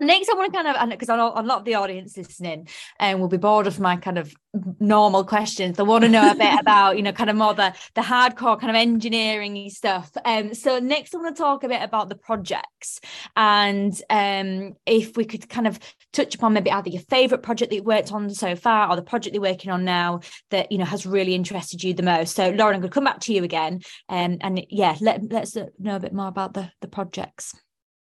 next 0.00 0.28
i 0.28 0.34
want 0.34 0.52
to 0.52 0.62
kind 0.62 0.68
of 0.68 0.90
because 0.90 1.08
I 1.08 1.16
know 1.16 1.32
a 1.34 1.42
lot 1.42 1.58
of 1.58 1.64
the 1.64 1.74
audience 1.74 2.16
listening 2.16 2.68
and 2.98 3.14
um, 3.14 3.20
will 3.20 3.28
be 3.28 3.36
bored 3.36 3.66
of 3.66 3.80
my 3.80 3.96
kind 3.96 4.18
of 4.18 4.32
normal 4.80 5.24
questions. 5.24 5.76
They 5.76 5.82
want 5.82 6.04
to 6.04 6.08
know 6.08 6.30
a 6.30 6.34
bit 6.34 6.52
about 6.60 6.96
you 6.96 7.02
know 7.02 7.12
kind 7.12 7.30
of 7.30 7.36
more 7.36 7.54
the 7.54 7.74
the 7.94 8.00
hardcore 8.00 8.58
kind 8.58 8.70
of 8.70 8.76
engineering 8.76 9.68
stuff. 9.70 10.10
Um 10.24 10.54
so 10.54 10.78
next 10.78 11.14
i 11.14 11.18
want 11.18 11.36
to 11.36 11.42
talk 11.42 11.64
a 11.64 11.68
bit 11.68 11.82
about 11.82 12.08
the 12.08 12.16
projects. 12.16 13.00
And 13.34 14.00
um 14.10 14.74
if 14.86 15.16
we 15.16 15.24
could 15.24 15.48
kind 15.48 15.66
of 15.66 15.78
touch 16.12 16.34
upon 16.34 16.52
maybe 16.52 16.70
either 16.70 16.90
your 16.90 17.02
favorite 17.02 17.42
project 17.42 17.70
that 17.70 17.76
you've 17.76 17.86
worked 17.86 18.12
on 18.12 18.30
so 18.30 18.56
far 18.56 18.88
or 18.88 18.96
the 18.96 19.02
project 19.02 19.34
you're 19.34 19.42
working 19.42 19.70
on 19.70 19.84
now 19.84 20.20
that 20.50 20.72
you 20.72 20.78
know 20.78 20.84
has 20.84 21.06
really 21.06 21.34
interested 21.34 21.82
you 21.82 21.94
the 21.94 22.02
most. 22.02 22.34
So 22.34 22.50
lauren 22.50 22.74
i'm 22.74 22.80
going 22.80 22.90
to 22.90 22.94
come 22.94 23.04
back 23.04 23.20
to 23.20 23.32
you 23.32 23.44
again. 23.44 23.80
Um, 24.08 24.38
and 24.40 24.64
yeah 24.70 24.96
let, 25.00 25.30
let's 25.30 25.56
know 25.78 25.96
a 25.96 26.00
bit 26.00 26.12
more 26.12 26.28
about 26.28 26.54
the 26.54 26.70
the 26.80 26.88
projects 26.88 27.52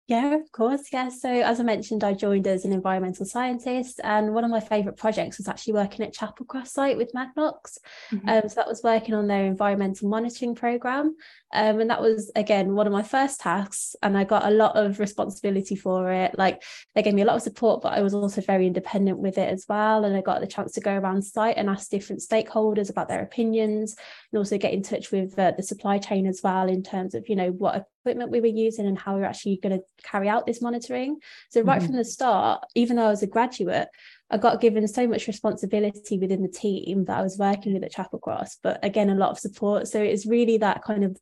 yeah, 0.09 0.37
of 0.37 0.51
course. 0.53 0.89
Yeah. 0.91 1.11
So, 1.11 1.29
as 1.29 1.61
I 1.61 1.63
mentioned, 1.63 2.03
I 2.03 2.15
joined 2.15 2.47
as 2.47 2.65
an 2.65 2.73
environmental 2.73 3.27
scientist, 3.27 4.01
and 4.03 4.33
one 4.33 4.43
of 4.43 4.51
my 4.51 4.59
favourite 4.59 4.97
projects 4.97 5.37
was 5.37 5.49
actually 5.49 5.75
working 5.75 6.05
at 6.05 6.15
Chapelcross 6.15 6.69
site 6.69 6.97
with 6.97 7.13
Magnox. 7.13 7.77
Mm-hmm. 8.11 8.27
Um, 8.27 8.49
so, 8.49 8.55
that 8.55 8.67
was 8.67 8.83
working 8.83 9.15
on 9.15 9.27
their 9.27 9.45
environmental 9.45 10.09
monitoring 10.09 10.55
programme. 10.55 11.15
Um, 11.53 11.81
and 11.81 11.91
that 11.91 12.01
was, 12.01 12.33
again, 12.35 12.75
one 12.75 12.87
of 12.87 12.93
my 12.93 13.03
first 13.03 13.41
tasks. 13.41 13.97
And 14.03 14.17
I 14.17 14.25
got 14.25 14.47
a 14.47 14.51
lot 14.51 14.77
of 14.77 14.99
responsibility 14.99 15.77
for 15.77 16.11
it. 16.11 16.39
Like, 16.39 16.63
they 16.95 17.03
gave 17.03 17.15
me 17.15 17.23
a 17.23 17.27
lot 17.27 17.37
of 17.37 17.43
support, 17.43 17.83
but 17.83 17.93
I 17.93 18.01
was 18.01 18.15
also 18.15 18.41
very 18.41 18.67
independent 18.67 19.19
with 19.19 19.37
it 19.37 19.51
as 19.51 19.67
well. 19.69 20.05
And 20.05 20.17
I 20.17 20.23
got 20.23 20.41
the 20.41 20.47
chance 20.47 20.73
to 20.73 20.81
go 20.81 20.95
around 20.95 21.23
site 21.23 21.59
and 21.59 21.69
ask 21.69 21.91
different 21.91 22.23
stakeholders 22.23 22.89
about 22.89 23.09
their 23.09 23.23
opinions 23.23 23.95
and 24.33 24.39
also 24.39 24.59
get 24.59 24.73
in 24.73 24.83
touch 24.83 25.11
with 25.11 25.39
uh, 25.39 25.53
the 25.57 25.63
supply 25.63 25.99
chain 25.99 26.27
as 26.27 26.41
well 26.43 26.69
in 26.69 26.83
terms 26.83 27.15
of, 27.15 27.29
you 27.29 27.37
know, 27.37 27.51
what 27.51 27.87
equipment 28.03 28.31
we 28.31 28.41
were 28.41 28.47
using 28.47 28.87
and 28.87 28.99
how 28.99 29.17
we 29.17 29.23
are 29.23 29.27
actually 29.27 29.59
going 29.63 29.79
to 29.79 29.85
carry 30.03 30.29
out 30.29 30.47
this 30.47 30.61
monitoring. 30.61 31.19
So 31.51 31.63
right 31.63 31.79
mm-hmm. 31.79 31.87
from 31.87 31.97
the 31.97 32.05
start, 32.05 32.65
even 32.75 32.97
though 32.97 33.07
I 33.07 33.11
was 33.11 33.23
a 33.23 33.27
graduate, 33.27 33.89
I 34.31 34.37
got 34.37 34.61
given 34.61 34.87
so 34.87 35.07
much 35.07 35.27
responsibility 35.27 36.19
within 36.19 36.43
the 36.43 36.49
team 36.49 37.07
that 37.07 37.19
I 37.19 37.23
was 37.23 37.39
working 37.39 37.73
with 37.73 37.83
at 37.83 37.93
Chapelcross, 37.93 38.59
but 38.63 38.79
again, 38.85 39.09
a 39.09 39.15
lot 39.15 39.31
of 39.31 39.39
support. 39.39 39.89
So 39.89 40.03
it's 40.03 40.27
really 40.27 40.59
that 40.59 40.83
kind 40.85 41.05
of 41.05 41.19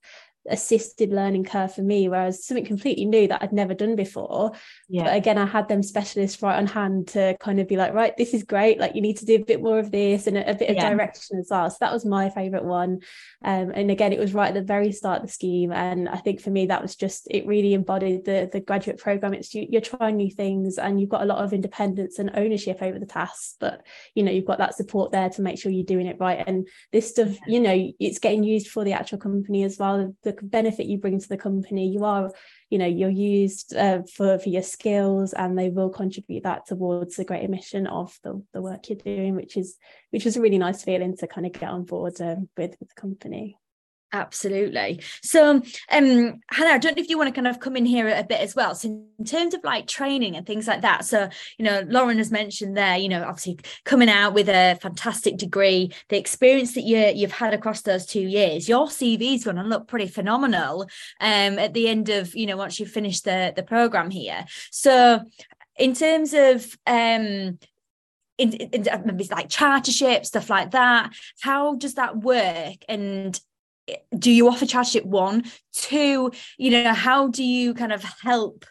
assisted 0.48 1.10
learning 1.10 1.44
curve 1.44 1.74
for 1.74 1.82
me, 1.82 2.08
whereas 2.08 2.44
something 2.44 2.64
completely 2.64 3.04
new 3.04 3.28
that 3.28 3.42
I'd 3.42 3.52
never 3.52 3.74
done 3.74 3.96
before. 3.96 4.52
Yeah. 4.88 5.04
But 5.04 5.16
again, 5.16 5.38
I 5.38 5.46
had 5.46 5.68
them 5.68 5.82
specialists 5.82 6.42
right 6.42 6.56
on 6.56 6.66
hand 6.66 7.08
to 7.08 7.36
kind 7.40 7.60
of 7.60 7.68
be 7.68 7.76
like, 7.76 7.94
right, 7.94 8.16
this 8.16 8.34
is 8.34 8.42
great. 8.42 8.78
Like 8.78 8.94
you 8.94 9.00
need 9.00 9.18
to 9.18 9.26
do 9.26 9.36
a 9.36 9.44
bit 9.44 9.62
more 9.62 9.78
of 9.78 9.90
this 9.90 10.26
and 10.26 10.36
a, 10.36 10.50
a 10.50 10.54
bit 10.54 10.70
of 10.70 10.76
yeah. 10.76 10.90
direction 10.90 11.38
as 11.38 11.48
well. 11.50 11.68
So 11.70 11.76
that 11.80 11.92
was 11.92 12.04
my 12.04 12.30
favorite 12.30 12.64
one. 12.64 13.00
Um, 13.44 13.70
and 13.74 13.90
again, 13.90 14.12
it 14.12 14.18
was 14.18 14.34
right 14.34 14.48
at 14.48 14.54
the 14.54 14.62
very 14.62 14.92
start 14.92 15.22
of 15.22 15.26
the 15.26 15.32
scheme. 15.32 15.72
And 15.72 16.08
I 16.08 16.16
think 16.16 16.40
for 16.40 16.50
me, 16.50 16.66
that 16.66 16.82
was 16.82 16.96
just 16.96 17.26
it 17.30 17.46
really 17.46 17.74
embodied 17.74 18.24
the 18.24 18.48
the 18.52 18.60
graduate 18.60 18.98
program. 18.98 19.34
It's 19.34 19.54
you, 19.54 19.66
you're 19.68 19.80
trying 19.80 20.16
new 20.16 20.30
things 20.30 20.78
and 20.78 21.00
you've 21.00 21.10
got 21.10 21.22
a 21.22 21.26
lot 21.26 21.44
of 21.44 21.52
independence 21.52 22.18
and 22.18 22.30
ownership 22.34 22.78
over 22.82 22.98
the 22.98 23.06
tasks, 23.06 23.56
but 23.58 23.84
you 24.14 24.22
know, 24.22 24.32
you've 24.32 24.46
got 24.46 24.58
that 24.58 24.74
support 24.74 25.12
there 25.12 25.30
to 25.30 25.42
make 25.42 25.58
sure 25.58 25.72
you're 25.72 25.84
doing 25.84 26.06
it 26.06 26.18
right. 26.20 26.42
And 26.46 26.68
this 26.92 27.10
stuff, 27.10 27.36
you 27.46 27.60
know, 27.60 27.92
it's 27.98 28.18
getting 28.18 28.44
used 28.44 28.68
for 28.68 28.84
the 28.84 28.92
actual 28.92 29.18
company 29.18 29.64
as 29.64 29.78
well. 29.78 30.14
The 30.22 30.35
benefit 30.42 30.86
you 30.86 30.98
bring 30.98 31.20
to 31.20 31.28
the 31.28 31.36
company. 31.36 31.88
You 31.88 32.04
are 32.04 32.30
you 32.70 32.78
know 32.78 32.86
you're 32.86 33.08
used 33.08 33.74
uh, 33.76 34.02
for 34.14 34.38
for 34.38 34.48
your 34.48 34.62
skills 34.62 35.32
and 35.32 35.58
they 35.58 35.70
will 35.70 35.90
contribute 35.90 36.42
that 36.44 36.66
towards 36.66 37.16
the 37.16 37.24
greater 37.24 37.48
mission 37.48 37.86
of 37.86 38.18
the, 38.24 38.42
the 38.52 38.60
work 38.60 38.88
you're 38.88 38.98
doing 38.98 39.36
which 39.36 39.56
is 39.56 39.76
which 40.10 40.26
is 40.26 40.36
a 40.36 40.40
really 40.40 40.58
nice 40.58 40.82
feeling 40.82 41.16
to 41.16 41.26
kind 41.26 41.46
of 41.46 41.52
get 41.52 41.68
on 41.68 41.84
board 41.84 42.20
um, 42.20 42.48
with, 42.56 42.76
with 42.80 42.88
the 42.88 43.00
company 43.00 43.56
Absolutely. 44.16 45.02
So, 45.22 45.56
um, 45.90 46.40
Hannah, 46.50 46.70
I 46.70 46.78
don't 46.78 46.96
know 46.96 47.02
if 47.02 47.10
you 47.10 47.18
want 47.18 47.28
to 47.28 47.34
kind 47.34 47.46
of 47.46 47.60
come 47.60 47.76
in 47.76 47.84
here 47.84 48.08
a 48.08 48.24
bit 48.24 48.40
as 48.40 48.54
well. 48.54 48.74
So, 48.74 48.88
in 49.18 49.24
terms 49.26 49.52
of 49.52 49.62
like 49.62 49.86
training 49.86 50.36
and 50.36 50.46
things 50.46 50.66
like 50.66 50.80
that, 50.80 51.04
so 51.04 51.28
you 51.58 51.64
know, 51.66 51.82
Lauren 51.86 52.16
has 52.16 52.30
mentioned 52.30 52.78
there, 52.78 52.96
you 52.96 53.10
know, 53.10 53.22
obviously 53.22 53.58
coming 53.84 54.08
out 54.08 54.32
with 54.32 54.48
a 54.48 54.78
fantastic 54.80 55.36
degree, 55.36 55.92
the 56.08 56.16
experience 56.16 56.72
that 56.74 56.84
you 56.84 56.98
you've 57.14 57.30
had 57.32 57.52
across 57.52 57.82
those 57.82 58.06
two 58.06 58.22
years, 58.22 58.70
your 58.70 58.86
CV 58.86 59.34
is 59.34 59.44
going 59.44 59.56
to 59.56 59.62
look 59.62 59.86
pretty 59.86 60.08
phenomenal. 60.08 60.86
Um, 61.20 61.58
at 61.58 61.74
the 61.74 61.86
end 61.86 62.08
of 62.08 62.34
you 62.34 62.46
know, 62.46 62.56
once 62.56 62.80
you 62.80 62.86
finish 62.86 63.20
the 63.20 63.52
the 63.54 63.62
program 63.62 64.10
here. 64.10 64.46
So, 64.70 65.20
in 65.78 65.92
terms 65.92 66.32
of 66.32 66.74
um 66.86 67.58
in, 68.38 68.52
in, 68.52 68.86
maybe 69.04 69.28
like 69.30 69.48
chartership 69.48 70.26
stuff 70.26 70.50
like 70.50 70.72
that 70.72 71.10
how 71.40 71.74
does 71.74 71.94
that 71.94 72.18
work 72.18 72.76
and 72.88 73.40
do 74.18 74.30
you 74.30 74.48
offer 74.48 74.66
chartership 74.66 75.04
one 75.04 75.44
two 75.72 76.32
you 76.58 76.70
know 76.70 76.92
how 76.92 77.28
do 77.28 77.44
you 77.44 77.72
kind 77.72 77.92
of 77.92 78.02
help 78.02 78.64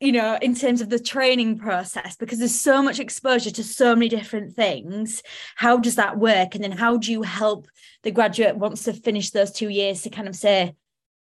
you 0.00 0.12
know 0.12 0.38
in 0.42 0.54
terms 0.54 0.80
of 0.80 0.90
the 0.90 0.98
training 0.98 1.58
process? 1.58 2.16
Because 2.16 2.38
there's 2.38 2.60
so 2.60 2.82
much 2.82 3.00
exposure 3.00 3.50
to 3.52 3.64
so 3.64 3.94
many 3.94 4.08
different 4.08 4.54
things. 4.54 5.22
How 5.56 5.78
does 5.78 5.96
that 5.96 6.18
work? 6.18 6.54
And 6.54 6.62
then 6.62 6.72
how 6.72 6.98
do 6.98 7.10
you 7.10 7.22
help 7.22 7.66
the 8.02 8.10
graduate 8.10 8.56
wants 8.56 8.84
to 8.84 8.92
finish 8.92 9.30
those 9.30 9.50
two 9.50 9.68
years 9.68 10.02
to 10.02 10.10
kind 10.10 10.28
of 10.28 10.36
say 10.36 10.74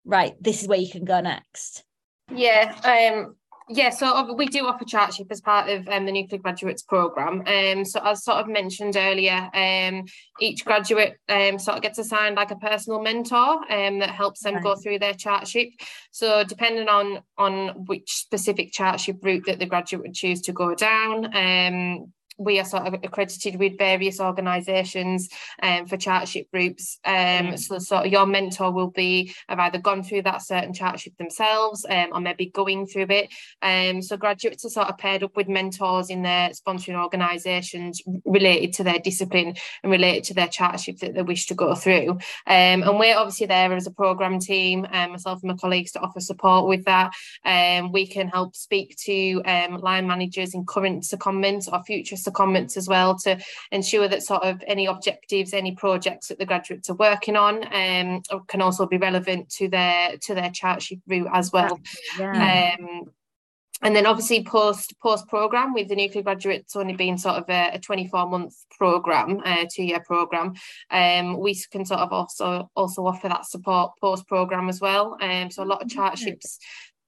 right 0.04 0.34
this 0.40 0.62
is 0.62 0.68
where 0.68 0.78
you 0.78 0.90
can 0.90 1.04
go 1.04 1.20
next 1.20 1.84
yeah 2.34 2.74
um 2.84 3.36
yeah, 3.72 3.90
so 3.90 4.32
we 4.34 4.46
do 4.46 4.66
offer 4.66 4.84
chartership 4.84 5.30
as 5.30 5.40
part 5.40 5.68
of 5.68 5.86
um, 5.88 6.04
the 6.04 6.10
Nuclear 6.10 6.40
Graduates 6.40 6.82
Programme. 6.82 7.44
Um, 7.46 7.84
so 7.84 8.00
as 8.04 8.24
sort 8.24 8.38
of 8.38 8.48
mentioned 8.48 8.96
earlier, 8.96 9.48
um, 9.54 10.06
each 10.40 10.64
graduate 10.64 11.16
um, 11.28 11.56
sort 11.58 11.76
of 11.76 11.82
gets 11.82 11.98
assigned 11.98 12.34
like 12.34 12.50
a 12.50 12.56
personal 12.56 13.00
mentor 13.00 13.60
um, 13.72 14.00
that 14.00 14.10
helps 14.10 14.42
them 14.42 14.54
right. 14.54 14.62
go 14.62 14.74
through 14.74 14.98
their 14.98 15.14
chartership. 15.14 15.70
So 16.10 16.42
depending 16.42 16.88
on 16.88 17.20
on 17.38 17.84
which 17.86 18.10
specific 18.12 18.72
chartership 18.72 19.24
route 19.24 19.44
that 19.46 19.60
the 19.60 19.66
graduate 19.66 20.02
would 20.02 20.14
choose 20.14 20.40
to 20.42 20.52
go 20.52 20.74
down, 20.74 21.26
um, 21.36 22.12
we 22.40 22.58
are 22.58 22.64
sort 22.64 22.86
of 22.86 22.94
accredited 22.94 23.56
with 23.56 23.76
various 23.76 24.18
organisations 24.18 25.28
um, 25.62 25.86
for 25.86 25.98
chartership 25.98 26.50
groups. 26.50 26.98
Um, 27.04 27.56
so 27.58 27.78
sort 27.78 28.06
of 28.06 28.12
your 28.12 28.26
mentor 28.26 28.72
will 28.72 28.90
be 28.90 29.34
have 29.46 29.58
either 29.58 29.78
gone 29.78 30.02
through 30.02 30.22
that 30.22 30.42
certain 30.42 30.72
chartership 30.72 31.16
themselves 31.18 31.84
um, 31.88 32.08
or 32.12 32.20
maybe 32.20 32.46
going 32.46 32.86
through 32.86 33.08
it. 33.10 33.28
Um, 33.60 34.00
so 34.00 34.16
graduates 34.16 34.64
are 34.64 34.70
sort 34.70 34.88
of 34.88 34.96
paired 34.96 35.22
up 35.22 35.36
with 35.36 35.48
mentors 35.48 36.08
in 36.08 36.22
their 36.22 36.50
sponsoring 36.50 37.00
organisations 37.00 38.02
related 38.24 38.72
to 38.74 38.84
their 38.84 38.98
discipline 38.98 39.54
and 39.82 39.92
related 39.92 40.24
to 40.24 40.34
their 40.34 40.48
chartership 40.48 40.98
that 41.00 41.14
they 41.14 41.22
wish 41.22 41.46
to 41.46 41.54
go 41.54 41.74
through. 41.74 42.12
Um, 42.46 42.82
and 42.82 42.98
we're 42.98 43.18
obviously 43.18 43.46
there 43.46 43.72
as 43.74 43.86
a 43.86 43.90
programme 43.90 44.38
team, 44.38 44.86
um, 44.90 45.10
myself 45.10 45.42
and 45.42 45.50
my 45.50 45.56
colleagues 45.56 45.92
to 45.92 46.00
offer 46.00 46.20
support 46.20 46.66
with 46.66 46.86
that. 46.86 47.12
Um, 47.44 47.92
we 47.92 48.06
can 48.06 48.28
help 48.28 48.56
speak 48.56 48.96
to 49.04 49.42
um, 49.44 49.78
line 49.80 50.06
managers 50.06 50.54
in 50.54 50.64
current 50.64 51.02
secondments 51.02 51.70
or 51.70 51.82
future 51.84 52.16
secondments 52.16 52.29
as 52.76 52.88
well 52.88 53.16
to 53.18 53.38
ensure 53.70 54.08
that 54.08 54.22
sort 54.22 54.42
of 54.42 54.62
any 54.66 54.86
objectives, 54.86 55.52
any 55.52 55.74
projects 55.74 56.28
that 56.28 56.38
the 56.38 56.46
graduates 56.46 56.90
are 56.90 56.94
working 56.94 57.36
on 57.36 57.64
um, 57.72 58.22
can 58.46 58.60
also 58.60 58.86
be 58.86 58.98
relevant 58.98 59.48
to 59.50 59.68
their 59.68 60.16
to 60.18 60.34
their 60.34 60.50
chartership 60.50 61.00
route 61.06 61.28
as 61.32 61.52
well. 61.52 61.78
Yeah. 62.18 62.76
Um, 62.78 63.12
and 63.82 63.96
then 63.96 64.06
obviously 64.06 64.44
post 64.44 64.94
post 65.00 65.26
program 65.28 65.72
with 65.72 65.88
the 65.88 65.96
nuclear 65.96 66.22
graduates 66.22 66.76
only 66.76 66.94
being 66.94 67.16
sort 67.16 67.36
of 67.36 67.44
a, 67.48 67.70
a 67.74 67.78
24 67.78 68.28
month 68.28 68.54
program 68.76 69.40
a 69.44 69.66
two 69.72 69.82
year 69.82 70.00
program 70.00 70.54
um 70.90 71.38
we 71.38 71.54
can 71.70 71.84
sort 71.84 72.00
of 72.00 72.12
also 72.12 72.70
also 72.76 73.06
offer 73.06 73.28
that 73.28 73.46
support 73.46 73.92
post 74.00 74.26
program 74.26 74.68
as 74.68 74.80
well 74.80 75.16
um 75.20 75.50
so 75.50 75.62
a 75.62 75.64
lot 75.64 75.82
of 75.82 75.90
charterships 75.90 76.58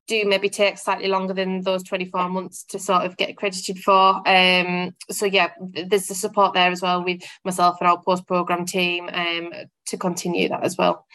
do 0.08 0.24
maybe 0.24 0.48
take 0.48 0.78
slightly 0.78 1.08
longer 1.08 1.32
than 1.32 1.62
those 1.62 1.82
24 1.84 2.28
months 2.28 2.64
to 2.64 2.78
sort 2.78 3.02
of 3.02 3.16
get 3.16 3.30
accredited 3.30 3.78
for 3.78 4.26
um 4.28 4.94
so 5.10 5.26
yeah 5.26 5.50
there's 5.60 6.06
the 6.06 6.14
support 6.14 6.54
there 6.54 6.70
as 6.70 6.82
well 6.82 7.04
with 7.04 7.22
myself 7.44 7.76
and 7.80 7.88
our 7.88 8.02
post 8.02 8.26
program 8.26 8.66
team 8.66 9.08
um 9.12 9.52
to 9.86 9.96
continue 9.96 10.48
that 10.48 10.64
as 10.64 10.76
well 10.76 11.06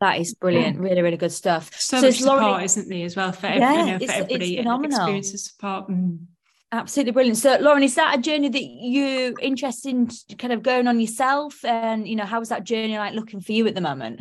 that 0.00 0.20
is 0.20 0.34
brilliant, 0.34 0.78
really, 0.78 1.00
really 1.00 1.16
good 1.16 1.32
stuff. 1.32 1.70
So, 1.78 1.98
so 1.98 2.06
much 2.06 2.18
support, 2.18 2.42
Lauren, 2.42 2.64
isn't 2.64 2.88
there, 2.88 3.06
as 3.06 3.16
well 3.16 3.32
for, 3.32 3.46
every, 3.46 3.60
yeah, 3.60 3.84
you 3.84 3.92
know, 3.92 4.06
for 4.06 4.12
everybody? 4.12 4.54
It's 4.56 4.62
phenomenal. 4.62 4.98
Experience 4.98 5.34
of 5.34 5.40
support. 5.40 5.88
Mm. 5.88 6.18
Absolutely 6.72 7.12
brilliant. 7.12 7.38
So, 7.38 7.56
Lauren, 7.60 7.82
is 7.82 7.94
that 7.94 8.18
a 8.18 8.20
journey 8.20 8.48
that 8.48 8.62
you're 8.62 9.38
interested 9.40 9.90
in 9.90 10.08
kind 10.38 10.52
of 10.52 10.62
going 10.62 10.88
on 10.88 11.00
yourself? 11.00 11.64
And 11.64 12.06
you 12.06 12.16
know, 12.16 12.24
how 12.24 12.38
was 12.38 12.50
that 12.50 12.64
journey 12.64 12.98
like 12.98 13.14
looking 13.14 13.40
for 13.40 13.52
you 13.52 13.66
at 13.66 13.74
the 13.74 13.80
moment? 13.80 14.20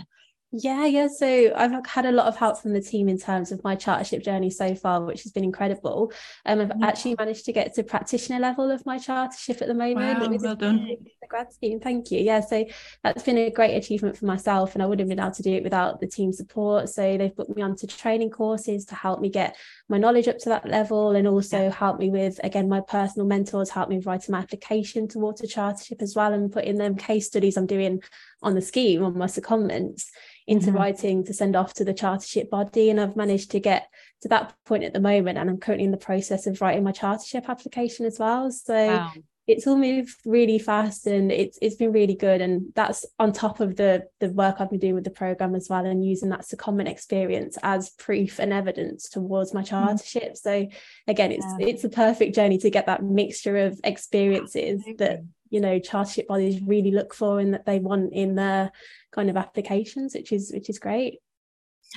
Yeah, 0.54 0.86
yeah. 0.86 1.08
So 1.08 1.54
I've 1.56 1.86
had 1.86 2.06
a 2.06 2.12
lot 2.12 2.28
of 2.28 2.36
help 2.36 2.58
from 2.58 2.74
the 2.74 2.82
team 2.82 3.08
in 3.08 3.18
terms 3.18 3.54
of 3.54 3.64
my 3.64 3.78
chartership 3.78 4.22
journey 4.22 4.50
so 4.50 4.76
far, 4.76 5.02
which 5.02 5.24
has 5.24 5.32
been 5.32 5.46
incredible. 5.46 6.12
Um, 6.46 6.60
I've 6.60 6.72
yeah. 6.78 6.88
actually 6.88 7.16
managed 7.18 7.46
to 7.46 7.54
get 7.54 7.74
to 7.76 7.84
practitioner 7.84 8.38
level 8.38 8.70
of 8.70 8.86
my 8.86 8.98
chartership 8.98 9.62
at 9.62 9.70
the 9.70 9.74
moment. 9.74 10.20
Wow, 10.20 10.38
well 10.42 10.56
done. 10.56 10.98
The 11.22 11.28
grad 11.30 11.54
scheme, 11.54 11.80
thank 11.80 12.12
you. 12.12 12.20
Yeah, 12.20 12.42
so 12.42 12.66
that's 13.02 13.24
been 13.24 13.38
a 13.38 13.50
great 13.50 13.76
achievement 13.76 14.18
for 14.18 14.26
myself, 14.26 14.74
and 14.74 14.84
I 14.84 14.88
wouldn't 14.88 15.10
have 15.10 15.16
been 15.18 15.24
able 15.24 15.34
to 15.36 15.42
do 15.42 15.54
it 15.54 15.64
without 15.64 16.02
the 16.02 16.08
team 16.08 16.34
support. 16.34 16.90
So 16.90 17.18
they've 17.18 17.36
put 17.36 17.56
me 17.56 17.62
onto 17.62 17.88
training 17.88 18.32
courses 18.32 18.84
to 18.88 18.96
help 18.96 19.22
me 19.22 19.30
get 19.30 19.56
my 19.88 19.98
knowledge 19.98 20.28
up 20.28 20.38
to 20.40 20.50
that 20.50 20.68
level, 20.68 21.16
and 21.16 21.30
also 21.30 21.64
yeah. 21.64 21.72
help 21.72 21.98
me 21.98 22.10
with 22.10 22.42
again 22.44 22.68
my 22.68 22.82
personal 22.82 23.26
mentors 23.26 23.70
help 23.70 23.88
me 23.88 24.00
write 24.00 24.28
my 24.28 24.40
application 24.40 25.08
towards 25.08 25.42
a 25.42 25.48
chartership 25.48 26.02
as 26.02 26.14
well, 26.14 26.34
and 26.34 26.52
put 26.52 26.66
in 26.66 26.76
them 26.76 26.98
case 26.98 27.28
studies 27.28 27.56
I'm 27.56 27.68
doing 27.68 28.02
on 28.42 28.56
the 28.56 28.62
scheme 28.62 29.04
on 29.04 29.18
my 29.18 29.28
secondments 29.28 30.06
into 30.48 30.68
mm-hmm. 30.68 30.78
writing 30.78 31.24
to 31.26 31.34
send 31.34 31.56
off 31.56 31.74
to 31.76 31.86
the 31.86 31.94
chartership 31.94 32.50
body. 32.50 32.90
And 32.90 33.00
I've 33.00 33.16
managed 33.16 33.52
to 33.52 33.60
get 33.60 33.88
to 34.22 34.28
that 34.30 34.54
point 34.66 34.84
at 34.84 34.94
the 34.94 35.00
moment. 35.00 35.38
And 35.38 35.50
I'm 35.50 35.60
currently 35.60 35.86
in 35.86 35.92
the 35.92 35.98
process 35.98 36.48
of 36.48 36.62
writing 36.62 36.84
my 36.84 36.92
chartership 36.92 37.48
application 37.48 38.06
as 38.06 38.20
well. 38.20 38.52
So 38.52 38.88
wow. 38.88 39.12
it's 39.48 39.68
all 39.68 39.78
moved 39.78 40.16
really 40.26 40.60
fast 40.60 41.06
and 41.08 41.32
it's 41.32 41.58
it's 41.62 41.76
been 41.76 41.92
really 41.92 42.16
good. 42.16 42.42
And 42.42 42.74
that's 42.76 43.06
on 43.20 43.34
top 43.34 43.60
of 43.60 43.76
the 43.76 44.08
the 44.20 44.30
work 44.30 44.56
I've 44.60 44.72
been 44.72 44.80
doing 44.80 44.96
with 44.96 45.04
the 45.04 45.12
program 45.12 45.56
as 45.56 45.70
well 45.70 45.86
and 45.86 46.06
using 46.06 46.30
that 46.30 46.42
secondment 46.42 46.90
experience 46.90 47.58
as 47.64 47.92
proof 47.92 48.40
and 48.40 48.52
evidence 48.52 49.10
towards 49.10 49.54
my 49.54 49.62
mm-hmm. 49.62 49.76
chartership. 49.76 50.32
Mm-hmm. 50.32 50.36
So 50.36 50.68
again, 51.08 51.32
it's 51.32 51.46
yeah. 51.60 51.68
it's 51.68 51.84
a 51.84 51.90
perfect 51.90 52.36
journey 52.36 52.58
to 52.58 52.70
get 52.70 52.88
that 52.88 53.04
mixture 53.04 53.58
of 53.58 53.80
experiences 53.84 54.80
Absolutely. 54.80 55.06
that 55.06 55.22
you 55.52 55.60
know 55.60 55.80
chartership 55.80 56.26
bodies 56.26 56.62
really 56.64 56.92
look 56.92 57.14
for 57.14 57.40
and 57.40 57.54
that 57.54 57.66
they 57.66 57.78
want 57.78 58.12
in 58.14 58.34
their 58.36 58.72
kind 59.12 59.30
of 59.30 59.38
applications 59.38 60.16
which 60.16 60.32
is 60.32 60.52
which 60.52 60.70
is 60.70 60.80
great 60.80 61.20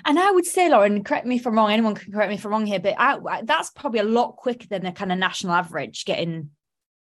and 0.04 0.18
I 0.18 0.30
would 0.30 0.46
say, 0.46 0.68
Lauren, 0.68 1.04
correct 1.04 1.26
me 1.26 1.36
if 1.36 1.46
I'm 1.46 1.54
wrong. 1.54 1.70
Anyone 1.70 1.94
can 1.94 2.12
correct 2.12 2.28
me 2.28 2.34
if 2.34 2.44
I'm 2.44 2.50
wrong 2.50 2.66
here, 2.66 2.80
but 2.80 2.94
I, 2.98 3.42
that's 3.44 3.70
probably 3.70 4.00
a 4.00 4.04
lot 4.04 4.36
quicker 4.36 4.66
than 4.66 4.82
the 4.82 4.92
kind 4.92 5.12
of 5.12 5.18
national 5.18 5.52
average. 5.52 6.04
Getting, 6.04 6.50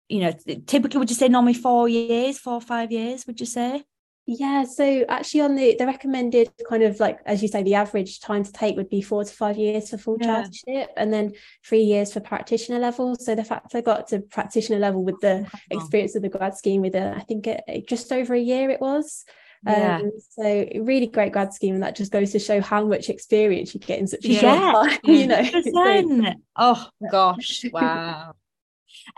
you 0.09 0.21
know, 0.21 0.33
typically, 0.67 0.99
would 0.99 1.09
you 1.09 1.17
say 1.17 1.29
normally 1.29 1.55
four 1.55 1.89
years, 1.89 2.39
four 2.39 2.55
or 2.55 2.61
five 2.61 2.93
years? 2.93 3.27
Would 3.27 3.41
you 3.41 3.47
say? 3.47 3.85
Yeah, 4.29 4.65
so 4.65 5.05
actually 5.09 5.43
on 5.43 5.55
the 5.55 5.77
the 5.79 5.87
recommended 5.87 6.51
kind 6.69 6.83
of 6.83 6.99
like 6.99 7.21
as 7.27 7.43
you 7.43 7.49
say, 7.49 7.63
the 7.63 7.77
average 7.77 8.21
time 8.21 8.43
to 8.43 8.53
take 8.53 8.77
would 8.77 8.91
be 8.91 9.01
four 9.01 9.23
to 9.23 9.33
five 9.33 9.57
years 9.57 9.91
for 9.91 9.99
full 9.99 10.19
yeah. 10.21 10.43
chartership 10.43 10.89
and 10.97 11.13
then 11.13 11.33
three 11.65 11.83
years 11.83 12.13
for 12.13 12.19
practitioner 12.19 12.81
level. 12.81 13.15
So 13.15 13.37
the 13.37 13.45
fact 13.45 13.77
I 13.77 13.83
got 13.83 14.09
to 14.09 14.19
practitioner 14.19 14.81
level 14.81 15.05
with 15.05 15.21
the 15.21 15.49
experience 15.71 16.17
of 16.17 16.23
the 16.23 16.29
grad 16.29 16.57
scheme 16.57 16.83
with 16.83 16.97
a, 16.97 17.15
I 17.15 17.21
think 17.21 17.47
it, 17.47 17.87
just 17.87 18.11
over 18.11 18.35
a 18.35 18.41
year 18.41 18.69
it 18.71 18.81
was. 18.81 19.25
Yeah. 19.65 19.99
Um, 19.99 20.11
so 20.31 20.69
really 20.81 21.07
great 21.07 21.33
grad 21.33 21.55
scheme, 21.55 21.75
and 21.75 21.83
that 21.85 21.97
just 21.97 22.11
goes 22.11 22.33
to 22.33 22.41
show 22.41 22.61
how 22.61 22.85
much 22.85 23.09
experience 23.09 23.75
you 23.75 23.81
get 23.81 24.01
in 24.01 24.09
such 24.09 24.25
a 24.25 24.29
yeah. 24.29 24.41
short 24.41 24.91
time. 24.91 25.01
You 25.05 25.27
know. 25.29 26.35
oh 26.57 26.89
gosh, 27.11 27.65
wow. 27.73 28.35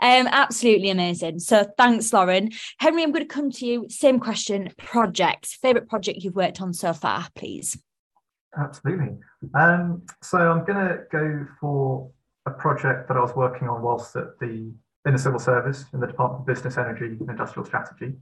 Um, 0.01 0.27
absolutely 0.27 0.89
amazing. 0.89 1.39
So 1.39 1.65
thanks, 1.77 2.11
Lauren. 2.13 2.51
Henry, 2.79 3.03
I'm 3.03 3.11
going 3.11 3.27
to 3.27 3.33
come 3.33 3.51
to 3.51 3.65
you. 3.65 3.87
Same 3.89 4.19
question. 4.19 4.71
Projects. 4.77 5.55
Favorite 5.55 5.89
project 5.89 6.19
you've 6.23 6.35
worked 6.35 6.61
on 6.61 6.73
so 6.73 6.93
far, 6.93 7.27
please. 7.35 7.77
Absolutely. 8.57 9.17
Um, 9.53 10.03
so 10.21 10.37
I'm 10.37 10.65
going 10.65 10.87
to 10.87 11.03
go 11.11 11.45
for 11.59 12.09
a 12.45 12.51
project 12.51 13.07
that 13.07 13.17
I 13.17 13.21
was 13.21 13.35
working 13.35 13.67
on 13.67 13.81
whilst 13.81 14.15
at 14.15 14.39
the 14.39 14.71
in 15.05 15.13
the 15.13 15.19
civil 15.19 15.39
service 15.39 15.85
in 15.93 15.99
the 15.99 16.07
Department 16.07 16.41
of 16.41 16.45
Business, 16.47 16.77
Energy 16.77 17.05
and 17.05 17.29
Industrial 17.29 17.65
Strategy, 17.65 18.15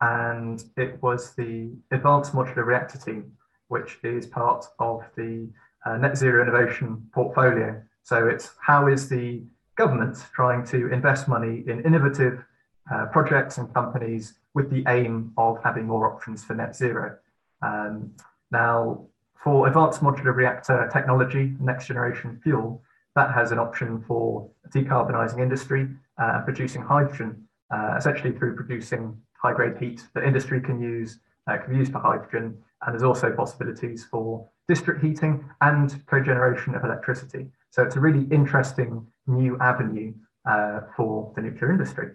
and 0.00 0.62
it 0.76 1.02
was 1.02 1.34
the 1.34 1.70
Advanced 1.90 2.32
Modular 2.32 2.64
Reactor 2.64 2.98
team, 2.98 3.32
which 3.68 3.98
is 4.04 4.26
part 4.26 4.64
of 4.78 5.02
the 5.16 5.48
uh, 5.84 5.96
Net 5.96 6.16
Zero 6.16 6.42
Innovation 6.42 7.08
portfolio. 7.12 7.82
So 8.04 8.28
it's 8.28 8.52
how 8.60 8.86
is 8.86 9.08
the 9.08 9.42
government 9.76 10.16
trying 10.34 10.64
to 10.66 10.92
invest 10.92 11.28
money 11.28 11.64
in 11.66 11.84
innovative 11.84 12.44
uh, 12.92 13.06
projects 13.06 13.58
and 13.58 13.72
companies 13.72 14.34
with 14.54 14.70
the 14.70 14.84
aim 14.88 15.32
of 15.36 15.58
having 15.62 15.86
more 15.86 16.12
options 16.12 16.44
for 16.44 16.54
net 16.54 16.74
zero. 16.76 17.16
Um, 17.62 18.12
now, 18.50 19.06
for 19.42 19.66
advanced 19.66 20.02
modular 20.02 20.34
reactor 20.34 20.88
technology, 20.92 21.54
next 21.58 21.86
generation 21.86 22.40
fuel, 22.42 22.82
that 23.16 23.34
has 23.34 23.52
an 23.52 23.58
option 23.58 24.02
for 24.06 24.48
decarbonising 24.70 25.40
industry 25.40 25.88
uh, 26.20 26.32
and 26.34 26.44
producing 26.44 26.82
hydrogen, 26.82 27.46
uh, 27.70 27.94
essentially 27.96 28.32
through 28.32 28.56
producing 28.56 29.16
high 29.40 29.52
grade 29.52 29.76
heat 29.78 30.02
that 30.14 30.24
industry 30.24 30.60
can 30.60 30.80
use, 30.80 31.18
uh, 31.46 31.56
can 31.58 31.72
be 31.72 31.78
used 31.78 31.92
for 31.92 31.98
hydrogen. 31.98 32.56
And 32.82 32.92
there's 32.92 33.02
also 33.02 33.32
possibilities 33.32 34.04
for 34.04 34.48
district 34.68 35.02
heating 35.02 35.44
and 35.60 35.90
cogeneration 36.06 36.74
of 36.74 36.84
electricity. 36.84 37.46
So 37.70 37.82
it's 37.82 37.96
a 37.96 38.00
really 38.00 38.26
interesting 38.30 39.06
new 39.26 39.58
avenue 39.60 40.12
uh, 40.48 40.80
for 40.96 41.32
the 41.34 41.42
nuclear 41.42 41.70
industry. 41.70 42.10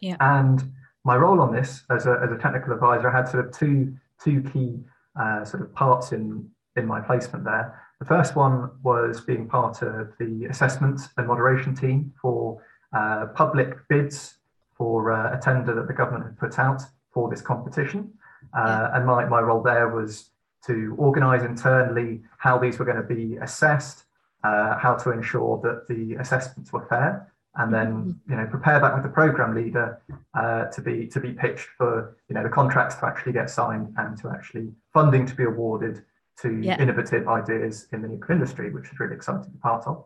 Yeah. 0.00 0.16
And 0.20 0.62
my 1.04 1.16
role 1.16 1.40
on 1.40 1.52
this 1.52 1.84
as 1.90 2.06
a, 2.06 2.20
as 2.22 2.30
a 2.32 2.38
technical 2.38 2.72
advisor, 2.72 3.08
I 3.08 3.16
had 3.16 3.28
sort 3.28 3.46
of 3.46 3.56
two, 3.56 3.94
two 4.22 4.42
key 4.42 4.78
uh, 5.20 5.44
sort 5.44 5.62
of 5.62 5.74
parts 5.74 6.12
in, 6.12 6.48
in 6.76 6.86
my 6.86 7.00
placement 7.00 7.44
there. 7.44 7.80
The 7.98 8.06
first 8.06 8.34
one 8.34 8.70
was 8.82 9.20
being 9.20 9.46
part 9.46 9.82
of 9.82 10.12
the 10.18 10.46
assessment 10.46 11.00
and 11.16 11.26
moderation 11.26 11.74
team 11.74 12.12
for 12.20 12.62
uh, 12.96 13.26
public 13.34 13.76
bids 13.88 14.36
for 14.76 15.12
uh, 15.12 15.36
a 15.36 15.40
tender 15.40 15.74
that 15.74 15.86
the 15.86 15.92
government 15.92 16.24
had 16.24 16.38
put 16.38 16.58
out 16.58 16.82
for 17.12 17.28
this 17.28 17.42
competition. 17.42 18.12
Uh, 18.56 18.64
yeah. 18.66 18.96
And 18.96 19.06
my, 19.06 19.26
my 19.26 19.40
role 19.40 19.62
there 19.62 19.88
was 19.88 20.30
to 20.66 20.94
organise 20.98 21.42
internally 21.42 22.22
how 22.38 22.58
these 22.58 22.78
were 22.78 22.84
going 22.84 22.96
to 22.96 23.02
be 23.02 23.36
assessed, 23.36 24.04
uh, 24.44 24.78
how 24.78 24.94
to 24.94 25.10
ensure 25.10 25.60
that 25.62 25.86
the 25.88 26.14
assessments 26.20 26.72
were 26.72 26.86
fair, 26.86 27.32
and 27.56 27.72
then 27.72 27.88
mm-hmm. 27.88 28.30
you 28.30 28.36
know 28.36 28.46
prepare 28.46 28.80
that 28.80 28.94
with 28.94 29.02
the 29.02 29.08
program 29.08 29.54
leader 29.54 30.00
uh, 30.34 30.64
to 30.66 30.80
be 30.80 31.06
to 31.06 31.20
be 31.20 31.32
pitched 31.32 31.68
for 31.76 32.16
you 32.28 32.34
know 32.34 32.42
the 32.42 32.48
contracts 32.48 32.94
to 32.96 33.06
actually 33.06 33.32
get 33.32 33.50
signed 33.50 33.92
and 33.98 34.16
to 34.18 34.28
actually 34.30 34.72
funding 34.92 35.26
to 35.26 35.34
be 35.34 35.44
awarded 35.44 36.04
to 36.40 36.60
yeah. 36.62 36.80
innovative 36.80 37.28
ideas 37.28 37.86
in 37.92 38.00
the 38.00 38.08
nuclear 38.08 38.36
industry, 38.36 38.70
which 38.70 38.86
is 38.90 38.98
really 38.98 39.14
exciting 39.14 39.44
to 39.44 39.50
be 39.50 39.58
part 39.58 39.86
of. 39.86 40.04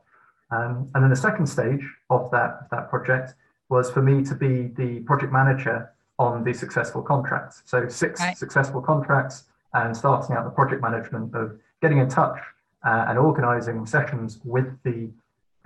Um, 0.51 0.91
and 0.95 1.03
then 1.03 1.11
the 1.11 1.17
second 1.17 1.47
stage 1.47 1.85
of 2.11 2.31
that 2.33 2.69
that 2.71 2.91
project 2.91 3.35
was 3.69 3.91
for 3.91 4.03
me 4.03 4.25
to 4.25 4.35
be 4.35 4.69
the 4.77 5.01
project 5.01 5.33
manager 5.33 5.91
on 6.19 6.45
the 6.45 6.53
successful 6.53 7.03
contracts. 7.03 7.63
So 7.67 7.89
six 7.89 8.21
right. 8.21 8.37
successful 8.37 8.81
contracts 8.81 9.45
and 9.73 9.97
starting 9.97 10.37
out 10.37 10.45
the 10.45 10.51
project 10.51 10.81
management 10.81 11.35
of 11.35 11.59
getting 11.83 11.99
in 11.99 12.09
touch 12.09 12.39
uh, 12.85 13.07
and 13.09 13.19
organising 13.19 13.87
sessions 13.87 14.41
with 14.45 14.67
the 14.83 15.11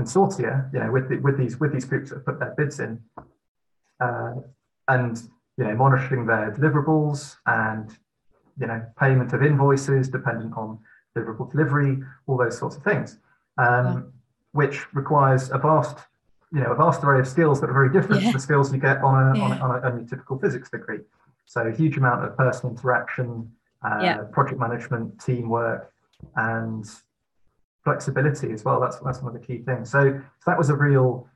consortia, 0.00 0.72
you 0.72 0.78
know, 0.78 0.90
with 0.90 1.08
the, 1.08 1.18
with 1.18 1.36
these 1.36 1.58
with 1.58 1.72
these 1.72 1.84
groups 1.84 2.10
that 2.10 2.16
have 2.16 2.24
put 2.24 2.38
their 2.38 2.54
bids 2.56 2.80
in, 2.80 3.00
uh, 4.00 4.34
and 4.88 5.22
you 5.56 5.64
know 5.64 5.74
monitoring 5.74 6.26
their 6.26 6.52
deliverables 6.52 7.36
and 7.46 7.90
you 8.58 8.66
know 8.66 8.84
payment 8.98 9.32
of 9.32 9.42
invoices 9.42 10.08
dependent 10.08 10.56
on 10.56 10.78
deliverable 11.16 11.50
delivery, 11.50 11.98
all 12.26 12.36
those 12.36 12.56
sorts 12.56 12.76
of 12.76 12.82
things, 12.82 13.18
um, 13.58 14.12
which 14.52 14.92
requires 14.94 15.50
a 15.50 15.58
vast 15.58 15.98
you 16.52 16.60
know 16.60 16.72
a 16.72 16.76
vast 16.76 17.02
array 17.02 17.18
of 17.20 17.26
skills 17.26 17.60
that 17.60 17.68
are 17.68 17.72
very 17.72 17.92
different 17.92 18.22
yeah. 18.22 18.28
to 18.28 18.36
the 18.36 18.40
skills 18.40 18.72
you 18.72 18.78
get 18.78 18.98
on 19.02 19.36
a, 19.36 19.38
yeah. 19.38 19.44
on, 19.44 19.52
a, 19.52 19.60
on, 19.60 19.70
a, 19.84 19.98
on 19.98 20.06
typical 20.06 20.38
physics 20.38 20.70
degree. 20.70 21.00
So 21.46 21.62
a 21.62 21.72
huge 21.74 21.96
amount 21.96 22.24
of 22.24 22.36
personal 22.36 22.76
interaction, 22.76 23.50
uh, 23.82 23.98
yeah. 24.02 24.18
project 24.32 24.60
management, 24.60 25.18
teamwork, 25.18 25.90
and 26.36 26.84
flexibility 27.88 28.52
as 28.52 28.64
well. 28.64 28.80
That's 28.80 28.98
that's 28.98 29.22
one 29.22 29.34
of 29.34 29.40
the 29.40 29.46
key 29.46 29.62
things. 29.62 29.90
So, 29.90 30.20
so 30.40 30.44
that 30.46 30.58
was 30.58 30.68
a 30.68 30.76
real, 30.76 31.26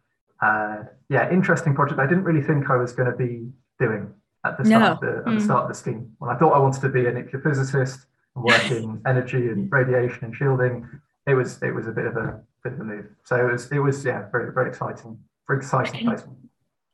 uh, 0.43 0.85
yeah, 1.09 1.31
interesting 1.31 1.75
project. 1.75 1.99
I 1.99 2.07
didn't 2.07 2.25
really 2.25 2.43
think 2.43 2.69
I 2.69 2.77
was 2.77 2.93
going 2.93 3.11
to 3.11 3.17
be 3.17 3.49
doing 3.79 4.13
at 4.45 4.59
the 4.59 4.65
start 4.65 4.83
no. 4.83 4.93
of 4.93 5.01
the, 5.01 5.13
at 5.21 5.25
mm. 5.25 5.39
the 5.39 5.45
start 5.45 5.63
of 5.63 5.69
the 5.69 5.75
scheme. 5.75 6.13
Well, 6.21 6.31
I 6.31 6.37
thought 6.37 6.53
I 6.53 6.59
wanted 6.59 6.83
to 6.83 6.89
be 6.89 7.07
a 7.07 7.13
nuclear 7.13 7.43
physicist 7.43 8.01
and 8.37 8.45
work 8.45 8.71
in 8.71 9.01
energy 9.07 9.49
and 9.49 9.71
radiation 9.73 10.25
and 10.27 10.37
shielding. 10.37 10.89
It 11.27 11.35
was 11.35 11.63
it 11.63 11.75
was 11.75 11.87
a 11.87 11.93
bit 11.93 12.07
of 12.07 12.17
a 12.17 12.41
bit 12.63 12.75
of 12.75 12.81
a 12.81 12.85
move. 12.85 13.07
So 13.25 13.37
it 13.37 13.51
was 13.51 13.73
it 13.73 13.79
was 13.79 14.05
yeah 14.05 14.29
very 14.31 14.53
very 14.53 14.69
exciting 14.69 15.19
very 15.49 15.59
exciting 15.61 16.05
placement. 16.05 16.39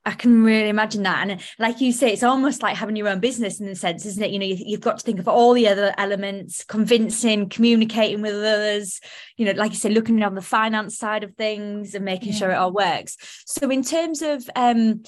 I 0.09 0.13
can 0.15 0.43
really 0.43 0.71
imagine 0.71 1.03
that. 1.03 1.29
And 1.29 1.41
like 1.59 1.83
you 1.83 1.93
say, 1.93 2.11
it's 2.11 2.23
almost 2.23 2.63
like 2.63 2.77
having 2.77 2.97
your 2.97 3.09
own 3.09 3.21
business 3.21 3.61
in 3.61 3.69
a 3.69 3.75
sense, 3.75 4.07
isn't 4.07 4.23
it? 4.23 4.31
You 4.31 4.39
know, 4.39 4.47
you, 4.47 4.77
have 4.77 4.81
got 4.81 4.99
to 4.99 5.05
think 5.05 5.21
of 5.21 5.29
all 5.29 5.53
the 5.53 5.69
other 5.69 5.95
elements, 5.99 6.65
convincing, 6.65 7.51
communicating 7.51 8.23
with 8.23 8.33
others, 8.33 9.01
you 9.37 9.45
know, 9.45 9.53
like 9.53 9.73
you 9.73 9.77
said, 9.77 9.93
looking 9.93 10.23
on 10.23 10.35
the 10.35 10.41
finance 10.41 10.97
side 10.97 11.25
of 11.25 11.35
things 11.35 11.95
and 11.95 12.07
making 12.07 12.33
yeah. 12.33 12.39
sure 12.39 12.51
it 12.51 12.57
all 12.57 12.73
works. 12.73 13.19
So 13.45 13.69
in 13.69 13.83
terms 13.83 14.23
of 14.23 14.49
um 14.57 15.03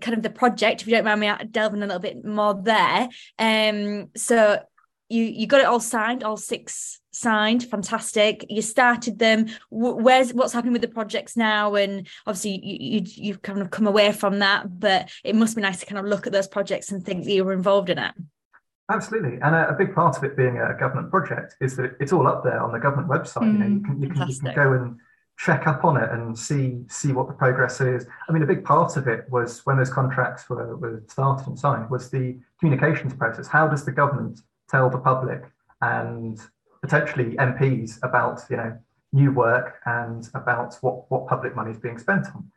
kind 0.00 0.16
of 0.16 0.22
the 0.22 0.30
project, 0.30 0.82
if 0.82 0.86
you 0.86 0.94
don't 0.94 1.04
mind 1.04 1.20
me 1.20 1.32
delving 1.50 1.82
a 1.82 1.86
little 1.86 2.00
bit 2.00 2.22
more 2.22 2.54
there. 2.54 3.08
Um, 3.38 4.10
so 4.16 4.60
you 5.08 5.24
you 5.24 5.46
got 5.46 5.60
it 5.60 5.66
all 5.66 5.80
signed, 5.80 6.24
all 6.24 6.36
six 6.36 7.00
signed 7.16 7.64
fantastic. 7.64 8.44
You 8.48 8.62
started 8.62 9.18
them. 9.18 9.46
Where's 9.70 10.32
what's 10.34 10.52
happening 10.52 10.72
with 10.72 10.82
the 10.82 10.88
projects 10.88 11.36
now? 11.36 11.74
And 11.74 12.06
obviously 12.26 12.60
you, 12.64 12.98
you 12.98 13.02
you've 13.04 13.42
kind 13.42 13.60
of 13.60 13.70
come 13.70 13.86
away 13.86 14.12
from 14.12 14.40
that 14.40 14.78
but 14.78 15.10
it 15.24 15.34
must 15.34 15.56
be 15.56 15.62
nice 15.62 15.80
to 15.80 15.86
kind 15.86 15.98
of 15.98 16.06
look 16.06 16.26
at 16.26 16.32
those 16.32 16.48
projects 16.48 16.92
and 16.92 17.04
think 17.04 17.24
that 17.24 17.32
you 17.32 17.44
were 17.44 17.52
involved 17.52 17.90
in 17.90 17.98
it. 17.98 18.12
Absolutely. 18.90 19.38
And 19.42 19.54
a, 19.54 19.70
a 19.70 19.72
big 19.72 19.94
part 19.94 20.16
of 20.16 20.24
it 20.24 20.36
being 20.36 20.58
a 20.58 20.76
government 20.78 21.10
project 21.10 21.56
is 21.60 21.76
that 21.76 21.96
it's 21.98 22.12
all 22.12 22.28
up 22.28 22.44
there 22.44 22.60
on 22.60 22.72
the 22.72 22.78
government 22.78 23.08
website. 23.08 23.42
Mm, 23.42 23.52
you 23.52 23.58
know 23.58 23.66
you 23.66 23.80
can, 23.82 24.02
you 24.02 24.08
can, 24.08 24.28
you 24.28 24.40
can 24.40 24.54
go 24.54 24.72
and 24.74 24.96
check 25.38 25.66
up 25.66 25.84
on 25.84 25.96
it 25.96 26.10
and 26.10 26.38
see 26.38 26.82
see 26.88 27.12
what 27.12 27.26
the 27.26 27.34
progress 27.34 27.80
is. 27.80 28.06
I 28.28 28.32
mean 28.32 28.42
a 28.42 28.46
big 28.46 28.64
part 28.64 28.96
of 28.96 29.08
it 29.08 29.26
was 29.30 29.64
when 29.66 29.76
those 29.76 29.92
contracts 29.92 30.48
were, 30.48 30.76
were 30.76 31.02
started 31.08 31.46
and 31.46 31.58
signed 31.58 31.90
was 31.90 32.10
the 32.10 32.38
communications 32.60 33.14
process. 33.14 33.46
How 33.46 33.66
does 33.68 33.84
the 33.84 33.92
government 33.92 34.40
tell 34.68 34.88
the 34.88 34.98
public 34.98 35.42
and 35.80 36.40
potentially 36.82 37.36
MPs 37.36 37.98
about 38.02 38.40
you 38.50 38.56
know 38.56 38.78
new 39.12 39.32
work 39.32 39.80
and 39.86 40.28
about 40.34 40.74
what 40.80 41.10
what 41.10 41.26
public 41.26 41.54
money 41.56 41.70
is 41.70 41.78
being 41.78 41.98
spent 41.98 42.26
on. 42.34 42.50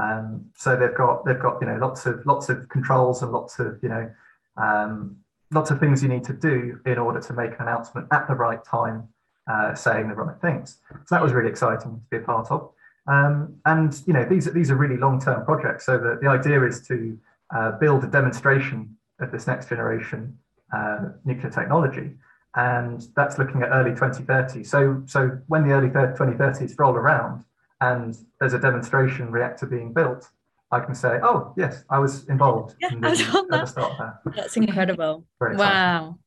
Um, 0.00 0.46
so 0.56 0.76
they've 0.76 0.96
got 0.96 1.24
they've 1.24 1.38
got 1.38 1.60
you 1.60 1.66
know 1.66 1.76
lots 1.76 2.06
of 2.06 2.24
lots 2.26 2.48
of 2.48 2.68
controls 2.68 3.22
and 3.22 3.32
lots 3.32 3.58
of 3.58 3.78
you 3.82 3.88
know 3.88 4.10
um, 4.56 5.16
lots 5.50 5.70
of 5.70 5.78
things 5.78 6.02
you 6.02 6.08
need 6.08 6.24
to 6.24 6.32
do 6.32 6.80
in 6.86 6.98
order 6.98 7.20
to 7.20 7.32
make 7.32 7.50
an 7.52 7.56
announcement 7.60 8.08
at 8.12 8.26
the 8.28 8.34
right 8.34 8.64
time, 8.64 9.08
uh, 9.50 9.74
saying 9.74 10.08
the 10.08 10.14
right 10.14 10.40
things. 10.40 10.78
So 10.90 11.14
that 11.14 11.22
was 11.22 11.32
really 11.32 11.50
exciting 11.50 12.00
to 12.00 12.00
be 12.10 12.16
a 12.16 12.26
part 12.26 12.50
of. 12.50 12.70
Um, 13.08 13.56
and 13.66 14.00
you 14.06 14.12
know 14.12 14.24
these 14.24 14.52
these 14.52 14.70
are 14.70 14.76
really 14.76 14.96
long 14.96 15.20
term 15.20 15.44
projects. 15.44 15.86
So 15.86 15.98
the, 15.98 16.18
the 16.20 16.28
idea 16.28 16.64
is 16.64 16.86
to 16.88 17.18
uh, 17.54 17.72
build 17.72 18.02
a 18.04 18.08
demonstration 18.08 18.96
of 19.20 19.30
this 19.32 19.46
next 19.46 19.68
generation 19.68 20.36
uh, 20.74 20.98
nuclear 21.24 21.50
technology 21.50 22.10
and 22.56 23.06
that's 23.14 23.38
looking 23.38 23.62
at 23.62 23.68
early 23.68 23.90
2030. 23.90 24.64
So, 24.64 25.02
so 25.06 25.38
when 25.46 25.68
the 25.68 25.74
early 25.74 25.88
2030s 25.88 26.74
roll 26.78 26.94
around 26.94 27.44
and 27.80 28.16
there's 28.40 28.54
a 28.54 28.58
demonstration 28.58 29.30
reactor 29.30 29.66
being 29.66 29.92
built, 29.92 30.30
I 30.72 30.80
can 30.80 30.94
say, 30.94 31.20
oh 31.22 31.52
yes, 31.56 31.84
I 31.90 31.98
was 31.98 32.26
involved 32.28 32.74
yeah, 32.80 32.92
in 32.92 33.00
the, 33.00 33.08
at 33.08 33.48
the 33.50 33.66
start 33.66 33.92
there. 33.98 34.20
That's 34.34 34.56
incredible. 34.56 35.26
wow. 35.40 36.18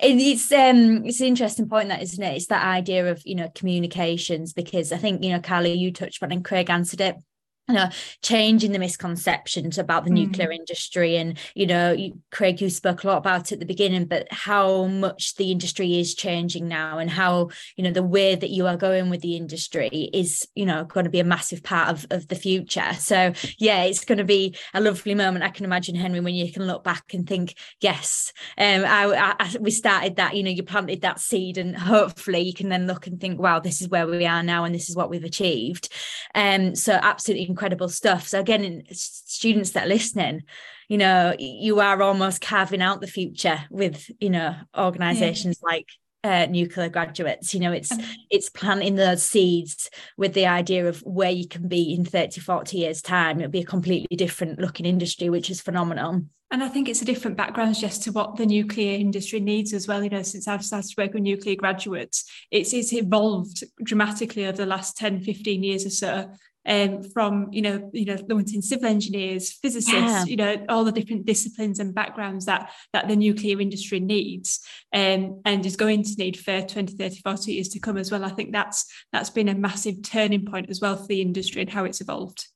It's 0.00 0.50
um 0.50 1.04
it's 1.04 1.20
an 1.20 1.26
interesting 1.28 1.68
point 1.68 1.90
that 1.90 2.02
isn't 2.02 2.22
it? 2.22 2.36
It's 2.36 2.46
that 2.46 2.66
idea 2.66 3.12
of 3.12 3.22
you 3.24 3.36
know 3.36 3.48
communications 3.54 4.52
because 4.52 4.90
I 4.90 4.96
think 4.96 5.22
you 5.22 5.30
know 5.30 5.40
Carly 5.40 5.74
you 5.74 5.92
touched 5.92 6.20
on 6.22 6.32
and 6.32 6.44
Craig 6.44 6.68
answered 6.68 7.00
it 7.00 7.16
you 7.68 7.74
know 7.74 7.88
changing 8.22 8.72
the 8.72 8.78
misconceptions 8.78 9.78
about 9.78 10.04
the 10.04 10.10
mm. 10.10 10.26
nuclear 10.26 10.50
industry. 10.50 11.16
And 11.16 11.38
you 11.54 11.66
know 11.66 11.92
you, 11.92 12.18
craig 12.30 12.60
you 12.60 12.70
spoke 12.70 13.04
a 13.04 13.06
lot 13.06 13.18
about 13.18 13.50
it 13.50 13.52
at 13.52 13.60
the 13.60 13.66
beginning 13.66 14.06
but 14.06 14.26
how 14.30 14.86
much 14.86 15.36
the 15.36 15.50
industry 15.50 15.98
is 15.98 16.14
changing 16.14 16.68
now 16.68 16.98
and 16.98 17.10
how 17.10 17.50
you 17.76 17.84
know 17.84 17.90
the 17.90 18.02
way 18.02 18.34
that 18.34 18.50
you 18.50 18.66
are 18.66 18.76
going 18.76 19.10
with 19.10 19.20
the 19.20 19.36
industry 19.36 20.10
is 20.12 20.46
you 20.54 20.66
know 20.66 20.84
going 20.84 21.04
to 21.04 21.10
be 21.10 21.20
a 21.20 21.24
massive 21.24 21.62
part 21.62 21.88
of, 21.88 22.06
of 22.10 22.28
the 22.28 22.34
future. 22.34 22.92
So 22.98 23.32
yeah 23.58 23.82
it's 23.84 24.04
going 24.04 24.18
to 24.18 24.24
be 24.24 24.56
a 24.74 24.80
lovely 24.80 25.14
moment 25.14 25.44
i 25.44 25.48
can 25.48 25.64
imagine 25.64 25.94
henry 25.94 26.20
when 26.20 26.34
you 26.34 26.50
can 26.52 26.66
look 26.66 26.82
back 26.84 27.14
and 27.14 27.28
think 27.28 27.54
yes 27.80 28.32
um 28.58 28.84
I, 28.84 29.34
I, 29.38 29.56
we 29.60 29.70
started 29.70 30.16
that 30.16 30.36
you 30.36 30.42
know 30.42 30.50
you 30.50 30.62
planted 30.62 31.02
that 31.02 31.20
seed 31.20 31.58
and 31.58 31.76
hopefully 31.76 32.40
you 32.40 32.54
can 32.54 32.68
then 32.68 32.86
look 32.86 33.06
and 33.06 33.20
think 33.20 33.40
wow 33.40 33.60
this 33.60 33.80
is 33.80 33.88
where 33.88 34.06
we 34.06 34.26
are 34.26 34.42
now 34.42 34.64
and 34.64 34.74
this 34.74 34.88
is 34.88 34.96
what 34.96 35.10
we've 35.10 35.24
achieved. 35.24 35.92
Um 36.34 36.74
so 36.74 36.98
absolutely 37.00 37.51
incredible 37.52 37.88
stuff. 37.88 38.26
So 38.26 38.40
again, 38.40 38.82
students 38.90 39.70
that 39.70 39.84
are 39.84 39.88
listening, 39.88 40.42
you 40.88 40.98
know, 40.98 41.34
you 41.38 41.80
are 41.80 42.02
almost 42.02 42.40
carving 42.40 42.82
out 42.82 43.00
the 43.00 43.06
future 43.06 43.60
with, 43.70 44.10
you 44.20 44.30
know, 44.30 44.56
organizations 44.76 45.60
yeah. 45.62 45.72
like 45.72 45.86
uh, 46.24 46.46
nuclear 46.48 46.88
graduates 46.88 47.52
you 47.52 47.58
know 47.58 47.72
it's 47.72 47.92
it's 48.30 48.48
planting 48.48 48.94
those 48.94 49.24
seeds 49.24 49.90
with 50.16 50.34
the 50.34 50.46
idea 50.46 50.86
of 50.86 51.00
where 51.00 51.32
you 51.32 51.48
can 51.48 51.66
be 51.66 51.92
in 51.92 52.04
30 52.04 52.40
40 52.40 52.76
years 52.76 53.02
time 53.02 53.40
it'll 53.40 53.50
be 53.50 53.62
a 53.62 53.64
completely 53.64 54.16
different 54.16 54.60
looking 54.60 54.86
industry 54.86 55.28
which 55.28 55.50
is 55.50 55.60
phenomenal 55.60 56.22
and 56.52 56.62
I 56.62 56.68
think 56.68 56.86
it's 56.86 57.00
a 57.00 57.06
different 57.06 57.38
background 57.38 57.76
just 57.76 58.02
to 58.02 58.12
what 58.12 58.36
the 58.36 58.44
nuclear 58.44 58.98
industry 58.98 59.40
needs 59.40 59.72
as 59.72 59.88
well. 59.88 60.04
You 60.04 60.10
know, 60.10 60.22
since 60.22 60.46
I've 60.46 60.62
started 60.62 60.92
working 60.98 61.14
with 61.14 61.22
nuclear 61.22 61.56
graduates, 61.56 62.30
it's, 62.50 62.74
it's 62.74 62.92
evolved 62.92 63.64
dramatically 63.82 64.44
over 64.44 64.58
the 64.58 64.66
last 64.66 64.98
10, 64.98 65.22
15 65.22 65.62
years 65.62 65.86
or 65.86 65.90
so 65.90 66.30
um, 66.66 67.02
from 67.02 67.48
you 67.50 67.62
know 67.62 67.90
you 67.92 68.04
know 68.04 68.16
wanting 68.28 68.62
civil 68.62 68.86
engineers 68.86 69.52
physicists 69.52 69.92
yeah. 69.92 70.24
you 70.24 70.36
know 70.36 70.64
all 70.68 70.84
the 70.84 70.92
different 70.92 71.26
disciplines 71.26 71.78
and 71.78 71.94
backgrounds 71.94 72.46
that 72.46 72.70
that 72.92 73.08
the 73.08 73.16
nuclear 73.16 73.60
industry 73.60 74.00
needs 74.00 74.60
um, 74.94 75.40
and 75.44 75.66
is 75.66 75.76
going 75.76 76.02
to 76.02 76.14
need 76.18 76.38
for 76.38 76.62
20 76.62 76.96
30 76.96 77.20
40 77.20 77.52
years 77.52 77.68
to 77.68 77.80
come 77.80 77.96
as 77.96 78.10
well. 78.10 78.24
I 78.24 78.30
think 78.30 78.52
that's 78.52 78.86
that's 79.12 79.30
been 79.30 79.48
a 79.48 79.54
massive 79.54 80.02
turning 80.02 80.44
point 80.44 80.70
as 80.70 80.80
well 80.80 80.96
for 80.96 81.06
the 81.06 81.20
industry 81.20 81.62
and 81.62 81.70
how 81.70 81.84
it's 81.84 82.00
evolved. 82.00 82.48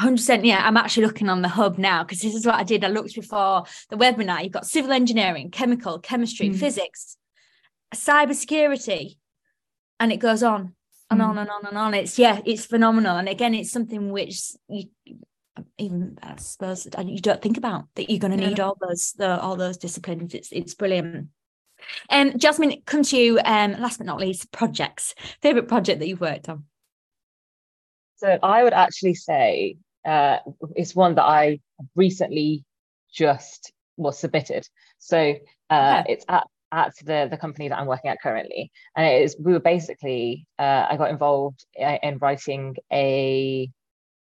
100% 0.00 0.44
yeah. 0.44 0.66
I'm 0.66 0.76
actually 0.76 1.06
looking 1.06 1.28
on 1.28 1.42
the 1.42 1.48
hub 1.48 1.78
now 1.78 2.02
because 2.02 2.20
this 2.20 2.34
is 2.34 2.44
what 2.44 2.56
i 2.56 2.64
did. 2.64 2.82
I 2.82 2.88
looked 2.88 3.14
before 3.14 3.64
the 3.90 3.96
webinar. 3.96 4.42
You've 4.42 4.52
got 4.52 4.66
civil 4.66 4.90
engineering 4.90 5.50
chemical 5.50 6.00
chemistry 6.00 6.50
mm. 6.50 6.56
physics 6.56 7.16
cyber 7.94 8.34
security 8.34 9.18
and 10.00 10.12
it 10.12 10.16
goes 10.16 10.42
on 10.42 10.74
and 11.20 11.22
mm. 11.22 11.28
on 11.28 11.38
and 11.38 11.50
on 11.50 11.66
and 11.66 11.78
on. 11.78 11.94
It's 11.94 12.18
yeah, 12.18 12.40
it's 12.44 12.66
phenomenal. 12.66 13.16
And 13.16 13.28
again, 13.28 13.54
it's 13.54 13.70
something 13.70 14.10
which 14.10 14.52
you 14.68 14.84
even 15.78 16.18
I 16.22 16.36
suppose 16.36 16.86
you 17.04 17.20
don't 17.20 17.40
think 17.40 17.56
about 17.56 17.84
that 17.94 18.10
you're 18.10 18.18
going 18.18 18.36
to 18.36 18.46
need 18.46 18.58
yeah. 18.58 18.64
all 18.64 18.76
those 18.80 19.12
the, 19.16 19.40
all 19.40 19.56
those 19.56 19.76
disciplines. 19.76 20.34
It's 20.34 20.50
it's 20.52 20.74
brilliant. 20.74 21.28
Um, 22.10 22.38
Jasmine, 22.38 22.82
come 22.86 23.02
to 23.04 23.16
you. 23.16 23.38
Um, 23.44 23.72
last 23.72 23.98
but 23.98 24.06
not 24.06 24.20
least, 24.20 24.50
projects. 24.52 25.14
Favorite 25.42 25.68
project 25.68 26.00
that 26.00 26.08
you've 26.08 26.20
worked 26.20 26.48
on? 26.48 26.64
So 28.16 28.38
I 28.42 28.62
would 28.64 28.72
actually 28.72 29.14
say 29.14 29.76
uh, 30.04 30.38
it's 30.76 30.94
one 30.94 31.16
that 31.16 31.24
I 31.24 31.60
recently 31.94 32.64
just 33.12 33.72
was 33.96 34.18
submitted. 34.18 34.66
So 34.98 35.18
uh, 35.18 35.34
yeah. 35.70 36.04
it's 36.08 36.24
at 36.28 36.46
at 36.74 36.92
the, 37.04 37.28
the 37.30 37.36
company 37.36 37.68
that 37.68 37.78
I'm 37.78 37.86
working 37.86 38.10
at 38.10 38.20
currently. 38.20 38.72
And 38.96 39.06
it 39.06 39.22
is, 39.22 39.36
we 39.38 39.52
were 39.52 39.60
basically, 39.60 40.46
uh, 40.58 40.86
I 40.90 40.96
got 40.96 41.10
involved 41.10 41.64
uh, 41.80 41.98
in 42.02 42.18
writing 42.18 42.76
a, 42.92 43.70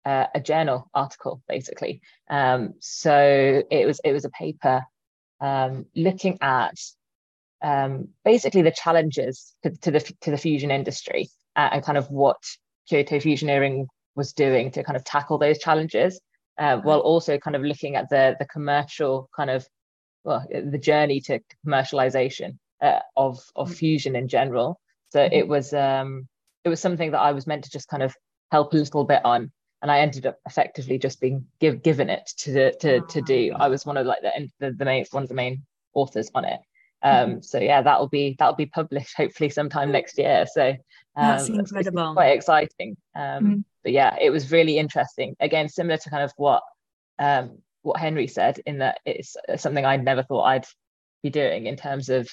uh, 0.05 0.27
a 0.35 0.41
journal 0.41 0.91
article, 0.93 1.43
basically. 1.49 2.01
Um, 2.29 2.75
so 2.81 3.63
it 3.71 3.87
was, 3.87 4.01
it 4.05 4.13
was 4.13 4.25
a 4.25 4.31
paper 4.31 4.83
um, 5.41 5.87
looking 5.95 6.39
at 6.41 6.75
um, 7.63 8.09
basically 8.25 8.63
the 8.63 8.73
challenges 8.73 9.55
to, 9.63 9.71
to, 9.71 9.91
the, 9.93 10.01
to 10.23 10.31
the 10.33 10.39
fusion 10.39 10.71
industry 10.73 11.29
uh, 11.55 11.69
and 11.73 11.85
kind 11.85 11.99
of 11.99 12.11
what 12.11 12.43
Kyoto 12.89 13.17
Fusioneering 13.19 13.87
was 14.17 14.33
doing 14.33 14.73
to 14.73 14.83
kind 14.83 14.97
of 14.97 15.05
tackle 15.05 15.39
those 15.39 15.59
challenges. 15.59 16.21
Uh, 16.59 16.77
while 16.79 16.99
also 16.99 17.39
kind 17.39 17.57
of 17.57 17.63
looking 17.63 17.97
at 17.97 18.11
the 18.11 18.37
the 18.39 18.45
commercial 18.45 19.31
kind 19.35 19.49
of 19.49 19.67
well, 20.25 20.47
the 20.51 20.79
journey 20.79 21.21
to 21.23 21.41
commercialization 21.67 22.59
uh, 22.81 23.01
of 23.17 23.41
of 23.57 23.69
mm-hmm. 23.69 23.75
fusion 23.75 24.17
in 24.17 24.29
general. 24.29 24.81
So 25.11 25.21
mm-hmm. 25.21 25.35
it 25.35 25.49
was 25.49 25.73
um, 25.73 26.29
it 26.65 26.69
was 26.69 26.81
something 26.81 27.13
that 27.13 27.21
I 27.21 27.33
was 27.33 27.47
meant 27.47 27.65
to 27.65 27.71
just 27.71 27.89
kind 27.89 28.03
of 28.03 28.15
help 28.51 28.73
a 28.73 28.77
little 28.77 29.05
bit 29.05 29.25
on. 29.25 29.53
and 29.83 29.91
I 29.91 30.01
ended 30.01 30.27
up 30.27 30.37
effectively 30.47 30.99
just 30.99 31.21
being 31.21 31.47
give, 31.59 31.83
given 31.83 32.11
it 32.11 32.31
to 32.39 32.53
the, 32.53 32.77
to 32.81 33.01
to 33.01 33.23
do. 33.23 33.53
I 33.59 33.69
was 33.69 33.87
one 33.87 33.97
of 33.97 34.07
like 34.07 34.23
the 34.23 34.49
the, 34.59 34.73
the 34.73 34.85
main 34.85 35.05
one 35.11 35.23
of 35.23 35.29
the 35.29 35.35
main 35.35 35.63
authors 35.95 36.31
on 36.35 36.45
it. 36.45 36.61
Um, 37.03 37.31
mm-hmm. 37.31 37.41
so 37.41 37.59
yeah, 37.59 37.83
that'll 37.83 38.09
be 38.09 38.37
that'll 38.39 38.57
be 38.57 38.67
published 38.67 39.17
hopefully 39.17 39.51
sometime 39.51 39.91
next 39.91 40.19
year. 40.19 40.45
So 40.53 40.69
um, 40.71 40.77
that's 41.17 41.49
incredible, 41.49 42.13
quite 42.15 42.37
exciting. 42.37 42.97
Um, 43.15 43.23
mm-hmm. 43.23 43.59
But 43.83 43.93
yeah, 43.93 44.17
it 44.21 44.31
was 44.31 44.53
really 44.53 44.77
interesting. 44.77 45.35
Again, 45.41 45.69
similar 45.69 45.97
to 45.97 46.11
kind 46.11 46.23
of 46.23 46.33
what 46.37 46.63
um, 47.19 47.59
what 47.83 47.99
Henry 47.99 48.27
said, 48.27 48.61
in 48.67 48.79
that 48.79 48.99
it's 49.05 49.37
something 49.57 49.85
I 49.85 49.97
never 49.97 50.23
thought 50.23 50.45
I'd 50.45 50.67
be 51.23 51.31
doing 51.31 51.67
in 51.67 51.77
terms 51.77 52.09
of 52.09 52.29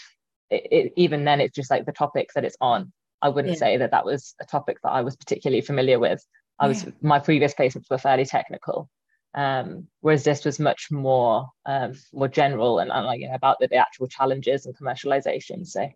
it, 0.50 0.68
it, 0.72 0.94
even 0.96 1.26
then. 1.26 1.42
It's 1.42 1.56
just 1.56 1.72
like 1.72 1.86
the 1.86 1.92
topic 1.92 2.30
that 2.36 2.46
it's 2.46 2.58
on. 2.62 2.92
I 3.22 3.30
wouldn't 3.30 3.56
yeah. 3.56 3.60
say 3.60 3.78
that 3.78 3.92
that 3.92 4.06
was 4.06 4.36
a 4.40 4.46
topic 4.46 4.78
that 4.84 4.90
I 4.90 5.02
was 5.02 5.16
particularly 5.16 5.62
familiar 5.62 6.00
with. 6.00 6.24
I 6.60 6.68
was 6.68 6.84
yeah. 6.84 6.92
my 7.02 7.20
previous 7.20 7.54
placements 7.54 7.90
were 7.90 7.98
fairly 7.98 8.26
technical, 8.26 8.90
um, 9.36 9.88
whereas 10.02 10.24
this 10.24 10.46
was 10.46 10.60
much 10.60 10.90
more 10.92 11.48
um, 11.66 11.94
more 12.14 12.28
general 12.28 12.80
and, 12.80 12.92
and 12.92 13.22
you 13.22 13.28
know, 13.28 13.36
about 13.36 13.58
the, 13.60 13.68
the, 13.68 13.76
actual 13.76 14.08
challenges 14.08 14.66
and 14.66 14.76
commercialization. 14.76 15.66
So 15.66 15.90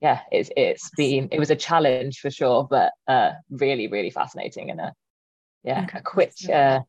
yeah, 0.00 0.20
it's 0.30 0.50
it's 0.56 0.90
been 0.96 1.28
it 1.32 1.38
was 1.38 1.50
a 1.50 1.56
challenge 1.56 2.18
for 2.20 2.30
sure, 2.30 2.66
but 2.68 2.92
uh, 3.08 3.32
really 3.50 3.88
really 3.88 4.10
fascinating 4.10 4.70
and 4.70 4.80
a 4.80 4.94
yeah 5.62 5.86
a 5.94 6.02
quick 6.02 6.32
uh, 6.52 6.80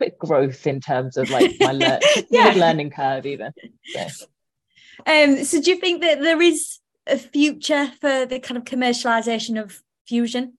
quick 0.00 0.18
growth 0.18 0.66
in 0.66 0.80
terms 0.80 1.18
of 1.18 1.28
like 1.28 1.56
my 1.60 1.72
lear- 1.72 2.00
yeah. 2.30 2.54
learning 2.56 2.88
curve 2.88 3.26
even. 3.26 3.52
So. 3.84 4.26
Um, 5.06 5.44
so 5.44 5.60
do 5.60 5.72
you 5.72 5.76
think 5.78 6.00
that 6.00 6.20
there 6.20 6.40
is 6.40 6.78
a 7.06 7.18
future 7.18 7.92
for 8.00 8.24
the 8.24 8.40
kind 8.40 8.56
of 8.56 8.64
commercialization 8.64 9.62
of 9.62 9.82
fusion? 10.06 10.56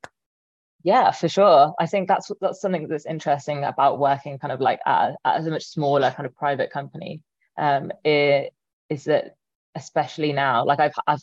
Yeah, 0.84 1.10
for 1.10 1.28
sure. 1.28 1.74
I 1.80 1.88
think 1.88 2.08
that's 2.08 2.32
that's 2.40 2.62
something 2.62 2.88
that's 2.88 3.08
interesting 3.08 3.64
about 3.64 3.98
working 3.98 4.38
kind 4.38 4.52
of 4.52 4.62
like 4.62 4.80
at, 4.86 5.16
at 5.26 5.42
a 5.42 5.50
much 5.50 5.66
smaller 5.66 6.12
kind 6.12 6.28
of 6.28 6.36
private 6.36 6.72
company. 6.72 7.22
Um, 7.58 7.92
it, 8.04 8.54
is 8.90 9.06
that 9.06 9.36
especially 9.74 10.34
now, 10.34 10.66
like 10.66 10.80
I've 10.80 10.94
I've 11.08 11.22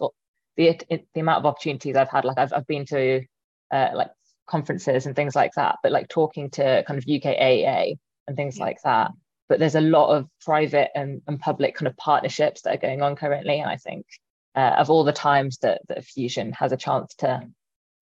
the 0.57 0.77
the 0.89 1.21
amount 1.21 1.39
of 1.39 1.47
opportunities 1.47 1.95
I've 1.95 2.11
had, 2.11 2.25
like 2.25 2.39
I've 2.39 2.53
I've 2.53 2.67
been 2.67 2.85
to 2.87 3.25
uh, 3.71 3.91
like 3.95 4.11
conferences 4.49 5.07
and 5.07 5.15
things 5.15 5.37
like 5.37 5.53
that, 5.55 5.77
but 5.83 5.93
like 5.93 6.09
talking 6.09 6.51
to 6.51 6.83
kind 6.87 6.99
of 6.99 7.05
UKAEA 7.05 7.97
and 8.29 8.37
things 8.37 8.59
yeah. 8.59 8.65
like 8.65 8.83
that. 8.85 9.11
But 9.49 9.59
there's 9.59 9.75
a 9.75 9.81
lot 9.81 10.15
of 10.15 10.29
private 10.43 10.91
and, 10.95 11.23
and 11.27 11.41
public 11.41 11.75
kind 11.75 11.89
of 11.89 11.97
partnerships 11.97 12.63
that 12.63 12.75
are 12.75 12.79
going 12.79 13.03
on 13.03 13.17
currently, 13.17 13.59
and 13.59 13.69
I 13.69 13.77
think 13.77 14.07
uh, 14.55 14.77
of 14.79 14.91
all 14.91 15.03
the 15.03 15.13
times 15.13 15.59
that 15.63 15.81
that 15.89 16.05
Fusion 16.05 16.53
has 16.53 16.71
a 16.71 16.77
chance 16.77 17.15
to 17.17 17.43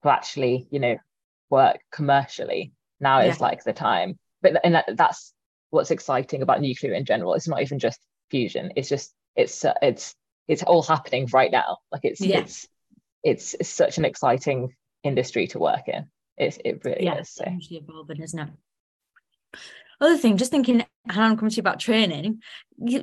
to 0.03 0.11
actually, 0.11 0.67
you 0.71 0.81
know, 0.81 0.99
work 1.51 1.79
commercially 1.93 2.73
now 3.01 3.21
yeah. 3.21 3.27
is 3.27 3.41
like 3.41 3.63
the 3.65 3.73
time 3.73 4.19
but 4.43 4.61
and 4.65 4.75
that, 4.75 4.85
that's 4.95 5.33
what's 5.71 5.91
exciting 5.91 6.43
about 6.43 6.61
nuclear 6.61 6.95
in 6.95 7.05
general 7.05 7.35
it's 7.35 7.49
not 7.49 7.63
even 7.63 7.79
just 7.79 8.01
fusion 8.31 8.73
it's 8.77 8.89
just 8.89 9.13
it's 9.35 9.65
uh, 9.65 9.75
it's 9.83 10.15
it's 10.49 10.63
all 10.63 10.83
happening 10.83 11.29
right 11.33 11.51
now 11.51 11.79
like 11.93 12.05
it's 12.05 12.21
yeah. 12.21 12.39
it's, 12.39 12.67
it's 13.23 13.55
it's 13.55 13.69
such 13.69 13.99
an 13.99 14.05
exciting 14.05 14.75
industry 15.03 15.47
to 15.47 15.59
work 15.59 15.89
in 15.89 16.07
it's, 16.37 16.59
it 16.65 16.85
really 16.85 17.05
yeah, 17.05 17.19
is 17.19 17.31
so. 17.31 17.45
evolving 17.71 18.23
isn't 18.23 18.41
it 18.41 19.59
other 20.01 20.17
thing, 20.17 20.37
just 20.37 20.51
thinking, 20.51 20.85
how 21.09 21.23
I'm 21.23 21.37
coming 21.37 21.51
to 21.51 21.57
you 21.57 21.61
about 21.61 21.81
training. 21.81 22.41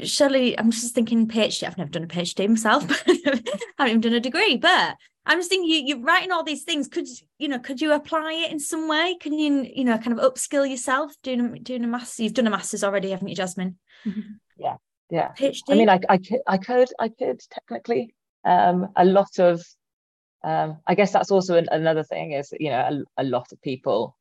Surely, 0.04 0.58
I'm 0.58 0.72
just 0.72 0.94
thinking 0.94 1.28
PhD. 1.28 1.66
I've 1.66 1.78
never 1.78 1.90
done 1.90 2.04
a 2.04 2.08
PhD 2.08 2.48
myself, 2.48 2.86
I 3.08 3.42
haven't 3.78 3.90
even 3.90 4.02
done 4.02 4.14
a 4.14 4.20
degree. 4.20 4.58
But 4.58 4.96
I'm 5.26 5.40
just 5.40 5.50
thinking, 5.50 5.70
you, 5.70 5.84
you're 5.86 6.06
writing 6.06 6.32
all 6.32 6.44
these 6.44 6.64
things. 6.64 6.88
Could 6.88 7.08
you 7.38 7.48
know? 7.48 7.60
Could 7.60 7.82
you 7.82 7.94
apply 7.94 8.34
it 8.34 8.52
in 8.52 8.60
some 8.60 8.88
way? 8.88 9.16
Can 9.20 9.34
you, 9.34 9.68
you 9.74 9.86
know, 9.86 9.98
kind 9.98 10.18
of 10.18 10.34
upskill 10.34 10.70
yourself 10.70 11.14
doing 11.24 11.60
doing 11.64 11.84
a 11.84 11.88
master? 11.88 12.24
You've 12.24 12.34
done 12.34 12.48
a 12.48 12.52
master's 12.52 12.84
already, 12.84 13.12
haven't 13.12 13.28
you, 13.28 13.36
Jasmine? 13.36 13.78
Mm-hmm. 14.06 14.22
Yeah, 14.58 14.76
yeah. 15.10 15.32
PhD. 15.38 15.62
I 15.70 15.76
mean, 15.76 15.90
I, 15.90 16.00
I 16.10 16.18
could, 16.18 16.42
I 16.46 16.58
could, 16.58 16.90
I 17.00 17.10
could 17.10 17.42
technically. 17.52 18.14
Um, 18.46 18.90
a 18.98 19.06
lot 19.06 19.40
of, 19.40 19.64
um, 20.44 20.80
I 20.86 20.96
guess 20.96 21.14
that's 21.14 21.32
also 21.32 21.56
an, 21.56 21.70
another 21.72 22.04
thing 22.04 22.34
is 22.34 22.54
you 22.60 22.70
know 22.70 23.04
a, 23.18 23.22
a 23.22 23.24
lot 23.24 23.48
of 23.54 23.62
people 23.62 24.18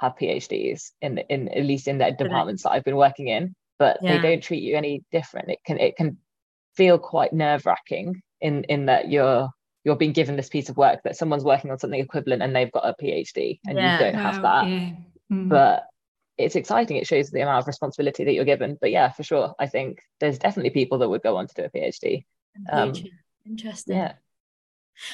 have 0.00 0.16
PhDs 0.16 0.90
in 1.00 1.18
in 1.28 1.48
at 1.48 1.64
least 1.64 1.88
in 1.88 1.98
the 1.98 2.10
departments 2.10 2.62
that 2.62 2.70
I've 2.70 2.84
been 2.84 2.96
working 2.96 3.28
in, 3.28 3.54
but 3.78 3.98
yeah. 4.00 4.16
they 4.16 4.22
don't 4.30 4.42
treat 4.42 4.62
you 4.62 4.76
any 4.76 5.04
different. 5.12 5.50
It 5.50 5.58
can 5.64 5.78
it 5.78 5.96
can 5.96 6.18
feel 6.76 6.98
quite 6.98 7.32
nerve 7.32 7.66
wracking 7.66 8.22
in 8.40 8.64
in 8.64 8.86
that 8.86 9.10
you're 9.10 9.50
you're 9.84 9.96
being 9.96 10.12
given 10.12 10.36
this 10.36 10.48
piece 10.48 10.68
of 10.68 10.76
work 10.76 11.00
that 11.04 11.16
someone's 11.16 11.44
working 11.44 11.70
on 11.70 11.78
something 11.78 12.00
equivalent 12.00 12.42
and 12.42 12.54
they've 12.54 12.72
got 12.72 12.88
a 12.88 12.94
PhD 13.02 13.60
and 13.66 13.78
yeah. 13.78 13.94
you 13.94 14.04
don't 14.04 14.14
have 14.14 14.42
that. 14.42 14.68
Yeah. 14.68 14.90
Mm. 15.32 15.48
But 15.48 15.86
it's 16.36 16.56
exciting. 16.56 16.96
It 16.96 17.06
shows 17.06 17.30
the 17.30 17.40
amount 17.40 17.62
of 17.62 17.66
responsibility 17.66 18.24
that 18.24 18.32
you're 18.32 18.44
given. 18.44 18.76
But 18.80 18.90
yeah, 18.90 19.10
for 19.10 19.22
sure, 19.22 19.54
I 19.58 19.66
think 19.66 20.00
there's 20.18 20.38
definitely 20.38 20.70
people 20.70 20.98
that 20.98 21.08
would 21.08 21.22
go 21.22 21.36
on 21.36 21.46
to 21.46 21.54
do 21.54 21.64
a 21.64 21.70
PhD. 21.70 22.24
Um, 22.70 22.92
Interesting. 23.46 23.96
Yeah. 23.96 24.12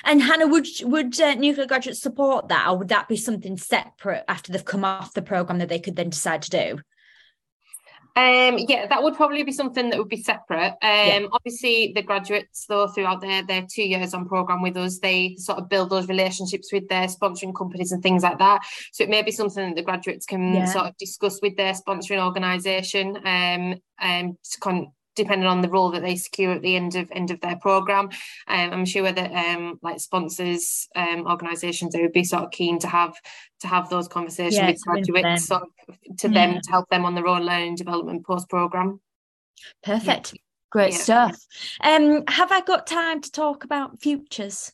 And 0.05 0.23
Hannah, 0.23 0.47
would 0.47 0.67
would 0.83 1.21
uh, 1.21 1.35
nuclear 1.35 1.67
graduates 1.67 2.01
support 2.01 2.49
that, 2.49 2.69
or 2.69 2.79
would 2.79 2.89
that 2.89 3.09
be 3.09 3.17
something 3.17 3.57
separate 3.57 4.25
after 4.29 4.53
they've 4.53 4.65
come 4.65 4.85
off 4.85 5.15
the 5.15 5.23
program 5.23 5.59
that 5.59 5.69
they 5.69 5.79
could 5.79 5.97
then 5.97 6.11
decide 6.11 6.43
to 6.43 6.51
do? 6.51 6.79
Um, 8.17 8.57
yeah, 8.67 8.87
that 8.87 9.03
would 9.03 9.15
probably 9.15 9.43
be 9.43 9.53
something 9.53 9.91
that 9.91 9.99
would 9.99 10.09
be 10.09 10.23
separate. 10.23 10.71
Um, 10.71 10.79
yeah. 10.81 11.27
Obviously, 11.33 11.93
the 11.95 12.01
graduates, 12.01 12.65
though, 12.67 12.89
throughout 12.89 13.21
their, 13.21 13.43
their 13.43 13.67
two 13.71 13.83
years 13.83 14.15
on 14.15 14.27
program 14.27 14.63
with 14.63 14.79
us, 14.79 14.99
they 15.01 15.37
sort 15.37 15.59
of 15.59 15.69
build 15.69 15.91
those 15.91 16.09
relationships 16.09 16.73
with 16.73 16.89
their 16.89 17.09
sponsoring 17.09 17.55
companies 17.55 17.93
and 17.93 18.03
things 18.03 18.23
like 18.23 18.39
that. 18.39 18.63
So 18.93 19.05
it 19.05 19.11
may 19.11 19.21
be 19.21 19.33
something 19.33 19.67
that 19.67 19.77
the 19.77 19.83
graduates 19.83 20.25
can 20.25 20.55
yeah. 20.55 20.65
sort 20.65 20.87
of 20.87 20.97
discuss 20.97 21.43
with 21.43 21.59
their 21.59 21.75
sponsoring 21.75 22.25
organisation 22.25 23.19
um, 23.27 23.75
um, 24.01 24.39
to 24.51 24.61
con- 24.61 24.93
depending 25.17 25.49
on 25.49 25.63
the 25.63 25.69
role 25.69 25.91
that 25.91 26.03
they 26.03 26.15
secure 26.15 26.53
at 26.53 26.63
the 26.63 26.77
end 26.77 26.95
of 26.95 27.11
end 27.11 27.31
of 27.31 27.41
their 27.41 27.57
program. 27.57 28.11
Um, 28.47 28.73
I'm 28.73 28.85
sure 28.85 29.11
that 29.11 29.33
um, 29.33 29.79
like 29.83 29.99
sponsors, 29.99 30.89
um, 30.95 31.27
organisations, 31.27 31.93
they 31.93 32.03
would 32.03 32.13
be 32.13 32.25
sort 32.25 32.45
of 32.45 32.51
keen 32.53 32.79
to 32.81 32.89
have 32.89 33.15
to 33.61 33.67
have 33.67 33.89
those 33.89 34.07
conversations 34.07 34.57
yeah, 34.57 34.71
with 34.71 34.83
graduates, 34.83 35.47
sort 35.47 35.63
of 35.63 36.17
to 36.19 36.29
yeah. 36.29 36.35
them 36.53 36.61
to 36.63 36.71
help 36.71 36.89
them 36.91 37.05
on 37.05 37.15
their 37.15 37.27
own 37.27 37.45
learning 37.45 37.75
development 37.75 38.25
post 38.25 38.49
program. 38.49 39.01
Perfect. 39.83 40.35
Yeah. 40.35 40.41
Great 40.71 40.95
stuff. 40.95 41.47
Um, 41.81 42.25
have 42.29 42.53
I 42.53 42.61
got 42.61 42.87
time 42.87 43.21
to 43.23 43.31
talk 43.31 43.65
about 43.65 44.01
futures? 44.01 44.73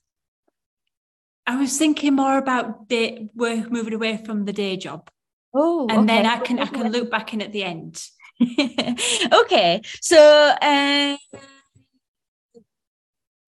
I 1.46 1.56
was 1.56 1.76
thinking 1.76 2.14
more 2.14 2.38
about 2.38 2.88
day, 2.88 3.28
work 3.34 3.70
moving 3.70 3.94
away 3.94 4.16
from 4.24 4.44
the 4.44 4.52
day 4.52 4.76
job. 4.76 5.10
Oh, 5.54 5.86
and 5.90 5.98
okay. 5.98 6.06
then 6.06 6.26
I 6.26 6.38
can 6.38 6.58
I 6.58 6.66
can 6.66 6.90
look 6.90 7.10
back 7.10 7.34
in 7.34 7.42
at 7.42 7.52
the 7.52 7.64
end. 7.64 8.02
okay, 9.32 9.80
so 10.00 10.18
uh, 10.60 11.16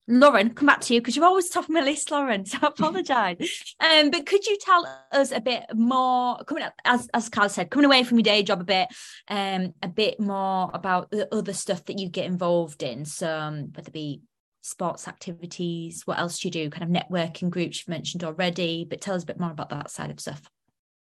Lauren, 0.06 0.50
come 0.50 0.66
back 0.66 0.82
to 0.82 0.94
you 0.94 1.00
because 1.00 1.16
you're 1.16 1.24
always 1.24 1.48
top 1.48 1.64
of 1.64 1.70
my 1.70 1.80
list, 1.80 2.10
Lauren. 2.10 2.44
So 2.44 2.58
I 2.60 2.66
apologise. 2.66 3.74
um, 3.80 4.10
but 4.10 4.26
could 4.26 4.46
you 4.46 4.58
tell 4.60 4.86
us 5.12 5.32
a 5.32 5.40
bit 5.40 5.64
more, 5.74 6.38
coming 6.44 6.64
up, 6.64 6.74
as 6.84 7.08
as 7.14 7.28
Carl 7.28 7.48
said, 7.48 7.70
coming 7.70 7.86
away 7.86 8.04
from 8.04 8.18
your 8.18 8.24
day 8.24 8.42
job 8.42 8.60
a 8.60 8.64
bit, 8.64 8.88
um, 9.28 9.72
a 9.82 9.88
bit 9.88 10.20
more 10.20 10.70
about 10.74 11.10
the 11.10 11.32
other 11.34 11.54
stuff 11.54 11.84
that 11.86 11.98
you 11.98 12.08
get 12.08 12.26
involved 12.26 12.82
in. 12.82 13.04
So 13.06 13.34
um, 13.34 13.72
whether 13.74 13.88
it 13.88 13.94
be 13.94 14.20
sports 14.60 15.08
activities, 15.08 16.02
what 16.04 16.18
else 16.18 16.38
do 16.38 16.48
you 16.48 16.52
do? 16.52 16.70
Kind 16.70 16.84
of 16.84 17.02
networking 17.02 17.48
groups 17.48 17.80
you've 17.80 17.88
mentioned 17.88 18.24
already, 18.24 18.86
but 18.88 19.00
tell 19.00 19.14
us 19.14 19.22
a 19.22 19.26
bit 19.26 19.40
more 19.40 19.50
about 19.52 19.70
that 19.70 19.90
side 19.90 20.10
of 20.10 20.20
stuff. 20.20 20.42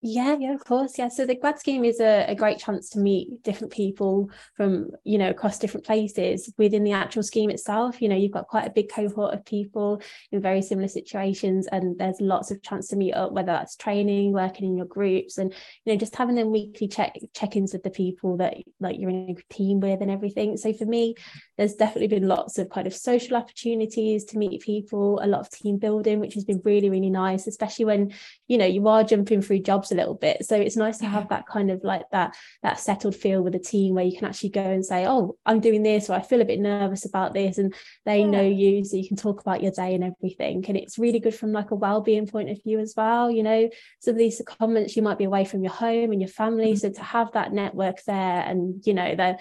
Yeah, 0.02 0.38
yeah, 0.40 0.54
of 0.54 0.64
course. 0.64 0.98
Yeah. 0.98 1.10
So 1.10 1.26
the 1.26 1.36
grad 1.36 1.60
scheme 1.60 1.84
is 1.84 2.00
a, 2.00 2.26
a, 2.30 2.36
great 2.36 2.58
chance 2.58 2.90
to 2.92 3.00
meet 3.00 3.44
different 3.44 3.74
people 3.74 4.30
from, 4.56 4.92
you 5.04 5.18
know, 5.18 5.30
across 5.30 5.60
different 5.60 5.86
places 5.86 6.54
within 6.58 6.86
the 6.86 6.94
actual 6.94 7.22
scheme 7.22 7.50
itself. 7.50 8.02
You 8.02 8.08
know, 8.08 8.16
you've 8.16 8.32
got 8.32 8.48
quite 8.48 8.66
a 8.66 8.70
big 8.70 8.90
cohort 8.90 9.34
of 9.34 9.44
people 9.44 10.02
in 10.32 10.42
very 10.42 10.62
similar 10.62 10.88
situations, 10.88 11.68
and 11.68 12.00
there's 12.00 12.22
lots 12.22 12.50
of 12.50 12.64
chance 12.64 12.88
to 12.90 12.96
meet 12.96 13.12
up, 13.12 13.34
whether 13.34 13.52
that's 13.52 13.76
training, 13.76 14.32
working 14.32 14.70
in 14.70 14.78
your 14.78 14.86
groups, 14.86 15.38
and 15.38 15.52
you 15.84 15.94
know, 15.94 16.00
just 16.00 16.16
having 16.16 16.36
them 16.36 16.52
weekly 16.52 16.88
check 16.88 17.18
check-ins 17.34 17.74
with 17.74 17.84
the 17.84 17.90
people 17.90 18.38
that 18.38 18.56
like 18.80 18.98
you're 18.98 19.10
in 19.10 19.36
a 19.38 19.54
team 19.54 19.82
with 19.82 20.00
and 20.00 20.10
everything. 20.10 20.56
So 20.56 20.72
for 20.72 20.86
me, 20.86 21.16
there's 21.58 21.76
definitely 21.76 22.08
been 22.08 22.26
lots 22.26 22.58
of 22.58 22.70
kind 22.70 22.88
of 22.88 22.96
social 22.96 23.36
opportunities 23.36 24.24
to 24.26 24.38
meet 24.38 24.62
people, 24.62 25.20
a 25.22 25.28
lot 25.28 25.42
of 25.42 25.50
team 25.50 25.78
building, 25.78 26.22
which 26.22 26.36
has 26.36 26.46
been 26.46 26.62
really, 26.64 26.90
really 26.90 27.10
nice, 27.10 27.48
especially 27.48 27.84
when, 27.84 28.14
you 28.50 28.58
know, 28.58 28.66
you 28.66 28.86
are 28.90 29.04
jumping 29.04 29.42
through 29.42 29.60
jobs 29.60 29.92
a 29.92 29.96
little 29.96 30.16
bit 30.16 30.46
so 30.46 30.56
it's 30.56 30.76
nice 30.76 30.98
to 30.98 31.06
have 31.06 31.30
that 31.30 31.46
kind 31.48 31.70
of 31.72 31.84
like 31.84 32.04
that 32.12 32.36
that 32.64 32.80
settled 32.80 33.16
feel 33.16 33.42
with 33.42 33.56
a 33.56 33.60
team 33.60 33.96
where 33.96 34.04
you 34.04 34.18
can 34.18 34.28
actually 34.28 34.50
go 34.50 34.62
and 34.62 34.86
say 34.86 35.06
oh 35.06 35.36
i'm 35.46 35.60
doing 35.60 35.84
this 35.84 36.10
or 36.10 36.14
i 36.14 36.22
feel 36.22 36.42
a 36.42 36.46
bit 36.46 36.60
nervous 36.60 37.06
about 37.06 37.34
this 37.34 37.58
and 37.58 37.74
they 38.06 38.22
yeah. 38.22 38.26
know 38.26 38.42
you 38.42 38.84
so 38.84 38.98
you 38.98 39.08
can 39.08 39.18
talk 39.18 39.42
about 39.42 39.62
your 39.62 39.72
day 39.72 39.94
and 39.96 40.04
everything 40.04 40.64
and 40.68 40.78
it's 40.78 40.98
really 40.98 41.20
good 41.20 41.36
from 41.36 41.52
like 41.52 41.72
a 41.72 41.76
well-being 41.76 42.28
point 42.28 42.50
of 42.50 42.62
view 42.64 42.80
as 42.80 42.94
well 42.98 43.30
you 43.30 43.44
know 43.44 43.70
some 44.00 44.14
of 44.14 44.18
these 44.18 44.42
comments 44.46 44.96
you 44.96 45.02
might 45.02 45.18
be 45.18 45.26
away 45.26 45.46
from 45.46 45.64
your 45.64 45.74
home 45.74 46.12
and 46.12 46.22
your 46.22 46.30
family 46.30 46.74
mm-hmm. 46.74 46.78
so 46.78 46.90
to 46.90 47.04
have 47.04 47.32
that 47.34 47.54
network 47.54 48.04
there 48.06 48.42
and 48.42 48.86
you 48.86 48.94
know 48.94 49.16
they 49.16 49.36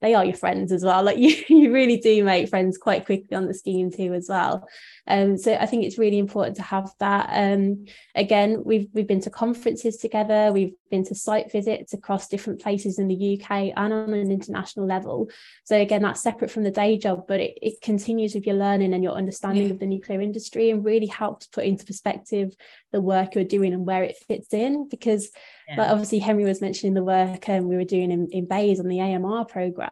they 0.00 0.14
are 0.14 0.24
your 0.24 0.34
friends 0.34 0.72
as 0.72 0.84
well 0.84 1.02
like 1.08 1.18
you 1.18 1.34
you 1.48 1.72
really 1.72 1.98
do 1.98 2.24
make 2.24 2.48
friends 2.48 2.78
quite 2.78 3.04
quickly 3.04 3.36
on 3.36 3.46
the 3.46 3.54
scheme 3.54 3.90
too 3.90 4.14
as 4.14 4.26
well 4.28 4.66
um, 5.08 5.38
so 5.38 5.54
I 5.54 5.66
think 5.66 5.84
it's 5.84 5.98
really 5.98 6.18
important 6.18 6.56
to 6.56 6.62
have 6.62 6.92
that. 7.00 7.30
Um, 7.32 7.86
again, 8.14 8.37
we've 8.64 8.88
we've 8.92 9.06
been 9.06 9.20
to 9.20 9.30
conferences 9.30 9.96
together. 9.96 10.50
We've 10.52 10.74
been 10.90 11.04
to 11.04 11.14
site 11.14 11.50
visits 11.52 11.92
across 11.92 12.28
different 12.28 12.60
places 12.60 12.98
in 12.98 13.08
the 13.08 13.40
UK 13.40 13.72
and 13.76 13.92
on 13.92 14.12
an 14.12 14.30
international 14.30 14.86
level. 14.86 15.28
So 15.64 15.76
again, 15.76 16.02
that's 16.02 16.22
separate 16.22 16.50
from 16.50 16.64
the 16.64 16.70
day 16.70 16.98
job, 16.98 17.26
but 17.26 17.40
it, 17.40 17.58
it 17.60 17.80
continues 17.80 18.34
with 18.34 18.46
your 18.46 18.56
learning 18.56 18.94
and 18.94 19.02
your 19.02 19.14
understanding 19.14 19.66
yeah. 19.66 19.70
of 19.70 19.78
the 19.78 19.86
nuclear 19.86 20.20
industry 20.20 20.70
and 20.70 20.84
really 20.84 21.06
helps 21.06 21.46
put 21.46 21.64
into 21.64 21.84
perspective 21.84 22.54
the 22.92 23.00
work 23.00 23.34
you're 23.34 23.44
doing 23.44 23.72
and 23.72 23.86
where 23.86 24.02
it 24.02 24.16
fits 24.26 24.52
in. 24.52 24.88
Because 24.88 25.30
yeah. 25.68 25.76
like 25.76 25.90
obviously 25.90 26.18
Henry 26.18 26.44
was 26.44 26.60
mentioning 26.60 26.94
the 26.94 27.04
work 27.04 27.48
um, 27.48 27.68
we 27.68 27.76
were 27.76 27.84
doing 27.84 28.10
in, 28.10 28.28
in 28.30 28.46
BEIS 28.46 28.80
on 28.80 28.88
the 28.88 29.00
AMR 29.00 29.44
program, 29.44 29.90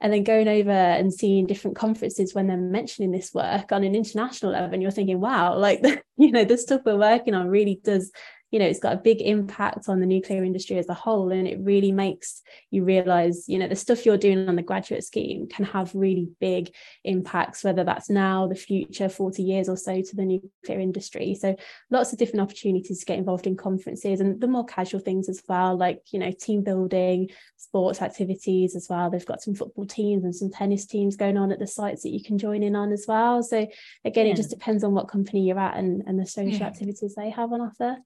and 0.00 0.12
then 0.12 0.24
going 0.24 0.48
over 0.48 0.70
and 0.70 1.12
seeing 1.12 1.46
different 1.46 1.76
conferences 1.76 2.34
when 2.34 2.46
they're 2.46 2.56
mentioning 2.56 3.10
this 3.10 3.34
work 3.34 3.72
on 3.72 3.84
an 3.84 3.94
international 3.94 4.52
level, 4.52 4.72
and 4.72 4.82
you're 4.82 4.90
thinking, 4.90 5.20
wow, 5.20 5.56
like 5.56 5.82
you 6.16 6.30
know, 6.30 6.44
the 6.44 6.58
stuff 6.58 6.82
we're 6.84 6.96
working 6.96 7.34
on 7.34 7.48
really 7.48 7.80
does 7.82 8.12
you 8.50 8.58
know 8.58 8.64
it's 8.64 8.80
got 8.80 8.92
a 8.92 9.00
big 9.00 9.20
impact 9.20 9.88
on 9.88 10.00
the 10.00 10.06
nuclear 10.06 10.42
industry 10.44 10.78
as 10.78 10.88
a 10.88 10.94
whole 10.94 11.30
and 11.30 11.46
it 11.46 11.58
really 11.60 11.92
makes 11.92 12.42
you 12.70 12.84
realize 12.84 13.48
you 13.48 13.58
know 13.58 13.68
the 13.68 13.76
stuff 13.76 14.04
you're 14.04 14.18
doing 14.18 14.48
on 14.48 14.56
the 14.56 14.62
graduate 14.62 15.04
scheme 15.04 15.46
can 15.48 15.64
have 15.64 15.94
really 15.94 16.28
big 16.40 16.72
impacts 17.04 17.62
whether 17.62 17.84
that's 17.84 18.10
now 18.10 18.46
the 18.46 18.54
future 18.54 19.08
40 19.08 19.42
years 19.42 19.68
or 19.68 19.76
so 19.76 20.02
to 20.02 20.16
the 20.16 20.24
nuclear 20.24 20.80
industry 20.80 21.34
so 21.34 21.56
lots 21.90 22.12
of 22.12 22.18
different 22.18 22.42
opportunities 22.42 23.00
to 23.00 23.06
get 23.06 23.18
involved 23.18 23.46
in 23.46 23.56
conferences 23.56 24.20
and 24.20 24.40
the 24.40 24.48
more 24.48 24.64
casual 24.64 25.00
things 25.00 25.28
as 25.28 25.42
well 25.48 25.76
like 25.76 26.00
you 26.10 26.18
know 26.18 26.32
team 26.32 26.62
building 26.62 27.28
sports 27.56 28.02
activities 28.02 28.74
as 28.74 28.88
well 28.90 29.10
they've 29.10 29.26
got 29.26 29.42
some 29.42 29.54
football 29.54 29.86
teams 29.86 30.24
and 30.24 30.34
some 30.34 30.50
tennis 30.50 30.86
teams 30.86 31.16
going 31.16 31.36
on 31.36 31.52
at 31.52 31.58
the 31.58 31.66
sites 31.66 32.02
that 32.02 32.10
you 32.10 32.22
can 32.22 32.36
join 32.36 32.62
in 32.62 32.74
on 32.74 32.92
as 32.92 33.04
well 33.06 33.42
so 33.42 33.66
again 34.04 34.26
yeah. 34.26 34.32
it 34.32 34.36
just 34.36 34.50
depends 34.50 34.82
on 34.82 34.92
what 34.92 35.08
company 35.08 35.46
you're 35.46 35.58
at 35.58 35.76
and, 35.76 36.02
and 36.06 36.18
the 36.18 36.26
social 36.26 36.58
yeah. 36.60 36.66
activities 36.66 37.14
they 37.14 37.30
have 37.30 37.52
on 37.52 37.60
offer 37.60 37.96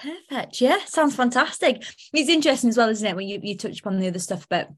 Perfect. 0.00 0.60
Yeah, 0.60 0.78
sounds 0.86 1.14
fantastic. 1.14 1.82
It's 2.12 2.30
interesting 2.30 2.70
as 2.70 2.76
well, 2.76 2.88
isn't 2.88 3.06
it? 3.06 3.16
When 3.16 3.28
you, 3.28 3.40
you 3.42 3.56
touch 3.56 3.80
upon 3.80 3.98
the 3.98 4.08
other 4.08 4.18
stuff, 4.18 4.46
but 4.48 4.70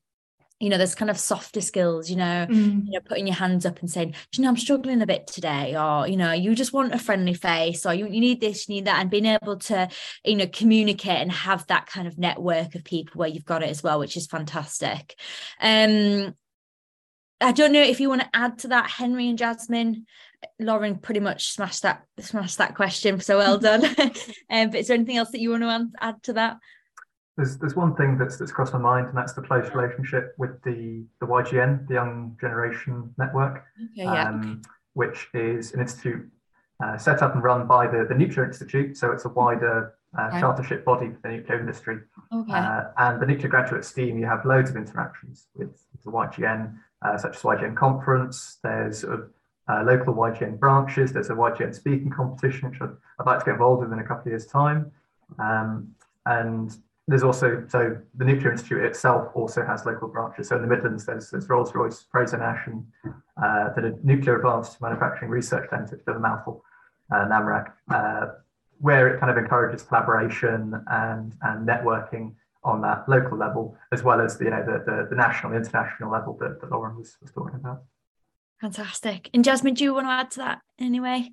you 0.63 0.69
know, 0.69 0.79
there's 0.79 0.95
kind 0.95 1.11
of 1.11 1.19
softer 1.19 1.61
skills, 1.61 2.09
you 2.09 2.15
know, 2.15 2.47
mm. 2.49 2.87
you 2.87 2.93
know, 2.93 3.01
putting 3.01 3.27
your 3.27 3.35
hands 3.35 3.67
up 3.67 3.81
and 3.81 3.91
saying, 3.91 4.15
you 4.37 4.45
know, 4.45 4.49
I'm 4.49 4.57
struggling 4.57 5.03
a 5.03 5.07
bit 5.07 5.27
today, 5.27 5.77
or 5.77 6.07
you 6.07 6.17
know, 6.17 6.31
you 6.31 6.55
just 6.55 6.73
want 6.73 6.95
a 6.95 7.01
friendly 7.01 7.35
face, 7.35 7.85
or 7.85 7.93
you, 7.93 8.07
you 8.07 8.21
need 8.21 8.41
this, 8.41 8.69
you 8.69 8.77
need 8.77 8.85
that, 8.85 9.01
and 9.01 9.11
being 9.11 9.27
able 9.27 9.57
to, 9.57 9.89
you 10.25 10.37
know, 10.37 10.47
communicate 10.47 11.21
and 11.21 11.33
have 11.33 11.67
that 11.67 11.87
kind 11.87 12.07
of 12.07 12.17
network 12.17 12.77
of 12.77 12.85
people 12.85 13.19
where 13.19 13.29
you've 13.29 13.45
got 13.45 13.65
it 13.65 13.71
as 13.71 13.83
well, 13.83 13.99
which 13.99 14.17
is 14.17 14.29
fantastic. 14.29 15.19
Um, 15.61 16.37
I 17.43 17.53
don't 17.53 17.73
know 17.73 17.83
if 17.83 18.01
you 18.01 18.09
want 18.09 18.23
to 18.23 18.31
add 18.35 18.59
to 18.61 18.69
that, 18.69 18.91
Henry 18.91 19.29
and 19.29 19.39
Jasmine. 19.39 20.07
Lauren 20.59 20.97
pretty 20.97 21.21
much 21.21 21.53
smashed 21.53 21.83
that 21.83 22.05
smashed 22.19 22.59
that 22.59 22.75
question, 22.75 23.21
so 23.21 23.39
well 23.39 23.59
done. 23.71 23.85
um, 24.51 24.71
but 24.71 24.81
is 24.81 24.89
there 24.89 24.95
anything 24.95 25.17
else 25.17 25.31
that 25.31 25.41
you 25.41 25.51
want 25.51 25.63
to 25.63 25.89
add 26.01 26.23
to 26.25 26.33
that? 26.35 26.59
There's 27.37 27.59
there's 27.59 27.77
one 27.77 27.95
thing 27.95 28.19
that's 28.19 28.37
that's 28.37 28.53
crossed 28.53 28.73
my 28.73 28.79
mind, 28.79 29.09
and 29.09 29.17
that's 29.17 29.33
the 29.33 29.43
close 29.43 29.71
relationship 29.75 30.35
with 30.39 30.63
the 30.63 31.05
the 31.21 31.27
YGN, 31.27 31.87
the 31.89 31.95
Young 31.95 32.37
Generation 32.41 33.15
Network, 33.19 33.65
okay, 33.85 34.05
yeah. 34.05 34.29
um, 34.29 34.63
which 34.95 35.29
is 35.33 35.73
an 35.73 35.81
institute 35.81 36.29
uh, 36.83 36.99
set 36.99 37.23
up 37.23 37.35
and 37.35 37.43
run 37.43 37.67
by 37.67 37.87
the 37.87 38.05
the 38.09 38.15
Nuclear 38.15 38.45
Institute. 38.45 38.97
So 38.97 39.13
it's 39.13 39.25
a 39.25 39.31
wider 39.31 39.95
uh, 40.19 40.29
okay. 40.29 40.41
chartership 40.41 40.85
body 40.85 41.11
for 41.11 41.21
the 41.23 41.37
nuclear 41.37 41.61
industry. 41.61 41.99
Okay. 42.33 42.53
Uh, 42.53 42.85
and 42.99 43.21
the 43.21 43.27
nuclear 43.27 43.49
graduate 43.49 43.85
scheme, 43.85 44.19
you 44.19 44.27
have 44.27 44.45
loads 44.45 44.71
of 44.71 44.77
interactions 44.77 45.47
with, 45.55 45.69
with 45.69 46.03
the 46.05 46.11
YGN, 46.11 46.75
uh, 47.05 47.17
such 47.17 47.37
as 47.37 47.43
YGN 47.43 47.77
conference. 47.77 48.59
There's 48.63 49.05
of 49.05 49.31
uh, 49.69 49.83
local 49.85 50.15
YGN 50.15 50.59
branches. 50.59 51.13
There's 51.13 51.31
a 51.31 51.35
YGN 51.35 51.75
speaking 51.75 52.11
competition, 52.11 52.71
which 52.71 52.81
I'd, 52.81 53.27
like 53.27 53.39
to 53.41 53.45
get 53.45 53.53
involved 53.53 53.83
with 53.83 53.93
in 53.93 53.99
a 53.99 54.05
couple 54.05 54.23
of 54.23 54.27
years' 54.29 54.47
time. 54.47 54.91
Um, 55.39 55.95
and 56.27 56.77
there's 57.09 57.23
also, 57.23 57.65
so 57.69 57.97
the 58.15 58.25
Nuclear 58.25 58.53
Institute 58.53 58.85
itself 58.85 59.31
also 59.35 59.65
has 59.65 59.85
local 59.85 60.09
branches. 60.09 60.49
So 60.49 60.57
in 60.57 60.63
the 60.63 60.69
Midlands, 60.69 61.07
there's, 61.07 61.31
there's 61.31 61.49
Rolls 61.49 61.75
Royce, 61.75 62.07
Frazer-Nash, 62.11 62.67
and 62.67 62.85
uh, 63.43 63.73
the 63.75 63.99
Nuclear 64.03 64.37
Advanced 64.37 64.81
Manufacturing 64.81 65.31
Research 65.31 65.69
Centre, 65.71 65.97
which 65.97 66.07
is 66.07 66.17
a 66.17 66.19
mouthful, 66.19 66.65
uh, 67.13 67.27
NAMRAC, 67.27 67.73
uh, 67.91 68.27
where 68.81 69.15
it 69.15 69.21
kind 69.21 69.31
of 69.31 69.39
encourages 69.39 69.83
collaboration 69.83 70.75
and, 70.91 71.35
and 71.43 71.67
networking 71.67 72.35
on 72.65 72.81
that 72.83 73.09
local 73.09 73.37
level, 73.37 73.77
as 73.93 74.03
well 74.03 74.21
as 74.21 74.39
the, 74.39 74.45
you 74.45 74.51
know, 74.51 74.65
the, 74.65 74.85
the, 74.85 75.07
the 75.11 75.17
national, 75.17 75.53
international 75.53 76.11
level 76.11 76.37
that, 76.41 76.61
that 76.61 76.71
Lauren 76.71 76.97
was, 76.97 77.17
was 77.21 77.31
talking 77.33 77.57
about. 77.57 77.83
Fantastic. 78.61 79.29
And 79.35 79.45
Jasmine, 79.45 79.75
do 79.75 79.85
you 79.85 79.95
want 79.95 80.07
to 80.07 80.11
add 80.11 80.31
to 80.33 80.39
that 80.39 80.61
anyway? 80.79 81.31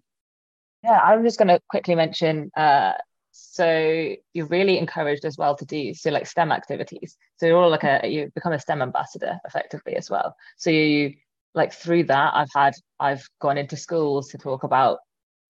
Yeah, 0.84 0.99
I'm 0.99 1.23
just 1.23 1.38
going 1.38 1.49
to 1.49 1.59
quickly 1.69 1.93
mention. 1.93 2.49
Uh, 2.55 2.93
so 3.32 4.15
you're 4.34 4.47
really 4.47 4.77
encouraged 4.77 5.25
as 5.25 5.38
well 5.38 5.55
to 5.55 5.65
do 5.65 5.93
so 5.93 6.09
like 6.09 6.25
STEM 6.25 6.51
activities. 6.51 7.15
So 7.38 7.45
you're 7.45 7.57
all 7.57 7.69
like 7.69 7.84
a 7.84 8.01
you 8.07 8.32
become 8.34 8.53
a 8.53 8.59
STEM 8.59 8.82
ambassador 8.82 9.39
effectively 9.45 9.95
as 9.95 10.09
well. 10.09 10.36
So 10.57 10.69
you 10.69 11.13
like 11.53 11.73
through 11.73 12.05
that, 12.05 12.34
I've 12.34 12.49
had 12.55 12.73
I've 12.99 13.23
gone 13.39 13.57
into 13.57 13.77
schools 13.77 14.30
to 14.30 14.38
talk 14.38 14.63
about 14.63 14.99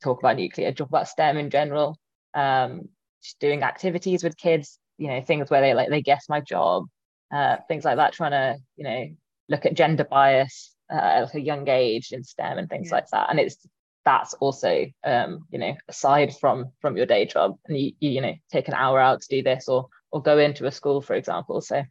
talk 0.03 0.19
about 0.19 0.37
nuclear, 0.37 0.71
talk 0.71 0.89
about 0.89 1.07
STEM 1.07 1.37
in 1.37 1.49
general. 1.49 1.97
Um, 2.33 2.89
just 3.23 3.39
doing 3.39 3.63
activities 3.63 4.23
with 4.23 4.37
kids, 4.37 4.79
you 4.99 5.07
know, 5.07 5.21
things 5.21 5.49
where 5.49 5.61
they 5.61 5.73
like 5.73 5.89
they 5.89 6.01
guess 6.01 6.29
my 6.29 6.41
job, 6.41 6.85
uh, 7.33 7.57
things 7.67 7.85
like 7.85 7.95
that, 7.97 8.13
trying 8.13 8.31
to 8.31 8.57
you 8.75 8.83
know 8.83 9.07
look 9.47 9.65
at 9.65 9.73
gender 9.73 10.03
bias 10.03 10.75
uh, 10.91 11.23
at 11.23 11.33
a 11.33 11.41
young 11.41 11.67
age 11.67 12.11
in 12.11 12.23
STEM 12.23 12.57
and 12.57 12.69
things 12.69 12.89
yeah. 12.89 12.95
like 12.95 13.07
that. 13.11 13.27
And 13.29 13.39
it's 13.39 13.65
that's 14.05 14.33
also 14.35 14.85
um, 15.05 15.45
you 15.49 15.57
know 15.57 15.75
aside 15.87 16.35
from 16.35 16.71
from 16.81 16.97
your 16.97 17.05
day 17.05 17.25
job, 17.25 17.57
and 17.67 17.77
you, 17.77 17.93
you 17.99 18.09
you 18.11 18.21
know 18.21 18.33
take 18.51 18.67
an 18.67 18.73
hour 18.73 18.99
out 18.99 19.21
to 19.21 19.27
do 19.29 19.41
this 19.41 19.67
or 19.67 19.87
or 20.11 20.21
go 20.21 20.37
into 20.37 20.65
a 20.65 20.71
school, 20.71 21.01
for 21.01 21.13
example. 21.15 21.61
So 21.61 21.83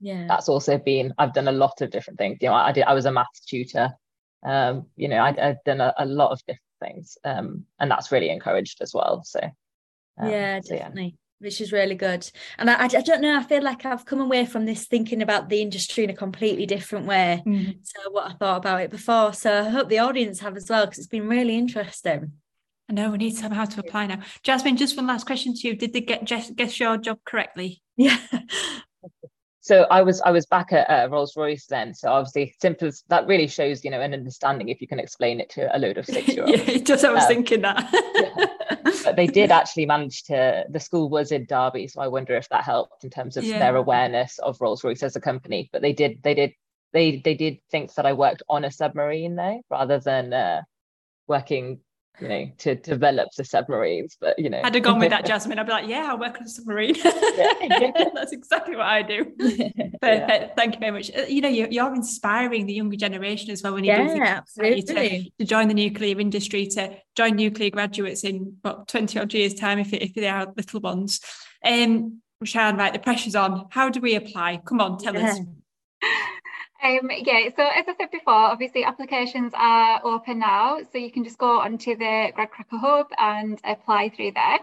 yeah, 0.00 0.26
that's 0.28 0.48
also 0.48 0.78
been 0.78 1.12
I've 1.18 1.34
done 1.34 1.48
a 1.48 1.52
lot 1.52 1.80
of 1.80 1.90
different 1.90 2.18
things. 2.18 2.38
You 2.40 2.48
know, 2.48 2.54
I 2.54 2.70
did 2.70 2.84
I 2.84 2.94
was 2.94 3.06
a 3.06 3.12
maths 3.12 3.44
tutor. 3.46 3.90
Um, 4.46 4.86
you 4.94 5.08
know, 5.08 5.18
I, 5.18 5.32
have 5.32 5.56
done 5.66 5.80
a, 5.80 5.92
a, 5.98 6.06
lot 6.06 6.30
of 6.30 6.38
different 6.46 6.62
things, 6.80 7.18
um, 7.24 7.64
and 7.80 7.90
that's 7.90 8.12
really 8.12 8.30
encouraged 8.30 8.80
as 8.80 8.94
well. 8.94 9.24
So 9.24 9.40
um, 10.20 10.30
yeah, 10.30 10.60
definitely. 10.60 11.10
So, 11.10 11.14
yeah 11.14 11.27
which 11.40 11.60
is 11.60 11.72
really 11.72 11.94
good. 11.94 12.30
And 12.58 12.70
I, 12.70 12.84
I, 12.84 12.88
don't 12.88 13.22
know, 13.22 13.36
I 13.36 13.42
feel 13.42 13.62
like 13.62 13.84
I've 13.84 14.04
come 14.04 14.20
away 14.20 14.44
from 14.44 14.64
this 14.64 14.86
thinking 14.86 15.22
about 15.22 15.48
the 15.48 15.62
industry 15.62 16.04
in 16.04 16.10
a 16.10 16.14
completely 16.14 16.66
different 16.66 17.06
way 17.06 17.42
mm. 17.46 17.72
to 17.72 18.10
what 18.10 18.30
I 18.30 18.34
thought 18.34 18.56
about 18.58 18.80
it 18.80 18.90
before. 18.90 19.32
So 19.32 19.60
I 19.60 19.68
hope 19.68 19.88
the 19.88 20.00
audience 20.00 20.40
have 20.40 20.56
as 20.56 20.68
well, 20.68 20.84
because 20.86 20.98
it's 20.98 21.06
been 21.06 21.28
really 21.28 21.56
interesting. 21.56 22.32
I 22.90 22.94
know 22.94 23.10
we 23.10 23.18
need 23.18 23.36
to 23.36 23.48
how 23.50 23.66
to 23.66 23.80
apply 23.80 24.06
now. 24.06 24.20
Jasmine, 24.42 24.78
just 24.78 24.96
one 24.96 25.06
last 25.06 25.26
question 25.26 25.54
to 25.54 25.68
you. 25.68 25.76
Did 25.76 25.92
they 25.92 26.00
get 26.00 26.24
guess, 26.24 26.50
guess 26.50 26.80
your 26.80 26.96
job 26.96 27.18
correctly? 27.24 27.82
Yeah. 27.96 28.18
So 29.68 29.86
I 29.90 30.00
was 30.00 30.22
I 30.22 30.30
was 30.30 30.46
back 30.46 30.72
at 30.72 30.88
uh, 30.88 31.10
Rolls 31.10 31.36
Royce 31.36 31.66
then. 31.66 31.92
So 31.92 32.10
obviously, 32.10 32.54
simple 32.58 32.90
that 33.08 33.26
really 33.26 33.46
shows 33.46 33.84
you 33.84 33.90
know 33.90 34.00
an 34.00 34.14
understanding 34.14 34.70
if 34.70 34.80
you 34.80 34.88
can 34.88 34.98
explain 34.98 35.40
it 35.40 35.50
to 35.50 35.76
a 35.76 35.78
load 35.78 35.98
of 35.98 36.06
six 36.06 36.26
year 36.28 36.44
olds. 36.44 36.66
yeah, 36.66 36.78
just 36.78 37.04
I 37.04 37.12
was 37.12 37.24
um, 37.24 37.28
thinking 37.28 37.60
that. 37.60 37.86
yeah. 38.14 38.46
But 39.04 39.16
they 39.16 39.26
did 39.26 39.50
actually 39.50 39.84
manage 39.84 40.22
to. 40.24 40.64
The 40.70 40.80
school 40.80 41.10
was 41.10 41.32
in 41.32 41.44
Derby, 41.44 41.86
so 41.86 42.00
I 42.00 42.08
wonder 42.08 42.34
if 42.34 42.48
that 42.48 42.64
helped 42.64 43.04
in 43.04 43.10
terms 43.10 43.36
of 43.36 43.44
yeah. 43.44 43.58
their 43.58 43.76
awareness 43.76 44.38
of 44.38 44.58
Rolls 44.58 44.82
Royce 44.82 45.02
as 45.02 45.16
a 45.16 45.20
company. 45.20 45.68
But 45.70 45.82
they 45.82 45.92
did 45.92 46.22
they 46.22 46.32
did 46.32 46.54
they 46.94 47.20
they 47.22 47.34
did 47.34 47.58
think 47.70 47.92
that 47.94 48.06
I 48.06 48.14
worked 48.14 48.42
on 48.48 48.64
a 48.64 48.70
submarine 48.70 49.36
though, 49.36 49.60
rather 49.70 49.98
than 49.98 50.32
uh, 50.32 50.62
working 51.26 51.80
you 52.20 52.28
know, 52.28 52.50
to 52.58 52.74
develop 52.74 53.28
the 53.36 53.44
submarines. 53.44 54.16
But 54.20 54.38
you 54.38 54.50
know, 54.50 54.60
I'd 54.62 54.74
have 54.74 54.84
gone 54.84 54.98
with 54.98 55.10
that, 55.10 55.26
Jasmine. 55.26 55.58
I'd 55.58 55.66
be 55.66 55.72
like, 55.72 55.88
yeah, 55.88 56.08
I 56.10 56.14
work 56.14 56.36
on 56.36 56.44
a 56.44 56.48
submarine. 56.48 56.94
That's 57.02 58.32
exactly 58.32 58.76
what 58.76 58.86
I 58.86 59.02
do. 59.02 59.24
Perfect. 59.24 60.00
Yeah. 60.02 60.48
Thank 60.56 60.74
you 60.74 60.80
very 60.80 60.92
much. 60.92 61.10
Uh, 61.16 61.22
you 61.22 61.40
know, 61.40 61.48
you're, 61.48 61.68
you're 61.68 61.94
inspiring 61.94 62.66
the 62.66 62.74
younger 62.74 62.96
generation 62.96 63.50
as 63.50 63.62
well 63.62 63.74
when 63.74 63.84
you 63.84 63.92
yeah, 63.92 64.40
do 64.54 64.82
to, 64.82 65.30
to, 65.38 65.44
join 65.44 65.68
the 65.68 65.74
nuclear 65.74 66.18
industry, 66.18 66.66
to 66.66 66.96
join 67.16 67.36
nuclear 67.36 67.70
graduates 67.70 68.24
in 68.24 68.56
what 68.62 68.88
20 68.88 69.18
odd 69.18 69.32
years' 69.32 69.54
time 69.54 69.78
if, 69.78 69.92
if 69.92 70.14
they 70.14 70.28
are 70.28 70.52
little 70.56 70.80
ones. 70.80 71.20
Um, 71.64 72.20
Rashaan, 72.42 72.78
right, 72.78 72.92
the 72.92 73.00
pressure's 73.00 73.34
on. 73.34 73.66
How 73.70 73.88
do 73.88 74.00
we 74.00 74.14
apply? 74.14 74.60
Come 74.64 74.80
on, 74.80 74.98
tell 74.98 75.14
yeah. 75.14 75.30
us. 75.30 75.40
Um, 76.82 77.10
yeah, 77.10 77.48
so 77.56 77.64
as 77.66 77.86
I 77.88 77.94
said 77.98 78.10
before, 78.12 78.34
obviously 78.34 78.84
applications 78.84 79.52
are 79.56 80.00
open 80.04 80.38
now, 80.38 80.78
so 80.92 80.98
you 80.98 81.10
can 81.10 81.24
just 81.24 81.38
go 81.38 81.60
onto 81.60 81.96
the 81.96 82.32
GradCracker 82.36 82.78
Hub 82.78 83.08
and 83.18 83.60
apply 83.64 84.10
through 84.10 84.32
there. 84.32 84.60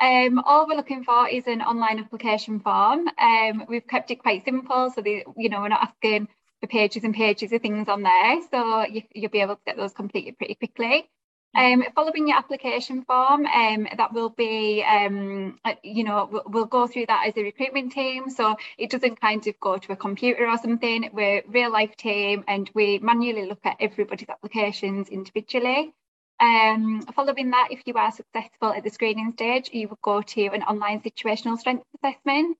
Um, 0.00 0.38
all 0.38 0.66
we're 0.66 0.76
looking 0.76 1.04
for 1.04 1.28
is 1.28 1.46
an 1.46 1.60
online 1.60 1.98
application 1.98 2.60
form. 2.60 3.08
Um, 3.18 3.66
we've 3.68 3.86
kept 3.86 4.10
it 4.10 4.20
quite 4.20 4.44
simple, 4.44 4.90
so 4.90 5.02
the, 5.02 5.24
you 5.36 5.50
know 5.50 5.60
we're 5.60 5.68
not 5.68 5.82
asking 5.82 6.28
for 6.60 6.66
pages 6.66 7.04
and 7.04 7.14
pages 7.14 7.52
of 7.52 7.60
things 7.60 7.88
on 7.88 8.02
there, 8.02 8.40
so 8.50 8.86
you, 8.86 9.02
you'll 9.14 9.30
be 9.30 9.42
able 9.42 9.56
to 9.56 9.62
get 9.66 9.76
those 9.76 9.92
completed 9.92 10.38
pretty 10.38 10.54
quickly. 10.54 11.10
Um, 11.56 11.84
following 11.96 12.28
your 12.28 12.38
application 12.38 13.02
form, 13.02 13.44
um, 13.46 13.88
that 13.96 14.12
will 14.12 14.28
be, 14.28 14.84
um, 14.84 15.58
uh, 15.64 15.74
you 15.82 16.04
know, 16.04 16.28
we'll, 16.30 16.44
we'll, 16.46 16.64
go 16.64 16.86
through 16.86 17.06
that 17.06 17.26
as 17.26 17.36
a 17.36 17.42
recruitment 17.42 17.90
team. 17.90 18.30
So 18.30 18.56
it 18.78 18.88
doesn't 18.88 19.20
kind 19.20 19.44
of 19.44 19.58
go 19.58 19.76
to 19.76 19.92
a 19.92 19.96
computer 19.96 20.48
or 20.48 20.58
something. 20.58 21.10
We're 21.12 21.42
real 21.48 21.72
life 21.72 21.96
team 21.96 22.44
and 22.46 22.70
we 22.72 23.00
manually 23.00 23.46
look 23.46 23.60
at 23.64 23.76
everybody's 23.80 24.28
applications 24.28 25.08
individually. 25.08 25.92
Um, 26.38 27.02
following 27.14 27.50
that, 27.50 27.68
if 27.70 27.82
you 27.84 27.94
are 27.94 28.12
successful 28.12 28.72
at 28.72 28.84
the 28.84 28.90
screening 28.90 29.32
stage, 29.32 29.70
you 29.72 29.88
will 29.88 29.98
go 30.02 30.22
to 30.22 30.46
an 30.46 30.62
online 30.62 31.00
situational 31.00 31.58
strength 31.58 31.84
assessment. 32.02 32.56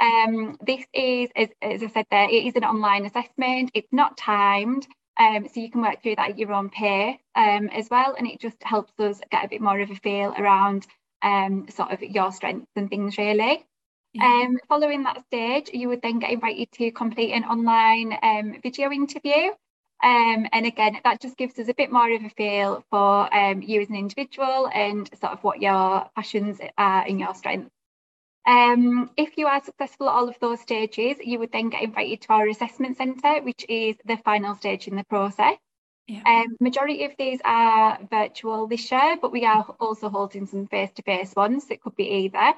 Um, 0.00 0.58
this 0.60 0.84
is, 0.92 1.30
as, 1.36 1.48
as 1.62 1.82
I 1.82 1.86
said 1.88 2.06
there, 2.10 2.28
it 2.28 2.46
is 2.46 2.56
an 2.56 2.64
online 2.64 3.06
assessment. 3.06 3.70
It's 3.74 3.92
not 3.92 4.16
timed, 4.16 4.86
um, 5.18 5.48
so 5.52 5.60
you 5.60 5.70
can 5.70 5.82
work 5.82 6.02
through 6.02 6.16
that 6.16 6.30
at 6.30 6.38
your 6.38 6.52
own 6.52 6.70
pace 6.70 7.18
um, 7.34 7.68
as 7.68 7.88
well. 7.90 8.14
And 8.16 8.26
it 8.26 8.40
just 8.40 8.56
helps 8.62 8.92
us 8.98 9.20
get 9.30 9.44
a 9.44 9.48
bit 9.48 9.60
more 9.60 9.78
of 9.80 9.90
a 9.90 9.94
feel 9.96 10.34
around 10.36 10.86
um, 11.22 11.66
sort 11.70 11.92
of 11.92 12.02
your 12.02 12.32
strengths 12.32 12.70
and 12.76 12.90
things 12.90 13.16
really. 13.18 13.64
Um, 14.20 14.58
following 14.68 15.02
that 15.04 15.24
stage, 15.26 15.70
you 15.72 15.88
would 15.88 16.00
then 16.00 16.20
get 16.20 16.30
invited 16.30 16.70
to 16.72 16.92
complete 16.92 17.32
an 17.32 17.44
online 17.44 18.16
um, 18.22 18.60
video 18.62 18.90
interview. 18.92 19.50
Um, 20.02 20.46
and 20.52 20.66
again, 20.66 21.00
that 21.02 21.20
just 21.20 21.36
gives 21.36 21.58
us 21.58 21.68
a 21.68 21.74
bit 21.74 21.90
more 21.90 22.10
of 22.10 22.22
a 22.22 22.28
feel 22.30 22.84
for 22.90 23.34
um, 23.34 23.62
you 23.62 23.80
as 23.80 23.88
an 23.88 23.96
individual 23.96 24.68
and 24.72 25.08
sort 25.18 25.32
of 25.32 25.42
what 25.42 25.62
your 25.62 26.08
passions 26.14 26.60
are 26.76 27.04
and 27.06 27.18
your 27.18 27.34
strengths. 27.34 27.70
Um, 28.46 29.10
if 29.16 29.38
you 29.38 29.46
are 29.46 29.62
successful 29.64 30.08
at 30.08 30.12
all 30.12 30.28
of 30.28 30.38
those 30.40 30.60
stages, 30.60 31.16
you 31.22 31.38
would 31.38 31.52
then 31.52 31.70
get 31.70 31.82
invited 31.82 32.20
to 32.22 32.32
our 32.34 32.46
assessment 32.48 32.96
centre, 32.96 33.40
which 33.42 33.64
is 33.68 33.96
the 34.04 34.18
final 34.18 34.54
stage 34.54 34.86
in 34.86 34.96
the 34.96 35.04
process. 35.04 35.56
Yeah. 36.06 36.20
Um, 36.26 36.56
majority 36.60 37.04
of 37.04 37.12
these 37.18 37.40
are 37.44 37.98
virtual 38.10 38.66
this 38.66 38.92
year, 38.92 39.16
but 39.20 39.32
we 39.32 39.46
are 39.46 39.64
also 39.80 40.10
holding 40.10 40.46
some 40.46 40.66
face-to-face 40.66 41.34
ones. 41.34 41.70
It 41.70 41.80
could 41.80 41.96
be 41.96 42.10
either. 42.24 42.52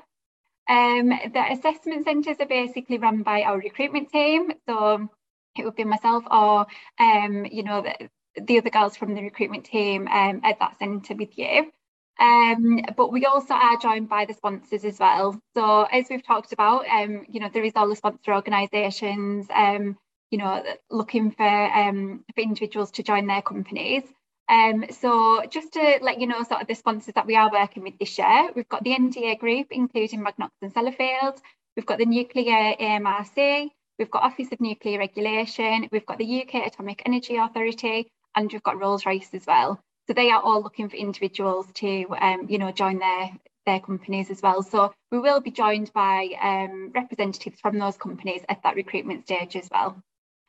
Um, 0.69 1.11
the 1.11 1.45
assessment 1.53 2.05
centres 2.05 2.39
are 2.41 2.47
basically 2.47 2.99
run 2.99 3.23
by 3.23 3.43
our 3.43 3.57
recruitment 3.57 4.11
team. 4.11 4.53
So 4.69 5.09
it 5.57 5.65
would 5.65 5.77
be 5.77 5.85
myself 5.85 6.25
or, 6.29 6.67
um, 6.99 7.47
you 7.47 7.63
know, 7.63 7.83
the, 7.83 8.11
the 8.43 8.59
other 8.59 8.71
girls 8.71 8.97
from 8.97 9.15
the 9.15 9.23
recruitment 9.23 9.65
team 9.65 10.09
um, 10.09 10.41
at 10.43 10.59
that 10.59 10.79
centre 10.81 11.15
with 11.15 11.39
you. 11.39 11.71
Um, 12.19 12.81
but 12.97 13.13
we 13.13 13.27
also 13.27 13.55
are 13.55 13.77
joined 13.77 14.09
by 14.09 14.25
the 14.25 14.35
sponsors 14.35 14.85
as 14.85 14.99
well. 14.99 15.39
So 15.55 15.83
as 15.83 16.07
we've 16.09 16.27
talked 16.27 16.53
about, 16.53 16.87
um, 16.89 17.27
you 17.29 17.41
know, 17.41 17.51
there 17.53 17.65
is 17.65 17.75
all 17.77 17.89
the 17.89 17.97
sponsor 17.97 18.33
organisations, 18.35 19.47
um, 19.55 19.99
you 20.31 20.39
know, 20.39 20.63
looking 20.91 21.31
for 21.31 21.47
um, 21.47 22.25
for 22.35 22.41
individuals 22.41 22.91
to 22.93 23.03
join 23.03 23.27
their 23.27 23.43
companies. 23.43 24.03
Um, 24.49 24.87
so 24.91 25.45
just 25.51 25.73
to 25.73 25.99
let 26.03 26.21
you 26.21 26.27
know 26.27 26.43
sort 26.45 26.63
of 26.63 26.69
the 26.69 26.75
sponsors 26.75 27.15
that 27.15 27.27
we 27.27 27.37
are 27.37 27.51
working 27.51 27.83
with 27.83 27.99
this 27.99 28.17
year, 28.17 28.51
we've 28.55 28.69
got 28.69 28.85
the 28.85 28.95
NDA 28.95 29.39
group, 29.39 29.69
including 29.71 30.25
Magnox 30.25 30.51
and 30.63 30.73
Sellafield. 30.73 31.39
We've 31.77 31.87
got 31.87 31.99
the 31.99 32.07
Nuclear 32.07 32.75
AMRC. 32.81 33.69
We've 33.99 34.11
got 34.11 34.23
Office 34.23 34.53
of 34.53 34.61
Nuclear 34.61 34.99
Regulation. 34.99 35.89
We've 35.91 36.07
got 36.07 36.19
the 36.19 36.43
UK 36.43 36.67
Atomic 36.67 37.03
Energy 37.07 37.37
Authority, 37.37 38.09
and 38.35 38.51
we've 38.53 38.63
got 38.63 38.79
Rolls-Royce 38.79 39.31
as 39.35 39.47
well. 39.47 39.81
So 40.07 40.15
they 40.15 40.31
are 40.31 40.41
all 40.41 40.63
looking 40.63 40.89
for 40.89 40.97
individuals 40.97 41.67
to, 41.75 42.07
um, 42.21 42.47
you 42.49 42.59
know, 42.59 42.71
join 42.73 42.99
their 42.99 43.31
their 43.67 43.81
companies 43.81 44.31
as 44.31 44.41
well. 44.41 44.63
So 44.63 44.95
we 45.11 45.19
will 45.19 45.41
be 45.41 45.51
joined 45.51 45.93
by 45.93 46.29
um, 46.41 46.93
representatives 46.95 47.59
from 47.61 47.79
those 47.79 47.97
companies 47.97 48.43
at 48.49 48.63
that 48.63 48.77
recruitment 48.77 49.25
stage 49.25 49.57
as 49.57 49.69
well. 49.71 50.01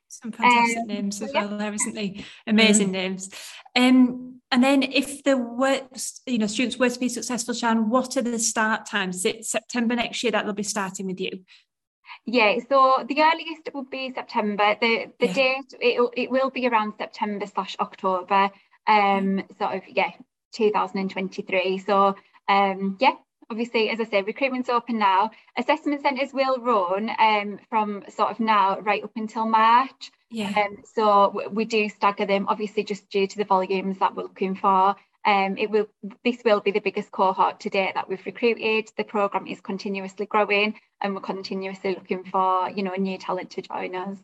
Some 0.07 0.31
fantastic 0.31 0.77
um, 0.77 0.87
names 0.87 1.21
as 1.21 1.33
yeah. 1.33 1.45
well 1.45 1.57
there, 1.57 1.73
isn't 1.73 1.95
they? 1.95 2.23
Amazing 2.45 2.89
mm. 2.89 2.91
names. 2.91 3.29
Um, 3.75 4.39
and 4.51 4.63
then 4.63 4.83
if 4.83 5.23
the 5.23 5.35
work, 5.35 5.83
you 6.25 6.37
know, 6.37 6.47
students 6.47 6.77
were 6.77 6.89
to 6.89 6.99
be 6.99 7.09
successful, 7.09 7.53
Shan, 7.53 7.89
what 7.89 8.15
are 8.15 8.21
the 8.21 8.39
start 8.39 8.85
times? 8.85 9.17
Is 9.17 9.25
it 9.25 9.45
September 9.45 9.95
next 9.95 10.23
year 10.23 10.31
that 10.31 10.45
they'll 10.45 10.53
be 10.53 10.63
starting 10.63 11.07
with 11.07 11.19
you? 11.19 11.41
Yeah, 12.25 12.57
so 12.69 13.05
the 13.07 13.21
earliest 13.21 13.69
would 13.73 13.89
be 13.89 14.11
September. 14.13 14.75
The 14.79 15.07
the 15.19 15.27
yeah. 15.27 15.33
date 15.33 15.73
it 15.79 16.09
it 16.15 16.31
will 16.31 16.49
be 16.49 16.67
around 16.67 16.93
September 16.97 17.45
slash 17.45 17.75
October. 17.79 18.49
Um, 18.87 19.43
sort 19.59 19.75
of 19.75 19.81
yeah, 19.87 20.11
2023. 20.53 21.77
So 21.79 22.15
um, 22.47 22.97
yeah, 22.99 23.15
obviously, 23.49 23.89
as 23.89 23.99
I 23.99 24.05
say, 24.05 24.21
recruitment's 24.21 24.69
open 24.69 24.97
now. 24.97 25.31
Assessment 25.57 26.01
centres 26.01 26.33
will 26.33 26.57
run 26.59 27.11
um, 27.19 27.59
from 27.69 28.03
sort 28.09 28.31
of 28.31 28.39
now 28.39 28.79
right 28.79 29.03
up 29.03 29.11
until 29.15 29.45
March. 29.45 30.11
Yeah. 30.29 30.51
Um, 30.57 30.83
so 30.83 31.49
we 31.51 31.65
do 31.65 31.87
stagger 31.89 32.25
them, 32.25 32.47
obviously, 32.49 32.83
just 32.83 33.09
due 33.09 33.27
to 33.27 33.37
the 33.37 33.45
volumes 33.45 33.99
that 33.99 34.15
we're 34.15 34.23
looking 34.23 34.55
for. 34.55 34.95
Um, 35.25 35.57
it 35.57 35.69
will. 35.69 35.87
This 36.23 36.37
will 36.45 36.61
be 36.61 36.71
the 36.71 36.79
biggest 36.79 37.11
cohort 37.11 37.59
to 37.61 37.69
date 37.69 37.93
that 37.95 38.07
we've 38.07 38.25
recruited. 38.25 38.89
The 38.97 39.03
program 39.03 39.45
is 39.45 39.59
continuously 39.59 40.25
growing, 40.25 40.75
and 41.01 41.13
we're 41.13 41.21
continuously 41.21 41.95
looking 41.95 42.23
for 42.23 42.69
you 42.69 42.83
know 42.83 42.93
new 42.93 43.17
talent 43.17 43.51
to 43.51 43.61
join 43.61 43.93
us. 43.95 44.17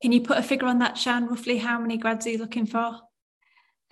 Can 0.00 0.12
you 0.12 0.22
put 0.22 0.38
a 0.38 0.42
figure 0.42 0.66
on 0.66 0.78
that, 0.78 0.96
Shan? 0.96 1.26
Roughly, 1.26 1.58
how 1.58 1.78
many 1.78 1.98
grads 1.98 2.26
are 2.26 2.30
you 2.30 2.38
looking 2.38 2.64
for? 2.64 3.00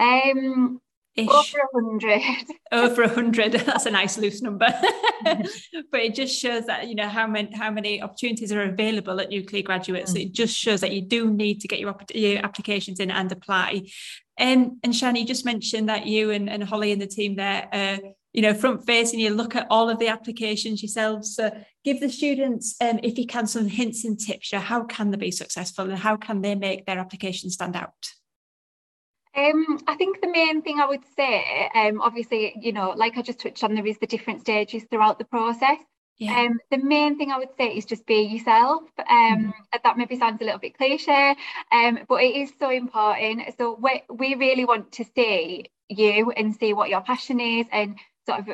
Um, 0.00 0.80
Ish. 1.18 1.28
Over 1.28 1.58
a 1.58 1.74
hundred. 1.74 2.22
Over 2.72 3.02
a 3.02 3.08
hundred. 3.08 3.52
That's 3.66 3.86
a 3.86 3.90
nice 3.90 4.16
loose 4.18 4.40
number. 4.40 4.66
but 5.24 6.00
it 6.00 6.14
just 6.14 6.38
shows 6.38 6.66
that 6.66 6.86
you 6.86 6.94
know 6.94 7.08
how 7.08 7.26
many 7.26 7.52
how 7.56 7.72
many 7.72 8.00
opportunities 8.00 8.52
are 8.52 8.62
available 8.62 9.20
at 9.20 9.28
nuclear 9.28 9.62
graduates. 9.62 10.12
Mm. 10.12 10.26
It 10.26 10.32
just 10.32 10.56
shows 10.56 10.80
that 10.82 10.92
you 10.92 11.02
do 11.02 11.32
need 11.32 11.60
to 11.62 11.68
get 11.68 11.80
your, 11.80 11.96
your 12.14 12.44
applications 12.44 13.00
in 13.00 13.10
and 13.10 13.32
apply. 13.32 13.82
Um, 14.38 14.78
and 14.84 14.92
Shani, 14.92 15.20
you 15.20 15.26
just 15.26 15.44
mentioned 15.44 15.88
that 15.88 16.06
you 16.06 16.30
and, 16.30 16.48
and 16.48 16.62
Holly 16.62 16.92
and 16.92 17.02
the 17.02 17.08
team 17.08 17.34
there, 17.34 17.68
uh, 17.72 17.98
you 18.32 18.40
know, 18.40 18.54
front 18.54 18.86
facing, 18.86 19.18
you 19.18 19.30
look 19.30 19.56
at 19.56 19.66
all 19.68 19.90
of 19.90 19.98
the 19.98 20.06
applications 20.06 20.80
yourselves. 20.80 21.34
So 21.34 21.50
give 21.84 21.98
the 21.98 22.08
students, 22.08 22.76
um, 22.80 23.00
if 23.02 23.18
you 23.18 23.26
can, 23.26 23.48
some 23.48 23.66
hints 23.66 24.04
and 24.04 24.16
tips. 24.16 24.52
You 24.52 24.58
know, 24.58 24.64
how 24.64 24.84
can 24.84 25.10
they 25.10 25.16
be 25.16 25.32
successful 25.32 25.86
and 25.86 25.98
how 25.98 26.16
can 26.16 26.42
they 26.42 26.54
make 26.54 26.86
their 26.86 27.00
application 27.00 27.50
stand 27.50 27.74
out? 27.74 28.12
Um, 29.38 29.78
I 29.86 29.94
think 29.94 30.20
the 30.20 30.30
main 30.30 30.62
thing 30.62 30.80
I 30.80 30.86
would 30.86 31.04
say, 31.16 31.70
um, 31.74 32.00
obviously, 32.00 32.54
you 32.60 32.72
know, 32.72 32.90
like 32.90 33.16
I 33.16 33.22
just 33.22 33.38
touched 33.38 33.62
on, 33.62 33.74
there 33.74 33.86
is 33.86 33.98
the 33.98 34.06
different 34.06 34.40
stages 34.40 34.84
throughout 34.90 35.18
the 35.18 35.24
process. 35.24 35.78
Yeah. 36.18 36.36
Um, 36.40 36.58
the 36.72 36.78
main 36.78 37.16
thing 37.16 37.30
I 37.30 37.38
would 37.38 37.54
say 37.56 37.68
is 37.68 37.84
just 37.84 38.04
be 38.04 38.22
yourself. 38.22 38.82
Um, 38.98 39.06
mm-hmm. 39.08 39.50
That 39.84 39.96
maybe 39.96 40.18
sounds 40.18 40.40
a 40.40 40.44
little 40.44 40.58
bit 40.58 40.76
cliche, 40.76 41.36
um, 41.70 42.00
but 42.08 42.22
it 42.24 42.34
is 42.34 42.52
so 42.58 42.70
important. 42.70 43.42
So 43.56 43.78
we, 43.80 44.02
we 44.10 44.34
really 44.34 44.64
want 44.64 44.90
to 44.92 45.04
see 45.14 45.66
you 45.88 46.32
and 46.32 46.56
see 46.56 46.72
what 46.72 46.90
your 46.90 47.02
passion 47.02 47.38
is 47.38 47.66
and 47.70 47.96
sort 48.26 48.40
of 48.40 48.48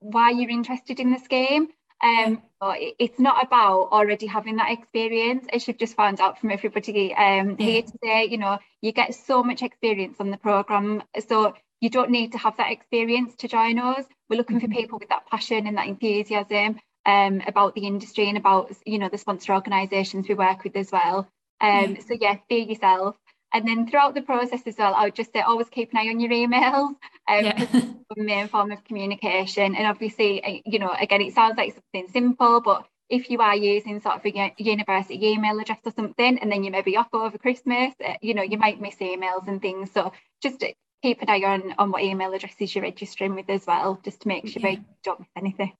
why 0.00 0.30
you're 0.30 0.50
interested 0.50 1.00
in 1.00 1.10
this 1.10 1.26
game. 1.26 1.68
Um, 2.02 2.42
but 2.60 2.78
it's 2.98 3.18
not 3.18 3.44
about 3.44 3.88
already 3.90 4.26
having 4.26 4.56
that 4.56 4.70
experience, 4.70 5.46
as 5.52 5.66
you've 5.66 5.78
just 5.78 5.96
found 5.96 6.20
out 6.20 6.38
from 6.38 6.50
everybody 6.50 7.14
um, 7.14 7.56
here 7.56 7.82
today. 7.82 8.28
You 8.30 8.38
know, 8.38 8.58
you 8.82 8.92
get 8.92 9.14
so 9.14 9.42
much 9.42 9.62
experience 9.62 10.16
on 10.20 10.30
the 10.30 10.36
program, 10.36 11.02
so 11.26 11.54
you 11.80 11.90
don't 11.90 12.10
need 12.10 12.32
to 12.32 12.38
have 12.38 12.56
that 12.58 12.72
experience 12.72 13.34
to 13.36 13.48
join 13.48 13.78
us. 13.78 14.04
We're 14.28 14.36
looking 14.36 14.58
mm-hmm. 14.58 14.72
for 14.72 14.78
people 14.80 14.98
with 14.98 15.08
that 15.08 15.26
passion 15.26 15.66
and 15.66 15.76
that 15.76 15.86
enthusiasm 15.86 16.80
um, 17.06 17.42
about 17.46 17.74
the 17.74 17.86
industry 17.86 18.28
and 18.28 18.36
about 18.36 18.72
you 18.84 18.98
know 18.98 19.08
the 19.08 19.18
sponsor 19.18 19.54
organisations 19.54 20.28
we 20.28 20.34
work 20.34 20.64
with 20.64 20.76
as 20.76 20.92
well. 20.92 21.28
Um, 21.60 21.96
So 22.06 22.16
yeah, 22.20 22.36
be 22.48 22.56
yourself. 22.56 23.16
And 23.56 23.66
then 23.66 23.86
throughout 23.86 24.12
the 24.14 24.20
process 24.20 24.60
as 24.66 24.76
well, 24.76 24.94
I 24.94 25.04
would 25.04 25.14
just 25.14 25.32
say 25.32 25.40
always 25.40 25.70
keep 25.70 25.90
an 25.92 25.96
eye 25.96 26.10
on 26.10 26.20
your 26.20 26.30
emails. 26.30 26.94
Um, 27.26 27.44
yeah. 27.44 27.66
the 28.14 28.22
main 28.22 28.48
form 28.48 28.70
of 28.70 28.84
communication. 28.84 29.74
And 29.74 29.86
obviously, 29.86 30.44
uh, 30.44 30.60
you 30.66 30.78
know, 30.78 30.94
again, 31.00 31.22
it 31.22 31.34
sounds 31.34 31.56
like 31.56 31.72
something 31.72 32.12
simple, 32.12 32.60
but 32.60 32.86
if 33.08 33.30
you 33.30 33.38
are 33.38 33.56
using 33.56 34.00
sort 34.00 34.16
of 34.16 34.26
a 34.26 34.52
university 34.58 35.26
email 35.26 35.58
address 35.58 35.78
or 35.84 35.92
something, 35.92 36.38
and 36.38 36.52
then 36.52 36.64
you 36.64 36.70
may 36.70 36.82
be 36.82 36.98
off 36.98 37.08
over 37.14 37.38
Christmas, 37.38 37.94
uh, 38.06 38.12
you 38.20 38.34
know, 38.34 38.42
you 38.42 38.58
might 38.58 38.80
miss 38.80 38.96
emails 38.96 39.48
and 39.48 39.62
things. 39.62 39.90
So 39.90 40.12
just 40.42 40.62
keep 41.02 41.22
an 41.22 41.30
eye 41.30 41.42
on 41.44 41.74
on 41.78 41.90
what 41.90 42.02
email 42.02 42.34
addresses 42.34 42.74
you're 42.74 42.84
registering 42.84 43.34
with 43.34 43.48
as 43.48 43.66
well, 43.66 43.98
just 44.04 44.20
to 44.20 44.28
make 44.28 44.46
sure 44.48 44.60
yeah. 44.62 44.70
you 44.70 44.84
don't 45.02 45.20
miss 45.20 45.28
anything. 45.34 45.72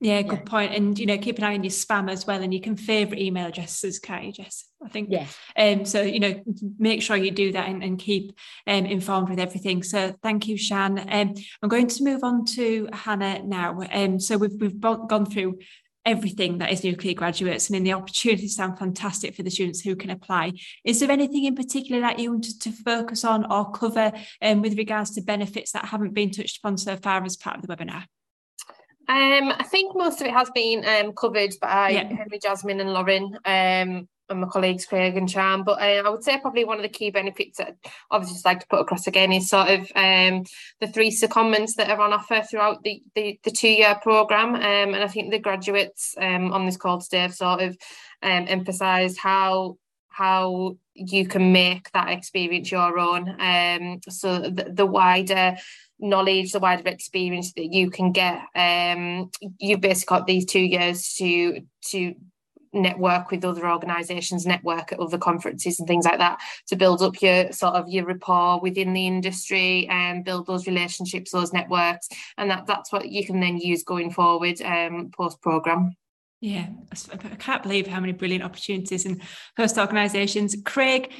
Yeah, 0.00 0.22
good 0.22 0.40
yeah. 0.40 0.44
point. 0.44 0.74
And 0.74 0.98
you 0.98 1.06
know, 1.06 1.16
keep 1.16 1.38
an 1.38 1.44
eye 1.44 1.54
on 1.54 1.62
your 1.62 1.70
spam 1.70 2.10
as 2.10 2.26
well, 2.26 2.42
and 2.42 2.52
you 2.52 2.60
can 2.60 2.76
favourite 2.76 3.22
email 3.22 3.46
addresses, 3.46 3.98
can't 3.98 4.24
you, 4.24 4.32
Jess? 4.32 4.64
I 4.84 4.88
think. 4.88 5.08
Yeah. 5.10 5.26
Um. 5.56 5.84
So 5.84 6.02
you 6.02 6.20
know, 6.20 6.42
make 6.78 7.00
sure 7.00 7.16
you 7.16 7.30
do 7.30 7.52
that 7.52 7.68
and, 7.68 7.82
and 7.82 7.98
keep 7.98 8.36
um 8.66 8.86
informed 8.86 9.30
with 9.30 9.38
everything. 9.38 9.82
So 9.82 10.14
thank 10.22 10.46
you, 10.46 10.56
Shan. 10.58 10.98
Um, 10.98 11.34
I'm 11.62 11.68
going 11.68 11.86
to 11.86 12.04
move 12.04 12.22
on 12.22 12.44
to 12.46 12.88
Hannah 12.92 13.42
now. 13.42 13.80
Um. 13.92 14.20
So 14.20 14.36
we've 14.36 14.60
we've 14.60 14.80
gone 14.80 15.26
through 15.26 15.58
everything 16.06 16.58
that 16.58 16.70
is 16.70 16.84
nuclear 16.84 17.14
graduates 17.14 17.68
and 17.68 17.76
in 17.76 17.82
the 17.82 17.92
opportunities 17.92 18.56
sound 18.56 18.78
fantastic 18.78 19.34
for 19.34 19.42
the 19.42 19.50
students 19.50 19.80
who 19.80 19.96
can 19.96 20.10
apply. 20.10 20.52
Is 20.84 21.00
there 21.00 21.10
anything 21.10 21.44
in 21.44 21.54
particular 21.54 22.00
that 22.02 22.18
you 22.18 22.30
wanted 22.30 22.60
to 22.60 22.72
focus 22.72 23.24
on 23.24 23.50
or 23.50 23.70
cover 23.70 24.12
um, 24.42 24.60
with 24.60 24.76
regards 24.76 25.12
to 25.12 25.22
benefits 25.22 25.72
that 25.72 25.86
haven't 25.86 26.12
been 26.12 26.30
touched 26.30 26.58
upon 26.58 26.76
so 26.76 26.96
far 26.96 27.24
as 27.24 27.36
part 27.36 27.56
of 27.56 27.62
the 27.62 27.74
webinar? 27.74 28.04
Um, 29.08 29.52
I 29.52 29.64
think 29.64 29.96
most 29.96 30.20
of 30.20 30.26
it 30.26 30.32
has 30.32 30.50
been 30.50 30.84
um, 30.84 31.12
covered 31.12 31.54
by 31.60 31.90
yeah. 31.90 32.04
Henry, 32.04 32.38
Jasmine, 32.42 32.80
and 32.80 32.92
Lauren, 32.92 33.34
um, 33.44 34.08
and 34.30 34.40
my 34.40 34.48
colleagues 34.48 34.86
Craig 34.86 35.16
and 35.16 35.28
Charm. 35.28 35.64
But 35.64 35.80
uh, 35.80 36.02
I 36.06 36.08
would 36.08 36.24
say 36.24 36.40
probably 36.40 36.64
one 36.64 36.78
of 36.78 36.82
the 36.82 36.88
key 36.88 37.10
benefits 37.10 37.58
that 37.58 37.68
I'd 37.68 37.90
obviously 38.10 38.34
just 38.34 38.44
like 38.44 38.60
to 38.60 38.66
put 38.66 38.80
across 38.80 39.06
again 39.06 39.32
is 39.32 39.48
sort 39.48 39.68
of 39.68 39.80
um, 39.94 40.44
the 40.80 40.88
three 40.88 41.10
secondments 41.10 41.74
that 41.74 41.90
are 41.90 42.00
on 42.00 42.12
offer 42.12 42.42
throughout 42.42 42.82
the 42.82 43.02
the, 43.14 43.38
the 43.44 43.50
two 43.50 43.68
year 43.68 43.98
program. 44.02 44.54
Um, 44.54 44.94
and 44.94 45.04
I 45.04 45.08
think 45.08 45.30
the 45.30 45.38
graduates 45.38 46.14
um, 46.18 46.52
on 46.52 46.66
this 46.66 46.76
call 46.76 47.00
today 47.00 47.20
have 47.20 47.34
sort 47.34 47.60
of 47.60 47.76
um, 48.22 48.46
emphasised 48.48 49.18
how 49.18 49.76
how 50.08 50.76
you 50.94 51.26
can 51.26 51.52
make 51.52 51.90
that 51.90 52.08
experience 52.08 52.70
your 52.70 52.98
own. 52.98 53.28
Um, 53.40 54.00
so 54.08 54.38
the, 54.48 54.70
the 54.72 54.86
wider 54.86 55.56
knowledge, 55.98 56.52
the 56.52 56.58
wider 56.58 56.88
experience 56.88 57.52
that 57.54 57.72
you 57.72 57.90
can 57.90 58.12
get. 58.12 58.42
Um, 58.54 59.30
you've 59.58 59.80
basically 59.80 60.18
got 60.18 60.26
these 60.26 60.46
two 60.46 60.60
years 60.60 61.14
to 61.14 61.60
to 61.90 62.14
network 62.72 63.30
with 63.30 63.44
other 63.44 63.70
organizations 63.70 64.44
network 64.44 64.92
at 64.92 64.98
other 64.98 65.16
conferences 65.16 65.78
and 65.78 65.86
things 65.86 66.04
like 66.04 66.18
that 66.18 66.40
to 66.66 66.74
build 66.74 67.00
up 67.02 67.22
your 67.22 67.52
sort 67.52 67.74
of 67.74 67.88
your 67.88 68.04
rapport 68.04 68.60
within 68.60 68.92
the 68.92 69.06
industry 69.06 69.86
and 69.88 70.24
build 70.24 70.46
those 70.46 70.66
relationships 70.66 71.30
those 71.30 71.52
networks. 71.52 72.08
And 72.36 72.50
that 72.50 72.66
that's 72.66 72.92
what 72.92 73.08
you 73.08 73.24
can 73.24 73.40
then 73.40 73.58
use 73.58 73.84
going 73.84 74.10
forward 74.10 74.60
um, 74.62 75.10
post 75.16 75.40
program 75.40 75.96
yeah 76.40 76.66
i 77.00 77.16
can't 77.36 77.62
believe 77.62 77.86
how 77.86 78.00
many 78.00 78.12
brilliant 78.12 78.44
opportunities 78.44 79.06
and 79.06 79.22
host 79.56 79.78
organizations 79.78 80.54
craig 80.64 81.10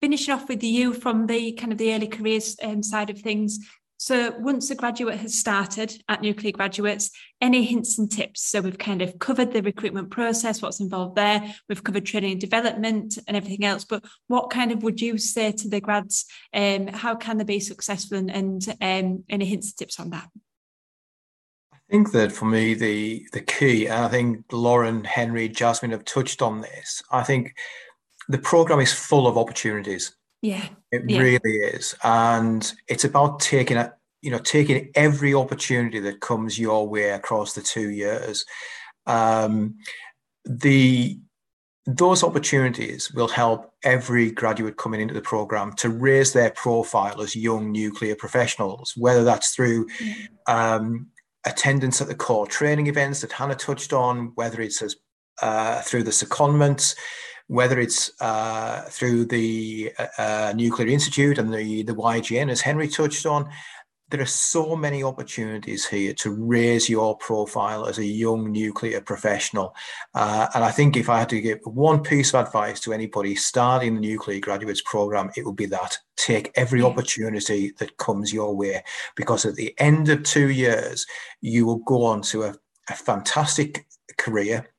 finishing 0.00 0.32
off 0.32 0.48
with 0.48 0.62
you 0.62 0.94
from 0.94 1.26
the 1.26 1.52
kind 1.52 1.70
of 1.70 1.76
the 1.76 1.92
early 1.92 2.06
careers 2.06 2.56
um, 2.62 2.82
side 2.82 3.10
of 3.10 3.18
things 3.18 3.58
so 3.96 4.32
once 4.38 4.70
a 4.70 4.74
graduate 4.74 5.18
has 5.20 5.38
started 5.38 6.02
at 6.08 6.20
Nuclear 6.20 6.52
Graduates, 6.52 7.10
any 7.40 7.64
hints 7.64 7.98
and 7.98 8.10
tips? 8.10 8.42
So 8.42 8.60
we've 8.60 8.78
kind 8.78 9.02
of 9.02 9.18
covered 9.18 9.52
the 9.52 9.62
recruitment 9.62 10.10
process, 10.10 10.60
what's 10.60 10.80
involved 10.80 11.16
there. 11.16 11.54
We've 11.68 11.82
covered 11.82 12.04
training 12.04 12.32
and 12.32 12.40
development 12.40 13.18
and 13.26 13.36
everything 13.36 13.64
else. 13.64 13.84
But 13.84 14.04
what 14.26 14.50
kind 14.50 14.72
of 14.72 14.82
would 14.82 15.00
you 15.00 15.18
say 15.18 15.52
to 15.52 15.68
the 15.68 15.80
grads? 15.80 16.26
Um, 16.52 16.88
how 16.88 17.14
can 17.14 17.38
they 17.38 17.44
be 17.44 17.60
successful 17.60 18.18
and, 18.18 18.30
and 18.30 18.68
um, 18.80 19.24
any 19.28 19.44
hints 19.44 19.68
and 19.68 19.76
tips 19.76 20.00
on 20.00 20.10
that? 20.10 20.28
I 21.72 21.78
think 21.90 22.12
that 22.12 22.32
for 22.32 22.46
me, 22.46 22.74
the 22.74 23.26
the 23.32 23.42
key, 23.42 23.86
and 23.86 24.04
I 24.04 24.08
think 24.08 24.46
Lauren, 24.50 25.04
Henry, 25.04 25.48
Jasmine 25.48 25.90
have 25.90 26.04
touched 26.04 26.40
on 26.40 26.62
this. 26.62 27.02
I 27.10 27.22
think 27.22 27.54
the 28.28 28.38
program 28.38 28.80
is 28.80 28.92
full 28.92 29.26
of 29.26 29.36
opportunities. 29.36 30.16
Yeah. 30.40 30.66
It 30.94 31.10
yeah. 31.10 31.18
really 31.18 31.56
is. 31.56 31.94
And 32.04 32.72
it's 32.88 33.04
about 33.04 33.40
taking 33.40 33.76
it, 33.76 33.92
you 34.22 34.30
know, 34.30 34.38
taking 34.38 34.90
every 34.94 35.34
opportunity 35.34 36.00
that 36.00 36.20
comes 36.20 36.58
your 36.58 36.88
way 36.88 37.10
across 37.10 37.52
the 37.54 37.62
two 37.62 37.90
years. 37.90 38.44
Um, 39.06 39.76
the 40.44 41.18
those 41.86 42.24
opportunities 42.24 43.12
will 43.12 43.28
help 43.28 43.70
every 43.82 44.30
graduate 44.30 44.78
coming 44.78 45.02
into 45.02 45.12
the 45.12 45.20
program 45.20 45.74
to 45.74 45.90
raise 45.90 46.32
their 46.32 46.50
profile 46.50 47.20
as 47.20 47.36
young 47.36 47.70
nuclear 47.70 48.16
professionals, 48.16 48.94
whether 48.96 49.22
that's 49.22 49.54
through 49.54 49.86
um, 50.48 51.08
attendance 51.44 52.00
at 52.00 52.08
the 52.08 52.14
core 52.14 52.46
training 52.46 52.86
events 52.86 53.20
that 53.20 53.32
Hannah 53.32 53.54
touched 53.54 53.92
on, 53.92 54.32
whether 54.34 54.62
it's 54.62 54.80
as, 54.80 54.96
uh, 55.42 55.82
through 55.82 56.04
the 56.04 56.10
secondments, 56.10 56.96
whether 57.48 57.78
it's 57.78 58.10
uh, 58.20 58.82
through 58.88 59.26
the 59.26 59.92
uh, 59.98 60.06
uh 60.18 60.52
Nuclear 60.56 60.88
Institute 60.88 61.38
and 61.38 61.52
the, 61.52 61.82
the 61.82 61.94
YGN, 61.94 62.50
as 62.50 62.60
Henry 62.60 62.88
touched 62.88 63.26
on, 63.26 63.48
there 64.10 64.20
are 64.20 64.26
so 64.26 64.76
many 64.76 65.02
opportunities 65.02 65.86
here 65.86 66.12
to 66.12 66.30
raise 66.30 66.88
your 66.88 67.16
profile 67.16 67.86
as 67.86 67.98
a 67.98 68.04
young 68.04 68.52
nuclear 68.52 69.00
professional. 69.00 69.74
Uh, 70.14 70.46
and 70.54 70.62
I 70.62 70.70
think 70.70 70.96
if 70.96 71.08
I 71.08 71.18
had 71.18 71.30
to 71.30 71.40
give 71.40 71.58
one 71.64 72.02
piece 72.02 72.34
of 72.34 72.46
advice 72.46 72.80
to 72.80 72.92
anybody 72.92 73.34
starting 73.34 73.94
the 73.94 74.00
nuclear 74.00 74.40
graduates 74.40 74.82
program, 74.82 75.30
it 75.36 75.44
would 75.44 75.56
be 75.56 75.66
that 75.66 75.98
take 76.16 76.52
every 76.54 76.82
opportunity 76.82 77.72
that 77.78 77.96
comes 77.96 78.32
your 78.32 78.54
way, 78.54 78.84
because 79.16 79.44
at 79.44 79.56
the 79.56 79.74
end 79.78 80.08
of 80.08 80.22
two 80.22 80.50
years, 80.50 81.06
you 81.40 81.66
will 81.66 81.78
go 81.78 82.04
on 82.04 82.22
to 82.22 82.44
a, 82.44 82.54
a 82.88 82.94
fantastic 82.94 83.86
career 84.16 84.70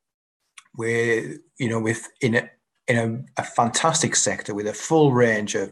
where, 0.76 1.34
you 1.58 1.68
know, 1.68 1.80
with 1.80 2.08
in 2.20 2.36
a, 2.36 2.50
in 2.88 2.96
a, 3.36 3.40
a 3.40 3.44
fantastic 3.44 4.16
sector 4.16 4.54
with 4.54 4.66
a 4.66 4.72
full 4.72 5.12
range 5.12 5.54
of 5.54 5.70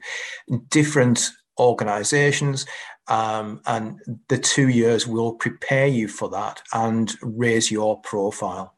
different 0.69 1.31
organizations 1.59 2.67
um, 3.07 3.61
and 3.67 4.01
the 4.29 4.39
two 4.39 4.69
years 4.69 5.07
will 5.07 5.35
prepare 5.35 5.87
you 5.87 6.09
for 6.09 6.29
that 6.31 6.63
and 6.73 7.15
raise 7.23 7.71
your 7.71 8.01
profile 8.01 8.77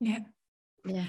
yeah 0.00 0.20
yeah 0.84 1.06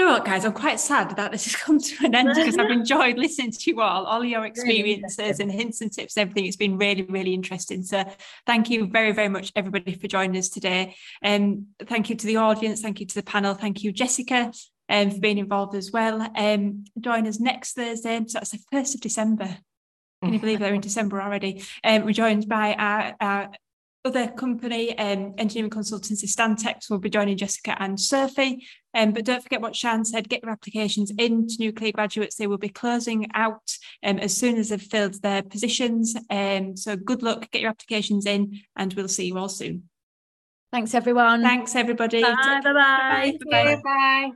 you 0.00 0.06
know 0.06 0.12
what, 0.12 0.24
guys? 0.24 0.46
I'm 0.46 0.52
quite 0.52 0.80
sad 0.80 1.14
that 1.16 1.30
this 1.30 1.44
has 1.44 1.56
come 1.62 1.78
to 1.78 2.06
an 2.06 2.14
end 2.14 2.30
because 2.34 2.56
I've 2.56 2.70
enjoyed 2.80 3.18
listening 3.18 3.50
to 3.50 3.70
you 3.70 3.82
all, 3.82 4.06
all 4.06 4.24
your 4.24 4.46
experiences 4.46 5.40
and 5.40 5.52
hints 5.52 5.82
and 5.82 5.92
tips 5.92 6.16
and 6.16 6.22
everything. 6.22 6.46
It's 6.46 6.56
been 6.56 6.78
really, 6.78 7.02
really 7.02 7.34
interesting. 7.34 7.82
So 7.82 8.04
thank 8.46 8.70
you 8.70 8.86
very, 8.86 9.12
very 9.12 9.28
much, 9.28 9.52
everybody, 9.54 9.94
for 9.94 10.06
joining 10.06 10.38
us 10.38 10.48
today. 10.48 10.96
And 11.20 11.66
um, 11.80 11.86
thank 11.86 12.08
you 12.08 12.16
to 12.16 12.26
the 12.26 12.36
audience. 12.36 12.80
Thank 12.80 13.00
you 13.00 13.06
to 13.06 13.14
the 13.14 13.22
panel. 13.22 13.52
Thank 13.52 13.82
you, 13.82 13.92
Jessica, 13.92 14.50
um, 14.90 15.10
for 15.10 15.20
being 15.20 15.38
involved 15.38 15.74
as 15.74 15.90
well. 15.92 16.20
Um, 16.36 16.84
join 17.00 17.26
us 17.26 17.40
next 17.40 17.74
Thursday. 17.74 18.22
So 18.26 18.38
that's 18.38 18.50
the 18.50 18.58
1st 18.72 18.96
of 18.96 19.00
December. 19.00 19.56
Can 20.22 20.34
you 20.34 20.38
believe 20.38 20.58
they're 20.58 20.74
in 20.74 20.82
December 20.82 21.22
already? 21.22 21.62
Um, 21.82 22.04
we're 22.04 22.12
joined 22.12 22.46
by 22.46 22.74
our, 22.74 23.14
our 23.20 23.50
other 24.04 24.28
company, 24.28 24.96
um, 24.98 25.34
engineering 25.38 25.70
consultancy 25.70 26.24
Stantec, 26.24 26.90
will 26.90 26.98
be 26.98 27.08
joining 27.08 27.36
Jessica 27.36 27.80
and 27.80 27.98
Sophie. 27.98 28.66
Um, 28.92 29.12
but 29.12 29.24
don't 29.24 29.42
forget 29.42 29.60
what 29.60 29.76
Shan 29.76 30.04
said, 30.04 30.28
get 30.28 30.42
your 30.42 30.52
applications 30.52 31.12
in 31.16 31.46
to 31.46 31.56
nuclear 31.58 31.92
graduates. 31.92 32.36
They 32.36 32.46
will 32.46 32.58
be 32.58 32.68
closing 32.68 33.28
out 33.34 33.76
um, 34.02 34.18
as 34.18 34.36
soon 34.36 34.56
as 34.56 34.70
they've 34.70 34.82
filled 34.82 35.22
their 35.22 35.42
positions. 35.42 36.14
Um, 36.28 36.76
so 36.76 36.96
good 36.96 37.22
luck, 37.22 37.50
get 37.50 37.62
your 37.62 37.70
applications 37.70 38.26
in, 38.26 38.60
and 38.76 38.92
we'll 38.94 39.08
see 39.08 39.26
you 39.26 39.38
all 39.38 39.48
soon. 39.48 39.88
Thanks, 40.72 40.94
everyone. 40.94 41.42
Thanks, 41.42 41.74
everybody. 41.74 42.22
Bye-bye. 42.22 43.38
Bye. 43.50 43.80
Bye. 43.82 44.30